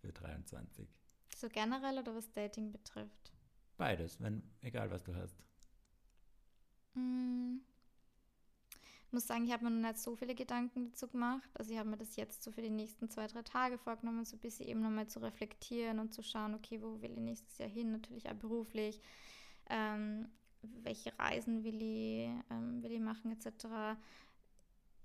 [0.00, 0.88] für 23?
[1.36, 3.30] So generell oder was Dating betrifft?
[3.76, 5.36] Beides, wenn, egal was du hast.
[6.94, 7.58] Mm.
[9.14, 11.48] Muss sagen, ich habe mir noch nicht so viele Gedanken dazu gemacht.
[11.54, 14.34] Also ich habe mir das jetzt so für die nächsten zwei, drei Tage vorgenommen, so
[14.34, 17.68] ein bisschen eben nochmal zu reflektieren und zu schauen, okay, wo will ich nächstes Jahr
[17.68, 19.00] hin, natürlich auch beruflich.
[19.70, 20.26] Ähm,
[20.82, 23.96] welche Reisen will ich, ähm, will ich machen, etc.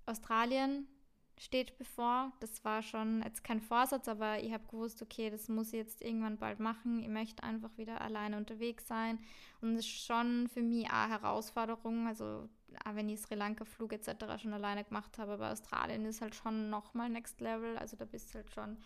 [0.07, 0.88] Australien
[1.38, 2.32] steht bevor.
[2.39, 6.01] Das war schon jetzt kein Vorsatz, aber ich habe gewusst, okay, das muss ich jetzt
[6.01, 6.99] irgendwann bald machen.
[7.03, 9.20] Ich möchte einfach wieder alleine unterwegs sein.
[9.62, 12.07] Und es ist schon für mich eine Herausforderung.
[12.07, 12.49] Also,
[12.93, 14.41] wenn ich Sri Lanka-Flug etc.
[14.41, 17.78] schon alleine gemacht habe, aber Australien ist halt schon nochmal Next Level.
[17.78, 18.78] Also, da bist du halt schon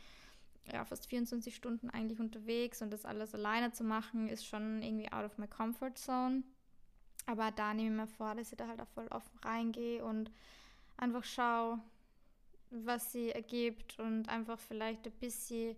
[0.72, 5.12] ja, fast 24 Stunden eigentlich unterwegs und das alles alleine zu machen, ist schon irgendwie
[5.12, 6.44] out of my comfort zone.
[7.26, 10.32] Aber da nehme ich mir vor, dass ich da halt auch voll offen reingehe und
[10.98, 11.80] einfach schaue,
[12.70, 15.76] was sie ergibt und einfach vielleicht ein bisschen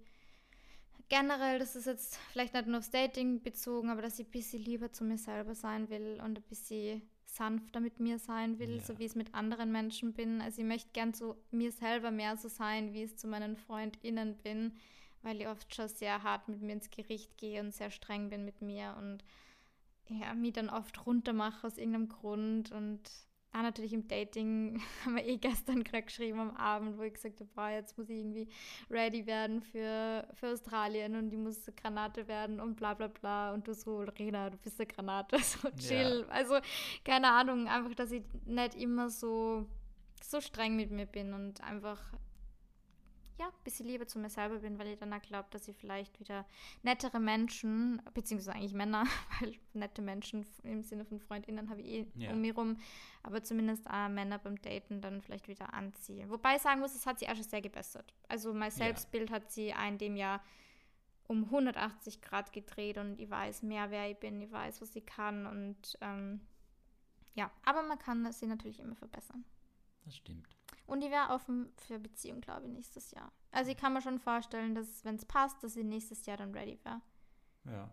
[1.09, 4.63] generell, das ist jetzt vielleicht nicht nur aufs Dating bezogen, aber dass ich ein bisschen
[4.63, 7.01] lieber zu mir selber sein will und ein bisschen
[7.35, 8.81] sanfter mit mir sein will, Ja.
[8.81, 10.41] so wie ich es mit anderen Menschen bin.
[10.41, 13.55] Also ich möchte gern zu mir selber mehr so sein, wie ich es zu meinen
[13.57, 14.73] FreundInnen bin,
[15.21, 18.45] weil ich oft schon sehr hart mit mir ins Gericht gehe und sehr streng bin
[18.45, 19.23] mit mir und
[20.07, 23.01] ja, mich dann oft runtermache aus irgendeinem Grund und
[23.55, 27.39] auch natürlich im Dating haben wir eh gestern gerade geschrieben am Abend, wo ich gesagt
[27.39, 28.47] habe, boah, jetzt muss ich irgendwie
[28.89, 33.53] ready werden für, für Australien und ich muss eine Granate werden und bla bla bla
[33.53, 36.25] und du so, Rena, du bist eine Granate, so chill.
[36.29, 36.55] Also,
[37.03, 39.65] keine Ahnung, einfach, dass ich nicht immer so,
[40.21, 42.01] so streng mit mir bin und einfach
[43.37, 45.75] ja, ein bisschen lieber zu mir selber bin, weil ich dann auch glaube, dass ich
[45.75, 46.45] vielleicht wieder
[46.83, 49.03] nettere Menschen, beziehungsweise eigentlich Männer,
[49.41, 52.31] weil nette Menschen im Sinne von FreundInnen habe ich eh Ja.
[52.31, 52.77] um mich rum,
[53.23, 56.29] aber zumindest auch Männer beim Daten dann vielleicht wieder anziehe.
[56.29, 58.13] Wobei ich sagen muss, es hat sich auch schon sehr gebessert.
[58.29, 60.41] Also mein Selbstbild hat sie in dem Jahr
[61.27, 65.05] um 180 Grad gedreht und ich weiß mehr, wer ich bin, ich weiß, was ich
[65.05, 66.39] kann und ähm,
[67.33, 69.43] ja, aber man kann sie natürlich immer verbessern.
[70.05, 70.55] Das stimmt.
[70.85, 73.31] Und ich wäre offen für Beziehung, glaube ich, nächstes Jahr.
[73.51, 76.53] Also ich kann mir schon vorstellen, dass, wenn es passt, dass ich nächstes Jahr dann
[76.53, 77.01] ready wäre.
[77.65, 77.91] Ja.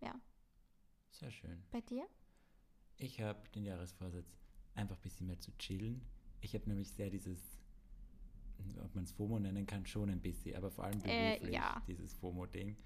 [0.00, 0.20] Ja.
[1.10, 1.62] Sehr schön.
[1.70, 2.06] Bei dir?
[2.96, 4.36] Ich habe den Jahresvorsatz,
[4.74, 6.02] einfach ein bisschen mehr zu chillen.
[6.42, 7.40] Ich habe nämlich sehr dieses,
[8.82, 11.82] ob man es FOMO nennen kann, schon ein bisschen, aber vor allem Äh, beruflich, ja.
[11.86, 12.76] dieses FOMO-Ding.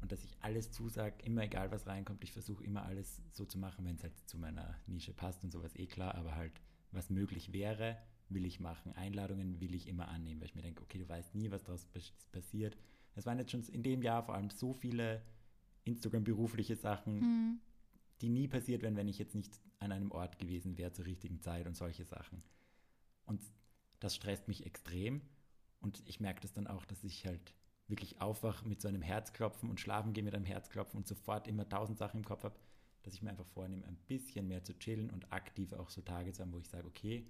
[0.00, 3.58] Und dass ich alles zusage, immer egal was reinkommt, ich versuche immer alles so zu
[3.58, 6.60] machen, wenn es halt zu meiner Nische passt und sowas eh klar, aber halt,
[6.92, 7.98] was möglich wäre,
[8.30, 8.92] will ich machen.
[8.92, 11.84] Einladungen will ich immer annehmen, weil ich mir denke, okay, du weißt nie, was daraus
[11.86, 12.76] pas- passiert.
[13.14, 15.22] Es waren jetzt schon in dem Jahr vor allem so viele
[15.84, 17.60] Instagram-berufliche Sachen, Hm.
[18.20, 21.40] die nie passiert wären, wenn ich jetzt nicht an einem Ort gewesen wäre zur richtigen
[21.40, 22.42] Zeit und solche Sachen.
[23.26, 23.40] Und
[24.00, 25.22] das stresst mich extrem.
[25.80, 27.54] Und ich merke das dann auch, dass ich halt
[27.86, 31.68] wirklich aufwache mit so einem Herzklopfen und schlafen gehe mit einem Herzklopfen und sofort immer
[31.68, 32.58] tausend Sachen im Kopf habe,
[33.02, 36.32] dass ich mir einfach vornehme, ein bisschen mehr zu chillen und aktiv auch so Tage
[36.32, 37.26] zu haben, wo ich sage, okay,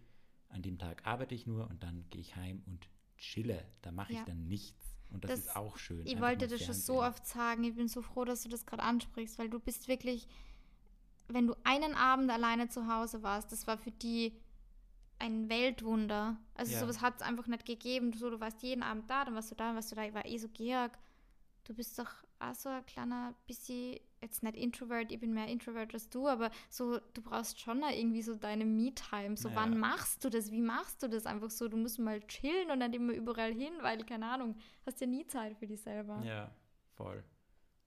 [0.49, 3.65] an dem Tag arbeite ich nur und dann gehe ich heim und chille.
[3.83, 4.25] Da mache ich Ja.
[4.25, 4.85] dann nichts.
[5.11, 6.07] Und das, Das- ist auch schön.
[6.07, 7.65] Ich wollte das schon so oft sagen.
[7.65, 10.27] Ich bin so froh, dass du das gerade ansprichst, weil du bist wirklich
[11.31, 14.33] wenn du einen Abend alleine zu Hause warst, das war für die
[15.19, 16.39] ein Weltwunder.
[16.55, 16.81] Also Ja.
[16.81, 18.15] sowas hat es einfach nicht gegeben.
[18.15, 20.05] So, du warst jeden Abend da, dann warst du da, dann warst du da.
[20.07, 20.97] Ich war eh so, Georg,
[21.65, 25.93] du bist doch auch so ein kleiner bisschen, jetzt nicht Introvert, ich bin mehr Introvert
[25.95, 29.37] als du, aber so, du brauchst schon irgendwie so deine Me-Time.
[29.37, 29.57] So, Ja.
[29.57, 30.51] wann machst du das?
[30.51, 31.27] Wie machst du das?
[31.27, 35.01] Einfach so, du musst mal chillen und dann immer überall hin, weil, keine Ahnung, hast
[35.01, 36.23] ja nie Zeit für dich selber.
[36.25, 36.55] Ja,
[36.95, 37.23] voll.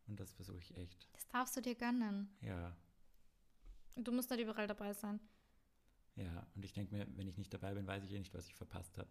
[0.07, 1.07] Und das versuche ich echt.
[1.13, 2.29] Das darfst du dir gönnen.
[2.41, 2.75] Ja,
[3.95, 5.19] Und du musst nicht überall dabei sein.
[6.15, 6.45] ja.
[6.55, 8.55] Und ich denke mir, wenn ich nicht dabei bin, weiß ich eh nicht, was ich
[8.55, 9.09] verpasst habe.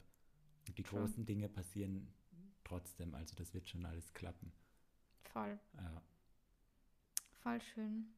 [0.68, 1.01] Und die True.
[1.01, 2.12] großen Dinge passieren
[2.64, 3.14] trotzdem.
[3.14, 4.52] Also das wird schon alles klappen.
[5.24, 6.02] Voll, Ja,
[7.43, 8.12] voll schön.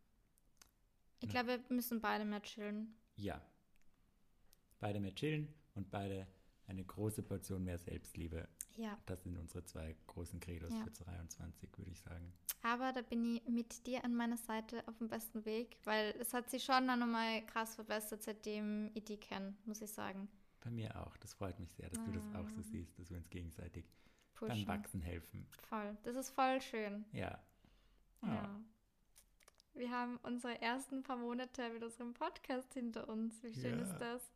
[1.21, 1.43] Ich Ja.
[1.43, 2.95] glaube, wir müssen beide mehr chillen.
[3.17, 3.41] ja.
[4.81, 5.47] Beide mehr chillen
[5.77, 6.27] und beide
[6.67, 8.49] eine große Portion mehr Selbstliebe.
[8.77, 8.99] Ja.
[9.07, 10.83] Das sind unsere zwei großen Credos Ja.
[10.83, 12.33] für 23, würde ich sagen.
[12.63, 16.35] Aber da bin ich mit dir an meiner Seite auf dem besten Weg, weil es
[16.35, 20.29] hat sich schon auch nochmal krass verbessert, seitdem ich die kenne, muss ich sagen.
[20.61, 21.17] Bei mir auch.
[21.19, 22.65] Das freut mich sehr, dass du das auch so Ah.
[22.65, 23.85] siehst, dass wir uns gegenseitig
[24.41, 24.67] beim Pushen.
[24.67, 25.47] Wachsen helfen.
[25.69, 25.97] Voll.
[26.03, 27.05] Das ist voll schön.
[27.13, 27.39] Ja.
[28.23, 28.61] Ja.
[29.75, 33.43] Wir haben unsere ersten paar Monate mit unserem Podcast hinter uns.
[33.43, 33.85] Wie schön Ja.
[33.85, 34.31] ist das?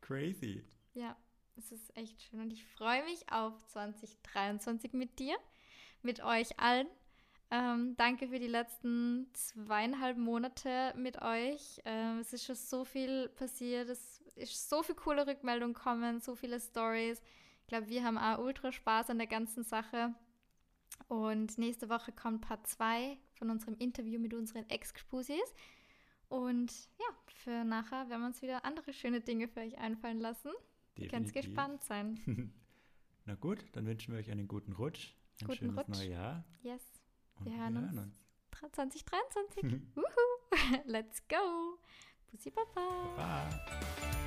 [0.00, 0.64] Crazy.
[0.94, 1.16] Ja,
[1.56, 2.40] es ist echt schön.
[2.40, 5.36] Und ich freue mich auf 2023 mit dir,
[6.02, 6.88] mit euch allen.
[7.50, 11.80] Ähm, danke für die letzten zweieinhalb Monate mit euch.
[11.84, 13.88] Ähm, es ist schon so viel passiert.
[13.88, 17.20] Es ist so viel coole Rückmeldungen kommen, so viele Stories.
[17.60, 20.14] Ich glaube, wir haben auch ultra Spaß an der ganzen Sache.
[21.08, 25.54] Und nächste Woche kommt Part 2 von unserem Interview mit unseren Ex-Spusis.
[26.28, 30.50] Und ja, für nachher werden wir uns wieder andere schöne Dinge für euch einfallen lassen.
[30.96, 32.20] Ihr könnt gespannt sein.
[33.24, 35.14] Na gut, dann wünschen wir euch einen guten Rutsch.
[35.40, 35.88] Ein Guten schönes Rutsch.
[35.88, 36.44] neues Jahr.
[36.62, 36.82] Yes,
[37.36, 38.16] Und Wir hören uns.
[38.60, 39.80] 2023.
[39.94, 40.04] Wuhu.
[40.86, 41.78] Let's go.
[42.30, 43.14] Bussi Baba.
[43.16, 44.21] Baba.